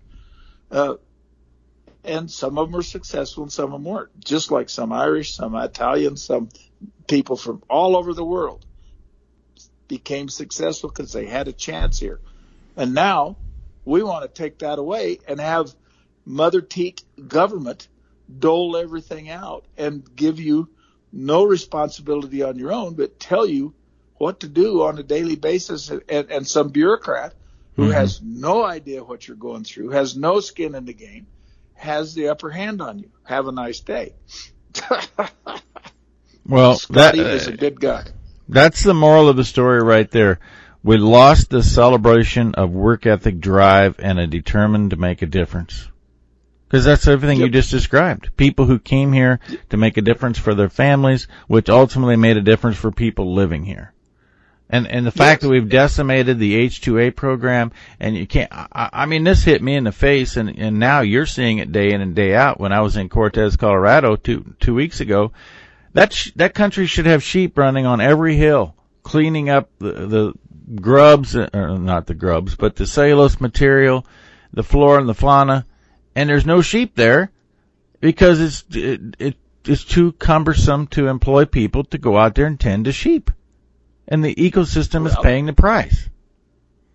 Uh, 0.71 0.95
and 2.09 2.31
some 2.31 2.59
of 2.59 2.67
them 2.67 2.73
were 2.73 2.83
successful 2.83 3.45
and 3.45 3.53
some 3.53 3.67
of 3.67 3.73
them 3.73 3.85
weren't. 3.85 4.25
Just 4.25 4.51
like 4.51 4.71
some 4.71 4.93
Irish, 4.93 5.35
some 5.35 5.55
Italian, 5.55 6.17
some 6.17 6.49
people 7.07 7.37
from 7.37 7.63
all 7.69 7.97
over 7.97 8.15
the 8.15 8.25
world 8.25 8.65
became 9.87 10.29
successful 10.29 10.89
because 10.89 11.13
they 11.13 11.27
had 11.27 11.49
a 11.49 11.53
chance 11.53 11.99
here. 11.99 12.21
And 12.77 12.95
now 12.95 13.37
we 13.85 14.03
want 14.03 14.23
to 14.23 14.43
take 14.43 14.59
that 14.59 14.79
away 14.79 15.19
and 15.29 15.39
have 15.41 15.75
Mother 16.25 16.61
Teak 16.61 17.03
government 17.27 17.89
dole 18.39 18.77
everything 18.77 19.31
out 19.31 19.65
and 19.77 20.05
give 20.17 20.41
you 20.41 20.69
no 21.13 21.45
responsibility 21.45 22.43
on 22.43 22.59
your 22.59 22.73
own, 22.73 22.95
but 22.95 23.19
tell 23.19 23.47
you 23.47 23.75
what 24.19 24.41
to 24.41 24.49
do 24.49 24.83
on 24.83 24.99
a 24.99 25.03
daily 25.03 25.37
basis. 25.37 25.91
And, 25.91 26.31
and 26.31 26.47
some 26.47 26.69
bureaucrat 26.69 27.35
who 27.77 27.85
mm-hmm. 27.85 27.93
has 27.93 28.21
no 28.23 28.65
idea 28.65 29.05
what 29.05 29.27
you're 29.27 29.37
going 29.37 29.65
through, 29.65 29.91
has 29.91 30.17
no 30.17 30.41
skin 30.41 30.75
in 30.75 30.85
the 30.85 30.93
game, 30.93 31.27
has 31.79 32.15
the 32.15 32.29
upper 32.29 32.51
hand 32.51 32.83
on 32.83 32.99
you. 32.99 33.11
Have 33.25 33.47
a 33.47 33.53
nice 33.53 33.81
day. 33.81 34.15
well, 36.47 36.77
Scotty 36.77 37.19
that, 37.19 37.27
uh, 37.27 37.35
is 37.35 37.47
a 37.47 37.57
good 37.57 37.81
guy. 37.81 38.05
That's 38.49 38.83
the 38.83 38.95
moral 38.95 39.29
of 39.29 39.37
the 39.37 39.45
story 39.45 39.83
right 39.83 40.11
there. 40.11 40.41
We 40.83 40.97
lost 40.97 41.51
the 41.51 41.63
celebration 41.63 42.55
of 42.55 42.71
work 42.71 43.07
ethic 43.07 43.41
drive 43.41 43.97
and 43.99 44.19
a 44.19 44.27
determined 44.27 44.91
to 44.91 44.97
make 44.97 45.23
a 45.23 45.27
difference. 45.27 45.89
Because 46.69 46.85
that's 46.85 47.07
everything 47.07 47.41
yep. 47.41 47.47
you 47.47 47.53
just 47.53 47.71
described. 47.71 48.37
People 48.37 48.67
who 48.67 48.79
came 48.79 49.13
here 49.13 49.41
to 49.71 49.77
make 49.77 49.97
a 49.97 50.03
difference 50.03 50.39
for 50.39 50.55
their 50.55 50.69
families, 50.69 51.27
which 51.47 51.71
ultimately 51.71 52.17
made 52.17 52.37
a 52.37 52.43
difference 52.43 52.77
for 52.77 52.93
people 52.93 53.35
living 53.35 53.65
here. 53.65 53.93
And 54.71 54.87
and 54.87 55.07
the 55.07 55.11
fact 55.11 55.43
yes. 55.43 55.43
that 55.43 55.49
we've 55.49 55.69
decimated 55.69 56.39
the 56.39 56.67
H2A 56.67 57.17
program, 57.17 57.73
and 57.99 58.17
you 58.17 58.27
can't. 58.27 58.53
I, 58.53 58.91
I 58.93 59.07
mean, 59.07 59.25
this 59.25 59.43
hit 59.43 59.63
me 59.63 59.75
in 59.75 59.85
the 59.85 59.93
face, 59.93 60.37
and 60.37 60.59
and 60.59 60.79
now 60.79 61.01
you're 61.01 61.27
seeing 61.27 61.59
it 61.59 61.73
day 61.73 61.93
in 61.93 62.01
and 62.03 62.15
day 62.15 62.35
out. 62.35 62.61
When 62.61 62.73
I 62.73 62.83
was 62.83 62.97
in 62.97 63.09
Cortez, 63.09 63.57
Colorado, 63.57 64.17
two 64.17 64.55
two 64.61 64.75
weeks 64.75 65.01
ago, 65.01 65.33
that 65.95 66.13
sh- 66.13 66.33
that 66.37 66.55
country 66.55 66.87
should 66.87 67.07
have 67.07 67.23
sheep 67.23 67.57
running 67.57 67.87
on 67.87 68.03
every 68.03 68.37
hill, 68.37 68.75
cleaning 69.03 69.49
up 69.49 69.71
the 69.79 69.93
the 69.93 70.35
grubs, 70.75 71.35
uh, 71.35 71.49
or 71.55 71.79
not 71.79 72.07
the 72.07 72.15
grubs, 72.15 72.55
but 72.55 72.77
the 72.77 72.87
cellulose 72.87 73.41
material, 73.41 74.05
the 74.53 74.63
flora 74.63 75.01
and 75.01 75.09
the 75.09 75.15
fauna 75.15 75.65
and 76.19 76.29
there's 76.29 76.47
no 76.47 76.61
sheep 76.61 76.97
there 76.97 77.31
because 78.01 78.41
it's 78.41 78.65
it, 78.77 79.01
it 79.21 79.37
it's 79.65 79.85
too 79.85 80.11
cumbersome 80.13 80.89
to 80.89 81.07
employ 81.07 81.45
people 81.45 81.85
to 81.85 81.97
go 81.97 82.19
out 82.19 82.35
there 82.35 82.47
and 82.47 82.59
tend 82.59 82.87
to 82.87 82.93
sheep. 82.93 83.31
And 84.09 84.25
the 84.25 84.35
ecosystem 84.35 85.07
is 85.07 85.15
paying 85.23 85.47
the 85.47 85.53
price. 85.53 86.09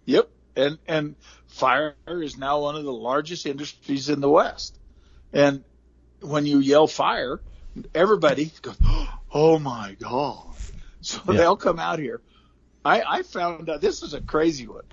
Yep. 0.05 0.29
And 0.55 0.77
and 0.87 1.15
fire 1.47 1.95
is 2.07 2.37
now 2.37 2.61
one 2.61 2.75
of 2.75 2.83
the 2.83 2.91
largest 2.93 3.45
industries 3.45 4.09
in 4.09 4.19
the 4.19 4.29
West. 4.29 4.77
And 5.31 5.63
when 6.21 6.45
you 6.45 6.59
yell 6.59 6.87
fire, 6.87 7.39
everybody 7.95 8.51
goes, 8.61 8.77
"Oh 9.33 9.59
my 9.59 9.95
god!" 9.99 10.47
So 11.01 11.21
Yeah. 11.27 11.37
they'll 11.37 11.57
come 11.57 11.79
out 11.79 11.99
here. 11.99 12.21
I, 12.85 13.01
I 13.01 13.23
found 13.23 13.69
out 13.69 13.81
this 13.81 14.03
is 14.03 14.13
a 14.13 14.21
crazy 14.21 14.67
one, 14.67 14.83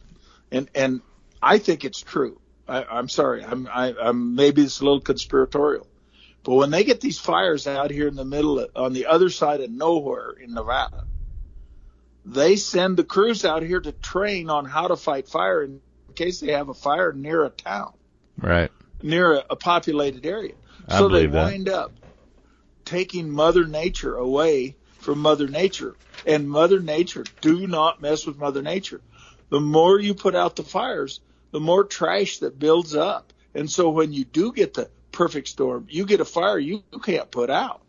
and 0.51 0.71
and 0.75 1.01
I 1.43 1.59
think 1.59 1.85
it's 1.85 2.01
true. 2.01 2.41
I, 2.69 2.85
I'm 2.85 3.09
sorry, 3.09 3.45
I'm 3.45 3.69
I, 3.73 3.95
I'm 4.01 4.35
maybe 4.35 4.63
it's 4.63 4.81
a 4.81 4.85
little 4.85 5.01
conspiratorial, 5.01 5.87
but 6.45 6.55
when 6.55 6.71
they 6.71 6.85
get 6.85 7.01
these 7.01 7.19
fires 7.19 7.67
out 7.67 7.91
here 7.91 8.07
in 8.09 8.15
the 8.15 8.25
middle 8.25 8.61
of, 8.61 8.71
on 8.77 8.93
the 8.93 9.07
other 9.07 9.29
side 9.29 9.61
of 9.61 9.71
nowhere 9.71 10.31
in 10.31 10.55
Nevada, 10.55 11.05
they 12.25 12.57
send 12.57 12.97
the 12.97 13.05
crews 13.05 13.45
out 13.45 13.63
here 13.63 13.81
to 13.81 13.93
train 13.93 14.51
on 14.51 14.65
how 14.65 14.89
to 14.89 14.97
fight 14.97 15.29
fire 15.29 15.63
in 15.63 15.81
case 16.15 16.41
they 16.41 16.53
have 16.53 16.69
a 16.69 16.75
fire 16.75 17.13
near 17.13 17.45
a 17.45 17.51
town, 17.51 17.93
Right. 18.37 18.71
near 19.03 19.35
a, 19.35 19.45
a 19.51 19.57
populated 19.57 20.27
area. 20.27 20.55
I 20.89 20.99
so 20.99 21.09
they 21.09 21.27
that. 21.27 21.45
wind 21.45 21.69
up 21.69 21.93
taking 22.85 23.31
Mother 23.31 23.67
Nature 23.67 24.17
away 24.17 24.77
from 24.99 25.21
Mother 25.21 25.49
Nature. 25.49 25.95
And 26.27 26.49
Mother 26.51 26.81
Nature, 26.81 27.25
do 27.41 27.67
not 27.67 28.03
mess 28.03 28.27
with 28.27 28.37
Mother 28.39 28.63
Nature. 28.63 29.01
The 29.49 29.61
more 29.61 29.99
you 29.99 30.15
put 30.15 30.35
out 30.35 30.57
the 30.57 30.63
fires, 30.63 31.21
the 31.53 31.61
more 31.61 31.85
trash 31.85 32.39
that 32.39 32.59
builds 32.59 32.95
up. 32.95 33.33
And 33.55 33.71
so 33.71 33.91
when 33.91 34.13
you 34.13 34.25
do 34.25 34.53
get 34.53 34.75
the 34.75 34.91
perfect 35.13 35.49
storm, 35.49 35.87
you 35.89 36.05
get 36.05 36.21
a 36.21 36.25
fire 36.25 36.59
you, 36.59 36.83
you 36.93 36.99
can't 36.99 37.31
put 37.31 37.51
out. 37.51 37.83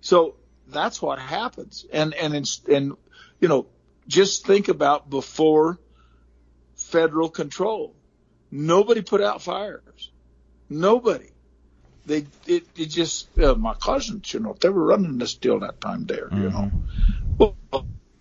So 0.00 0.36
that's 0.68 1.02
what 1.02 1.18
happens. 1.18 1.84
And 1.92 2.14
and 2.14 2.48
and 2.68 2.92
you 3.40 3.48
know, 3.48 3.66
just 4.06 4.46
think 4.46 4.68
about 4.68 5.08
before 5.10 5.78
federal 6.76 7.28
control. 7.28 7.94
Nobody 8.50 9.02
put 9.02 9.20
out 9.20 9.42
fires. 9.42 10.10
Nobody. 10.68 11.30
They 12.06 12.26
it, 12.46 12.66
it 12.76 12.86
just 12.86 13.38
uh, 13.38 13.54
my 13.54 13.74
cousins, 13.74 14.32
you 14.32 14.40
know, 14.40 14.56
they 14.60 14.68
were 14.68 14.84
running 14.84 15.18
this 15.18 15.34
deal 15.34 15.60
that 15.60 15.80
time 15.80 16.06
there, 16.06 16.28
you 16.32 16.50
know. 16.50 16.70
Well, 17.38 17.56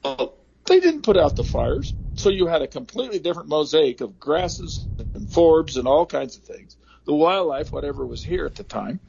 well, 0.03 0.33
they 0.65 0.79
didn't 0.79 1.03
put 1.03 1.17
out 1.17 1.35
the 1.35 1.43
fires, 1.43 1.93
so 2.15 2.29
you 2.29 2.47
had 2.47 2.61
a 2.61 2.67
completely 2.67 3.19
different 3.19 3.49
mosaic 3.49 4.01
of 4.01 4.19
grasses 4.19 4.85
and 5.13 5.27
forbs 5.27 5.77
and 5.77 5.87
all 5.87 6.05
kinds 6.05 6.37
of 6.37 6.43
things. 6.43 6.77
The 7.05 7.13
wildlife, 7.13 7.71
whatever 7.71 8.05
was 8.05 8.23
here 8.23 8.45
at 8.45 8.55
the 8.55 8.63
time, 8.63 8.99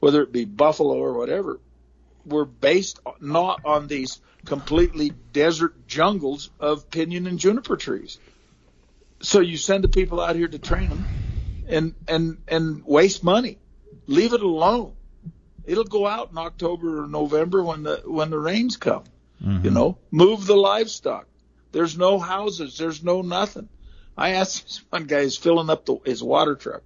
whether 0.00 0.22
it 0.22 0.32
be 0.32 0.44
buffalo 0.44 0.98
or 0.98 1.14
whatever, 1.14 1.60
were 2.26 2.44
based 2.44 3.00
not 3.20 3.64
on 3.64 3.86
these 3.86 4.20
completely 4.44 5.12
desert 5.32 5.86
jungles 5.86 6.50
of 6.60 6.90
pinyon 6.90 7.26
and 7.26 7.38
juniper 7.38 7.76
trees. 7.76 8.18
So 9.20 9.40
you 9.40 9.56
send 9.56 9.84
the 9.84 9.88
people 9.88 10.20
out 10.20 10.36
here 10.36 10.48
to 10.48 10.58
train 10.58 10.88
them 10.88 11.04
and, 11.68 11.94
and, 12.06 12.38
and 12.48 12.84
waste 12.84 13.24
money. 13.24 13.58
Leave 14.06 14.32
it 14.32 14.42
alone. 14.42 14.92
It'll 15.64 15.84
go 15.84 16.06
out 16.06 16.30
in 16.30 16.38
October 16.38 17.02
or 17.02 17.08
November 17.08 17.62
when 17.62 17.82
the, 17.82 18.02
when 18.04 18.30
the 18.30 18.38
rains 18.38 18.76
come. 18.76 19.04
You 19.40 19.48
mm-hmm. 19.48 19.74
know, 19.74 19.98
move 20.10 20.46
the 20.46 20.56
livestock. 20.56 21.26
There's 21.72 21.98
no 21.98 22.18
houses. 22.18 22.78
There's 22.78 23.04
no 23.04 23.20
nothing. 23.20 23.68
I 24.16 24.34
asked 24.34 24.64
this 24.64 24.84
one 24.88 25.04
guy 25.04 25.24
who's 25.24 25.36
filling 25.36 25.68
up 25.68 25.84
the, 25.84 25.98
his 26.06 26.22
water 26.22 26.54
truck, 26.54 26.82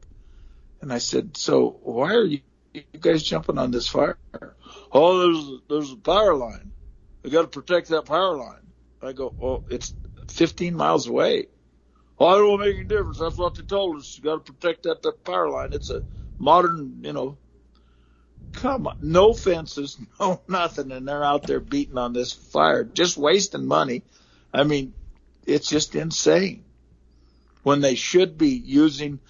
and 0.81 0.93
I 0.93 0.99
said, 0.99 1.37
"So 1.37 1.79
why 1.83 2.15
are 2.15 2.25
you, 2.25 2.41
you 2.75 2.83
guys 2.99 3.23
jumping 3.23 3.59
on 3.59 3.71
this 3.71 3.87
fire?" 3.87 4.19
Oh, 4.93 5.21
there's 5.21 5.61
there's 5.69 5.93
a 5.93 5.97
power 5.97 6.35
line. 6.35 6.73
We 7.23 7.31
got 7.31 7.43
to 7.43 7.49
protect 7.49 7.89
that 7.89 8.07
power 8.07 8.37
line. 8.37 8.73
I 9.03 9.13
go, 9.13 9.35
"Well, 9.39 9.65
it's 9.71 9.95
15 10.29 10.75
miles 10.75 11.07
away." 11.07 11.47
Well, 12.19 12.39
it 12.39 12.43
won't 12.43 12.61
make 12.61 12.77
any 12.77 12.85
difference. 12.85 13.19
That's 13.19 13.39
what 13.39 13.55
they 13.55 13.63
told 13.63 13.97
us. 13.97 14.19
You 14.19 14.25
got 14.25 14.45
to 14.45 14.53
protect 14.53 14.83
that, 14.83 15.03
that 15.03 15.25
power 15.25 15.49
line. 15.49 15.73
It's 15.73 15.89
a 15.89 16.03
modern, 16.39 17.01
you 17.03 17.13
know. 17.13 17.39
Come 18.53 18.89
on, 18.89 18.97
no 19.01 19.33
fences, 19.33 19.97
no 20.21 20.43
nothing, 20.49 20.91
and 20.91 21.07
they're 21.07 21.25
out 21.25 21.47
there 21.47 21.61
beating 21.61 21.99
on 21.99 22.13
this 22.13 22.33
fire, 22.33 22.85
just 22.85 23.17
wasting 23.17 23.67
money. 23.67 24.03
I 24.53 24.65
mean, 24.65 24.93
it's 25.47 25.69
just 25.69 25.95
insane. 25.95 26.65
When 27.63 27.81
they 27.81 27.95
should 27.95 28.37
be 28.37 28.51
using 28.51 29.21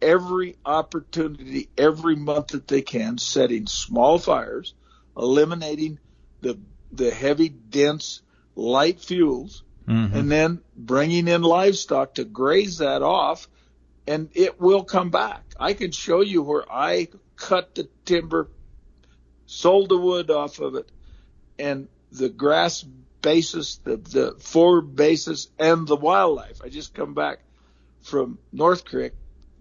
every 0.00 0.56
opportunity, 0.64 1.68
every 1.76 2.16
month 2.16 2.48
that 2.48 2.66
they 2.66 2.82
can, 2.82 3.18
setting 3.18 3.66
small 3.66 4.18
fires, 4.18 4.74
eliminating 5.16 5.98
the 6.40 6.58
the 6.90 7.10
heavy, 7.10 7.48
dense, 7.48 8.20
light 8.54 9.00
fuels, 9.00 9.62
Mhm. 9.88 10.12
and 10.14 10.30
then 10.30 10.60
bringing 10.76 11.26
in 11.26 11.42
livestock 11.42 12.14
to 12.14 12.24
graze 12.24 12.78
that 12.78 13.02
off, 13.02 13.48
and 14.06 14.28
it 14.34 14.60
will 14.60 14.84
come 14.84 15.10
back. 15.10 15.42
I 15.58 15.72
can 15.72 15.90
show 15.90 16.20
you 16.20 16.42
where 16.42 16.70
I 16.70 17.08
cut 17.36 17.74
the 17.74 17.88
timber, 18.04 18.50
sold 19.46 19.88
the 19.88 19.96
wood 19.96 20.30
off 20.30 20.58
of 20.60 20.74
it, 20.74 20.90
and 21.58 21.88
the 22.10 22.28
grass 22.28 22.84
basis, 23.22 23.76
the, 23.76 23.96
the 23.96 24.36
forward 24.38 24.94
basis, 24.94 25.48
and 25.58 25.86
the 25.86 25.96
wildlife. 25.96 26.60
I 26.62 26.68
just 26.68 26.92
come 26.92 27.14
back 27.14 27.38
from 28.02 28.38
North 28.52 28.84
Creek 28.84 29.12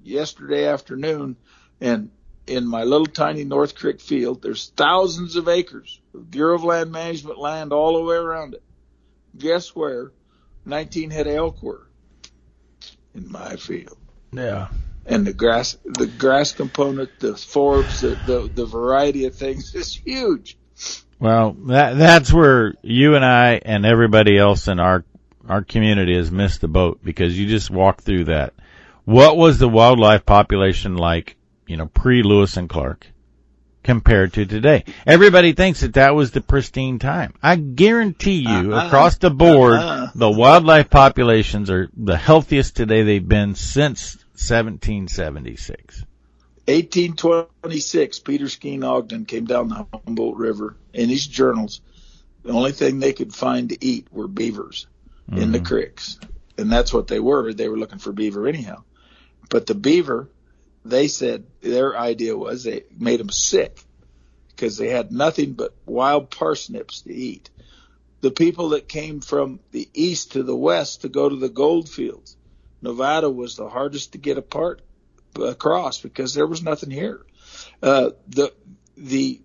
yesterday 0.04 0.66
afternoon, 0.66 1.38
and 1.80 2.10
in 2.48 2.68
my 2.68 2.84
little 2.84 3.06
tiny 3.06 3.44
North 3.44 3.76
Creek 3.76 4.02
field, 4.02 4.42
there's 4.42 4.72
thousands 4.76 5.36
of 5.36 5.48
acres 5.48 6.02
of 6.14 6.30
Bureau 6.30 6.56
of 6.56 6.64
Land 6.64 6.92
Management 6.92 7.38
land 7.38 7.72
all 7.72 7.98
the 7.98 8.04
way 8.04 8.16
around 8.16 8.54
it. 8.54 8.64
Guess 9.38 9.76
where 9.76 10.12
19 10.66 11.12
head 11.12 11.28
elk 11.28 11.62
were? 11.62 11.88
In 13.14 13.32
my 13.32 13.56
field. 13.56 13.98
Yeah. 14.32 14.70
And 15.06 15.26
the 15.26 15.34
grass, 15.34 15.78
the 15.84 16.08
grass 16.08 16.52
component, 16.52 17.10
the 17.20 17.34
forbs, 17.34 18.02
the, 18.02 18.20
the, 18.26 18.48
the 18.54 18.66
variety 18.66 19.26
of 19.26 19.36
things 19.36 19.74
is 19.76 19.94
huge. 19.94 20.58
Well, 21.20 21.56
that 21.68 21.98
that's 21.98 22.34
where 22.34 22.74
you 22.82 23.16
and 23.16 23.24
I 23.24 23.62
and 23.64 23.86
everybody 23.86 24.40
else 24.40 24.68
in 24.68 24.80
our 24.80 25.06
our 25.48 25.64
community 25.64 26.16
has 26.16 26.32
missed 26.32 26.62
the 26.62 26.68
boat 26.68 27.00
because 27.04 27.38
you 27.38 27.48
just 27.48 27.70
walk 27.70 28.02
through 28.02 28.26
that. 28.26 28.54
What 29.06 29.38
was 29.38 29.60
the 29.60 29.70
wildlife 29.70 30.26
population 30.26 30.96
like, 30.98 31.36
you 31.72 31.78
know, 31.78 31.88
pre 31.88 32.22
Lewis 32.22 32.58
and 32.58 32.70
Clark 32.70 33.08
compared 33.84 34.34
to 34.34 34.46
today? 34.46 34.84
Everybody 35.08 35.54
thinks 35.54 35.80
that 35.80 35.94
that 35.94 36.14
was 36.14 36.32
the 36.32 36.42
pristine 36.42 37.00
time. 37.00 37.34
I 37.42 37.56
guarantee 37.56 38.42
you 38.42 38.74
Uh-uh. 38.74 38.88
across 38.88 39.18
the 39.18 39.32
board 39.32 39.80
Uh-uh. 39.80 40.12
the 40.14 40.30
wildlife 40.30 40.90
populations 40.90 41.70
are 41.70 41.90
the 41.96 42.18
healthiest 42.18 42.76
today 42.76 43.04
they've 43.04 43.28
been 43.28 43.56
since 43.56 44.18
1776. 44.34 46.06
1826, 46.68 48.20
Peter 48.20 48.46
Skeen 48.46 48.84
Ogden 48.84 49.26
came 49.26 49.46
down 49.46 49.70
the 49.70 49.88
Humboldt 50.06 50.38
River 50.38 50.76
in 50.94 51.10
his 51.10 51.26
journals. 51.26 51.82
The 52.44 52.52
only 52.52 52.72
thing 52.72 53.00
they 53.00 53.14
could 53.14 53.34
find 53.34 53.70
to 53.70 53.78
eat 53.84 54.08
were 54.12 54.28
beavers 54.28 54.88
in 55.32 55.52
the 55.52 55.60
mm-hmm. 55.60 55.66
creeks. 55.66 56.20
And 56.58 56.72
that's 56.72 56.94
what 56.94 57.08
they 57.08 57.20
were. 57.20 57.54
They 57.54 57.70
were 57.70 57.78
looking 57.78 58.00
for 58.00 58.12
beaver 58.12 58.48
anyhow. 58.48 58.84
But 59.50 59.66
the 59.66 59.76
beaver, 59.76 60.30
they 60.84 61.08
said 61.08 61.46
their 61.62 61.98
idea 61.98 62.36
was 62.36 62.64
they 62.64 62.84
made 62.98 63.20
them 63.20 63.30
sick 63.30 63.84
because 64.50 64.78
they 64.78 64.90
had 64.90 65.12
nothing 65.12 65.54
but 65.54 65.76
wild 65.86 66.30
parsnips 66.30 67.02
to 67.02 67.14
eat. 67.14 67.50
The 68.22 68.32
people 68.32 68.70
that 68.70 68.88
came 68.88 69.20
from 69.22 69.60
the 69.72 69.90
east 69.94 70.34
to 70.34 70.44
the 70.44 70.56
west 70.56 71.02
to 71.02 71.10
go 71.10 71.28
to 71.28 71.36
the 71.36 71.50
gold 71.50 71.90
fields, 71.90 72.38
Nevada 72.82 73.30
was 73.30 73.56
the 73.56 73.70
hardest 73.70 74.12
to 74.12 74.18
get 74.18 74.38
apart 74.38 74.82
across 75.36 76.00
because 76.00 76.34
there 76.34 76.48
was 76.48 76.62
nothing 76.62 76.92
here. 76.92 77.22
Uh, 77.82 78.12
the 78.28 78.54
the 78.98 79.42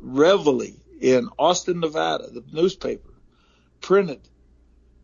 Reveille 0.00 0.74
in 1.00 1.28
Austin, 1.38 1.80
Nevada, 1.80 2.28
the 2.30 2.44
newspaper 2.52 3.10
printed 3.80 4.20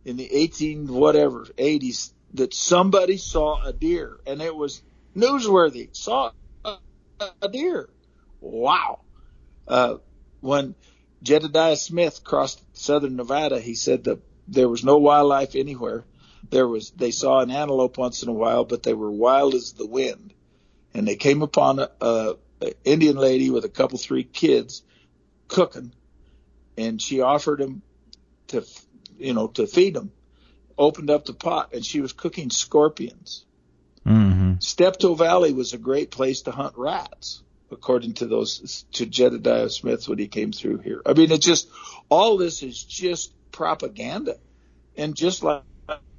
in 0.05 0.17
the 0.17 0.33
18 0.33 0.87
whatever 0.89 1.45
80s 1.57 2.13
that 2.35 2.55
somebody 2.55 3.17
saw 3.17 3.63
a 3.65 3.73
deer 3.73 4.19
and 4.27 4.41
it 4.43 4.55
was 4.55 4.83
newsworthy. 5.17 5.89
Saw 5.97 6.31
a, 7.41 7.49
deer. 7.49 7.89
Wow. 8.41 9.01
Uh, 9.67 9.97
when 10.41 10.75
Jedediah 11.23 11.77
Smith 11.77 12.23
crossed 12.23 12.63
southern 12.77 13.17
Nevada, 13.17 13.59
he 13.61 13.75
said 13.75 14.05
that 14.05 14.21
there 14.47 14.69
was 14.69 14.85
no 14.85 14.99
wildlife 14.99 15.57
anywhere. 15.57 16.05
There 16.51 16.69
was 16.69 16.91
they 16.91 17.11
saw 17.11 17.41
an 17.41 17.51
antelope 17.51 17.99
once 17.99 18.23
in 18.23 18.29
a 18.29 18.33
while, 18.33 18.65
but 18.65 18.83
they 18.83 18.95
were 18.95 19.11
wild 19.11 19.55
as 19.55 19.73
the 19.73 19.87
wind. 19.87 20.33
And 20.95 21.09
they 21.09 21.17
came 21.17 21.43
upon 21.43 21.81
a, 21.81 21.91
a, 22.01 22.37
a 22.63 22.73
Indian 22.85 23.17
lady 23.17 23.51
with 23.51 23.65
a 23.65 23.69
couple 23.69 23.99
three 23.99 24.25
kids 24.25 24.83
cooking, 25.49 25.93
and 26.79 27.01
she 27.03 27.21
offered 27.21 27.59
them 27.59 27.83
to, 28.49 28.65
you 29.19 29.35
know, 29.35 29.49
to 29.49 29.67
feed 29.67 29.95
them. 29.95 30.13
Opened 30.79 31.11
up 31.11 31.25
the 31.25 31.33
pot, 31.33 31.73
and 31.73 31.85
she 31.85 32.01
was 32.01 32.13
cooking 32.13 32.51
scorpions. 32.51 33.45
Mm-hmm. 34.07 34.55
Steptoe 34.61 35.15
Valley 35.15 35.53
was 35.53 35.73
a 35.73 35.79
great 35.79 36.11
place 36.11 36.43
to 36.43 36.53
hunt 36.53 36.75
rats, 36.77 37.43
according 37.71 38.15
to 38.15 38.27
those 38.27 38.87
to 38.93 39.07
Jedediah 39.07 39.69
Smith 39.69 40.09
when 40.09 40.19
he 40.19 40.29
came 40.29 40.53
through 40.53 40.79
here. 40.79 41.03
I 41.05 41.15
mean, 41.15 41.33
it 41.33 41.41
just 41.41 41.69
all 42.09 42.37
this 42.37 42.63
is 42.63 42.83
just 42.83 43.33
propaganda. 43.53 44.37
And 44.97 45.15
just 45.17 45.43
like, 45.43 45.65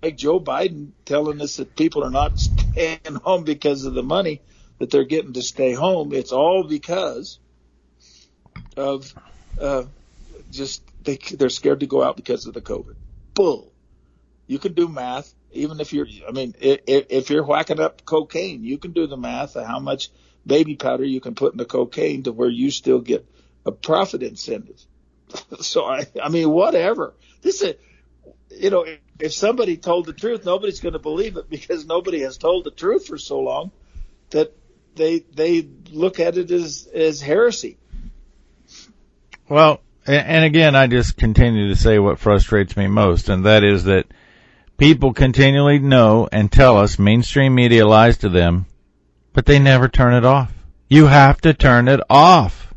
like 0.03 0.17
Joe 0.17 0.39
Biden 0.39 0.91
telling 1.05 1.41
us 1.41 1.57
that 1.57 1.75
people 1.75 2.03
are 2.03 2.11
not 2.11 2.39
staying 2.39 2.99
home 3.23 3.43
because 3.43 3.85
of 3.85 3.93
the 3.93 4.03
money 4.03 4.41
that 4.79 4.91
they're 4.91 5.05
getting 5.05 5.33
to 5.33 5.41
stay 5.41 5.73
home, 5.73 6.13
it's 6.13 6.31
all 6.31 6.63
because 6.67 7.39
of 8.75 9.15
uh, 9.59 9.83
just 10.51 10.83
they 11.01 11.17
they're 11.17 11.49
scared 11.49 11.79
to 11.79 11.88
go 11.88 12.03
out 12.03 12.17
because 12.17 12.45
of 12.45 12.53
the 12.53 12.61
COVID. 12.61 12.95
Bull. 13.33 13.73
You 14.47 14.59
can 14.59 14.73
do 14.73 14.88
math, 14.88 15.33
even 15.51 15.79
if 15.79 15.93
you're. 15.93 16.07
I 16.27 16.31
mean, 16.31 16.53
if, 16.59 16.81
if 16.87 17.29
you're 17.29 17.45
whacking 17.45 17.79
up 17.79 18.05
cocaine, 18.05 18.63
you 18.63 18.77
can 18.77 18.91
do 18.91 19.07
the 19.07 19.17
math 19.17 19.55
of 19.55 19.65
how 19.65 19.79
much 19.79 20.09
baby 20.45 20.75
powder 20.75 21.03
you 21.03 21.19
can 21.19 21.35
put 21.35 21.53
in 21.53 21.57
the 21.57 21.65
cocaine 21.65 22.23
to 22.23 22.31
where 22.31 22.49
you 22.49 22.71
still 22.71 22.99
get 22.99 23.25
a 23.65 23.71
profit 23.71 24.23
incentive. 24.23 24.81
so 25.59 25.85
I, 25.85 26.07
I 26.21 26.29
mean, 26.29 26.49
whatever. 26.49 27.13
This 27.41 27.61
is, 27.61 27.75
you 28.49 28.69
know, 28.69 28.85
if 29.19 29.33
somebody 29.33 29.77
told 29.77 30.05
the 30.05 30.13
truth, 30.13 30.45
nobody's 30.45 30.79
going 30.79 30.93
to 30.93 30.99
believe 30.99 31.37
it 31.37 31.49
because 31.49 31.85
nobody 31.85 32.21
has 32.21 32.37
told 32.37 32.63
the 32.63 32.71
truth 32.71 33.07
for 33.07 33.17
so 33.17 33.39
long 33.39 33.71
that 34.29 34.53
they 34.95 35.19
they 35.19 35.67
look 35.91 36.19
at 36.19 36.37
it 36.37 36.51
as 36.51 36.87
as 36.93 37.21
heresy. 37.21 37.77
Well, 39.49 39.81
and 40.05 40.43
again, 40.43 40.75
I 40.75 40.87
just 40.87 41.17
continue 41.17 41.69
to 41.69 41.75
say 41.75 41.99
what 41.99 42.19
frustrates 42.19 42.75
me 42.75 42.87
most, 42.87 43.29
and 43.29 43.45
that 43.45 43.63
is 43.63 43.85
that 43.85 44.07
people 44.78 45.13
continually 45.13 45.80
know 45.80 46.30
and 46.32 46.51
tell 46.51 46.78
us 46.78 46.99
mainstream 46.99 47.55
media 47.55 47.86
lies 47.86 48.19
to 48.19 48.30
them, 48.30 48.65
but 49.34 49.45
they 49.45 49.59
never 49.59 49.88
turn 49.88 50.13
it 50.13 50.25
off. 50.25 50.51
You 50.88 51.07
have 51.07 51.41
to 51.41 51.53
turn 51.53 51.88
it 51.88 51.99
off. 52.09 52.73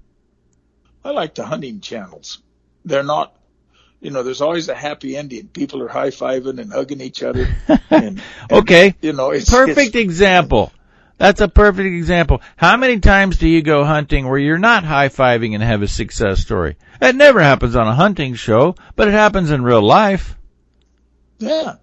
I 1.05 1.11
like 1.11 1.35
the 1.35 1.45
hunting 1.45 1.81
channels. 1.81 2.43
They're 2.85 3.03
not, 3.03 3.35
you 4.01 4.11
know, 4.11 4.23
there's 4.23 4.41
always 4.41 4.69
a 4.69 4.75
happy 4.75 5.17
ending. 5.17 5.49
People 5.49 5.83
are 5.83 5.89
high 5.89 6.09
fiving 6.09 6.61
and 6.61 6.73
hugging 6.73 7.01
each 7.01 7.23
other. 7.23 7.49
And, 7.91 8.23
okay. 8.51 8.87
And, 8.87 8.95
you 9.03 9.13
know, 9.13 9.31
it's 9.31 9.51
perfect 9.51 9.95
it's, 9.95 9.97
example. 9.97 10.73
That's 11.19 11.41
a 11.41 11.49
perfect 11.49 11.87
example. 11.87 12.41
How 12.57 12.77
many 12.77 13.01
times 13.01 13.37
do 13.37 13.49
you 13.49 13.63
go 13.63 13.85
hunting 13.85 14.29
where 14.29 14.39
you're 14.39 14.59
not 14.59 14.85
high 14.85 15.09
fiving 15.09 15.55
and 15.55 15.63
have 15.63 15.83
a 15.83 15.89
success 15.89 16.41
story? 16.41 16.77
That 17.01 17.15
never 17.17 17.41
happens 17.41 17.77
on 17.77 17.89
a 17.89 17.95
hunting 17.95 18.35
show, 18.35 18.77
but 18.97 19.09
it 19.09 19.13
happens 19.13 19.51
in 19.51 19.63
real 19.63 19.83
life. 19.83 20.37
Yeah. 21.39 21.75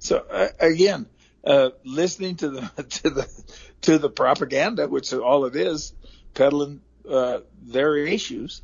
So 0.00 0.18
uh, 0.18 0.48
again, 0.58 1.06
uh, 1.44 1.70
listening 1.84 2.36
to 2.36 2.50
the 2.50 2.60
to 2.88 3.10
the 3.10 3.44
to 3.82 3.98
the 3.98 4.10
propaganda, 4.10 4.88
which 4.88 5.12
all 5.14 5.44
it 5.44 5.54
is, 5.54 5.94
peddling 6.34 6.80
uh, 7.08 7.40
their 7.62 7.96
issues. 7.96 8.62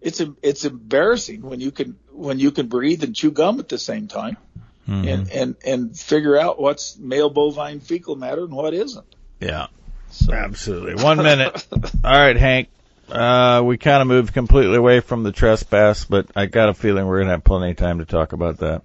It's 0.00 0.22
it's 0.42 0.64
embarrassing 0.64 1.42
when 1.42 1.60
you 1.60 1.70
can 1.70 1.98
when 2.12 2.38
you 2.38 2.50
can 2.50 2.68
breathe 2.68 3.02
and 3.02 3.16
chew 3.16 3.30
gum 3.30 3.58
at 3.60 3.68
the 3.68 3.78
same 3.78 4.08
time 4.08 4.36
mm-hmm. 4.90 5.08
and, 5.08 5.30
and, 5.30 5.56
and 5.64 5.98
figure 5.98 6.36
out 6.36 6.60
what's 6.60 6.98
male 6.98 7.30
bovine 7.30 7.80
fecal 7.80 8.16
matter 8.16 8.44
and 8.44 8.52
what 8.52 8.74
isn't. 8.74 9.06
Yeah. 9.40 9.68
So. 10.10 10.32
Absolutely. 10.32 11.02
One 11.02 11.18
minute. 11.18 11.66
All 12.04 12.12
right, 12.12 12.36
Hank. 12.36 12.68
Uh, 13.08 13.62
we 13.64 13.76
kind 13.76 14.02
of 14.02 14.08
moved 14.08 14.32
completely 14.32 14.76
away 14.76 15.00
from 15.00 15.22
the 15.22 15.32
trespass, 15.32 16.04
but 16.04 16.26
I 16.36 16.46
got 16.46 16.68
a 16.68 16.74
feeling 16.74 17.06
we're 17.06 17.18
going 17.18 17.26
to 17.26 17.32
have 17.32 17.44
plenty 17.44 17.72
of 17.72 17.76
time 17.76 17.98
to 17.98 18.04
talk 18.04 18.32
about 18.32 18.58
that. 18.58 18.82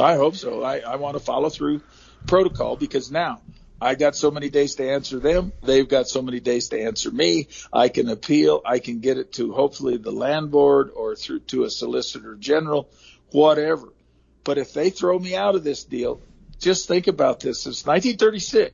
I 0.00 0.16
hope 0.16 0.36
so. 0.36 0.62
I, 0.62 0.78
I 0.78 0.96
want 0.96 1.16
to 1.16 1.20
follow 1.20 1.48
through 1.50 1.82
protocol 2.26 2.76
because 2.76 3.10
now 3.10 3.40
I 3.80 3.94
got 3.94 4.16
so 4.16 4.30
many 4.30 4.50
days 4.50 4.76
to 4.76 4.90
answer 4.90 5.18
them. 5.18 5.52
They've 5.62 5.88
got 5.88 6.08
so 6.08 6.22
many 6.22 6.40
days 6.40 6.68
to 6.68 6.80
answer 6.80 7.10
me. 7.10 7.48
I 7.72 7.88
can 7.88 8.08
appeal. 8.08 8.62
I 8.64 8.78
can 8.78 9.00
get 9.00 9.18
it 9.18 9.32
to 9.34 9.52
hopefully 9.52 9.96
the 9.98 10.10
land 10.10 10.50
board 10.50 10.90
or 10.94 11.14
through 11.14 11.40
to 11.40 11.64
a 11.64 11.70
solicitor 11.70 12.34
general 12.34 12.88
whatever. 13.34 13.92
But 14.44 14.58
if 14.58 14.72
they 14.72 14.90
throw 14.90 15.18
me 15.18 15.34
out 15.34 15.54
of 15.54 15.64
this 15.64 15.84
deal, 15.84 16.20
just 16.60 16.86
think 16.86 17.08
about 17.08 17.40
this. 17.40 17.62
Since 17.62 17.84
1936, 17.84 18.72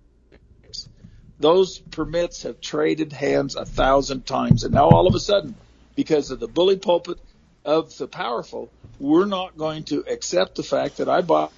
those 1.38 1.78
permits 1.78 2.42
have 2.42 2.60
traded 2.60 3.12
hands 3.12 3.56
a 3.56 3.64
thousand 3.64 4.26
times. 4.26 4.64
And 4.64 4.74
now 4.74 4.90
all 4.90 5.06
of 5.06 5.14
a 5.14 5.20
sudden, 5.20 5.54
because 5.96 6.30
of 6.30 6.40
the 6.40 6.48
bully 6.48 6.76
pulpit 6.76 7.18
of 7.64 7.96
the 7.98 8.06
powerful, 8.06 8.70
we're 8.98 9.26
not 9.26 9.56
going 9.56 9.84
to 9.84 10.04
accept 10.08 10.56
the 10.56 10.62
fact 10.62 10.98
that 10.98 11.08
I 11.08 11.20
bought 11.20 11.52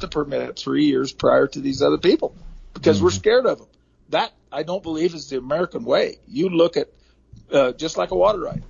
the 0.00 0.08
permit 0.08 0.58
three 0.58 0.84
years 0.84 1.12
prior 1.12 1.46
to 1.46 1.60
these 1.60 1.82
other 1.82 1.98
people 1.98 2.34
because 2.74 2.96
mm-hmm. 2.96 3.06
we're 3.06 3.10
scared 3.10 3.46
of 3.46 3.58
them. 3.58 3.68
That 4.10 4.32
I 4.50 4.62
don't 4.62 4.82
believe 4.82 5.14
is 5.14 5.30
the 5.30 5.38
American 5.38 5.84
way. 5.84 6.18
You 6.26 6.48
look 6.48 6.76
at 6.76 6.88
uh, 7.52 7.72
just 7.72 7.96
like 7.96 8.10
a 8.10 8.16
water 8.16 8.40
right, 8.40 8.62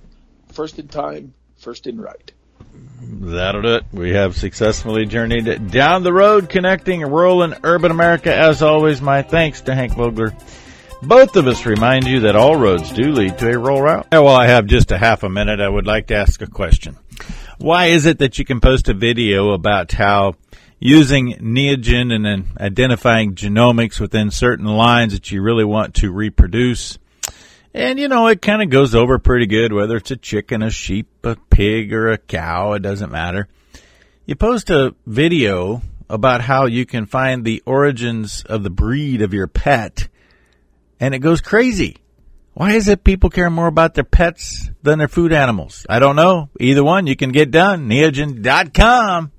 first 0.53 0.79
in 0.79 0.87
time, 0.87 1.33
first 1.57 1.87
in 1.87 1.99
right. 1.99 2.31
That'll 3.03 3.61
do 3.61 3.75
it. 3.75 3.85
We 3.91 4.11
have 4.11 4.37
successfully 4.37 5.05
journeyed 5.05 5.71
down 5.71 6.03
the 6.03 6.13
road 6.13 6.49
connecting 6.49 7.01
rural 7.01 7.41
and 7.41 7.57
urban 7.63 7.91
America. 7.91 8.33
As 8.33 8.61
always, 8.61 9.01
my 9.01 9.23
thanks 9.23 9.61
to 9.61 9.75
Hank 9.75 9.93
Vogler. 9.93 10.33
Both 11.03 11.35
of 11.35 11.47
us 11.47 11.65
remind 11.65 12.07
you 12.07 12.21
that 12.21 12.35
all 12.35 12.55
roads 12.55 12.91
do 12.91 13.11
lead 13.11 13.37
to 13.39 13.49
a 13.49 13.57
rural 13.57 13.81
route. 13.81 14.07
Well, 14.11 14.27
I 14.27 14.47
have 14.47 14.65
just 14.65 14.91
a 14.91 14.97
half 14.97 15.23
a 15.23 15.29
minute. 15.29 15.59
I 15.59 15.67
would 15.67 15.87
like 15.87 16.07
to 16.07 16.15
ask 16.15 16.41
a 16.41 16.47
question. 16.47 16.97
Why 17.57 17.87
is 17.87 18.05
it 18.05 18.19
that 18.19 18.39
you 18.39 18.45
can 18.45 18.59
post 18.61 18.89
a 18.89 18.93
video 18.93 19.51
about 19.51 19.91
how 19.91 20.35
using 20.79 21.33
Neogen 21.33 22.13
and 22.13 22.25
then 22.25 22.47
identifying 22.59 23.35
genomics 23.35 23.99
within 23.99 24.31
certain 24.31 24.65
lines 24.65 25.13
that 25.13 25.31
you 25.31 25.41
really 25.41 25.65
want 25.65 25.95
to 25.95 26.11
reproduce 26.11 26.97
and 27.73 27.99
you 27.99 28.09
know, 28.09 28.27
it 28.27 28.41
kind 28.41 28.61
of 28.61 28.69
goes 28.69 28.93
over 28.93 29.17
pretty 29.17 29.45
good, 29.45 29.71
whether 29.71 29.95
it's 29.95 30.11
a 30.11 30.17
chicken, 30.17 30.61
a 30.61 30.69
sheep, 30.69 31.07
a 31.23 31.37
pig, 31.49 31.93
or 31.93 32.09
a 32.09 32.17
cow, 32.17 32.73
it 32.73 32.81
doesn't 32.81 33.11
matter. 33.11 33.47
You 34.25 34.35
post 34.35 34.69
a 34.69 34.93
video 35.05 35.81
about 36.09 36.41
how 36.41 36.65
you 36.65 36.85
can 36.85 37.05
find 37.05 37.45
the 37.45 37.63
origins 37.65 38.43
of 38.43 38.63
the 38.63 38.69
breed 38.69 39.21
of 39.21 39.33
your 39.33 39.47
pet, 39.47 40.09
and 41.01 41.13
it 41.13 41.19
goes 41.19 41.41
crazy. 41.41 41.97
Why 42.53 42.73
is 42.73 42.87
it 42.87 43.03
people 43.03 43.29
care 43.29 43.49
more 43.49 43.67
about 43.67 43.95
their 43.95 44.03
pets 44.03 44.69
than 44.83 44.99
their 44.99 45.07
food 45.07 45.33
animals? 45.33 45.85
I 45.89 45.99
don't 45.99 46.15
know. 46.15 46.49
Either 46.59 46.83
one 46.83 47.07
you 47.07 47.15
can 47.15 47.31
get 47.31 47.49
done. 47.49 47.89
Neogen.com. 47.89 49.31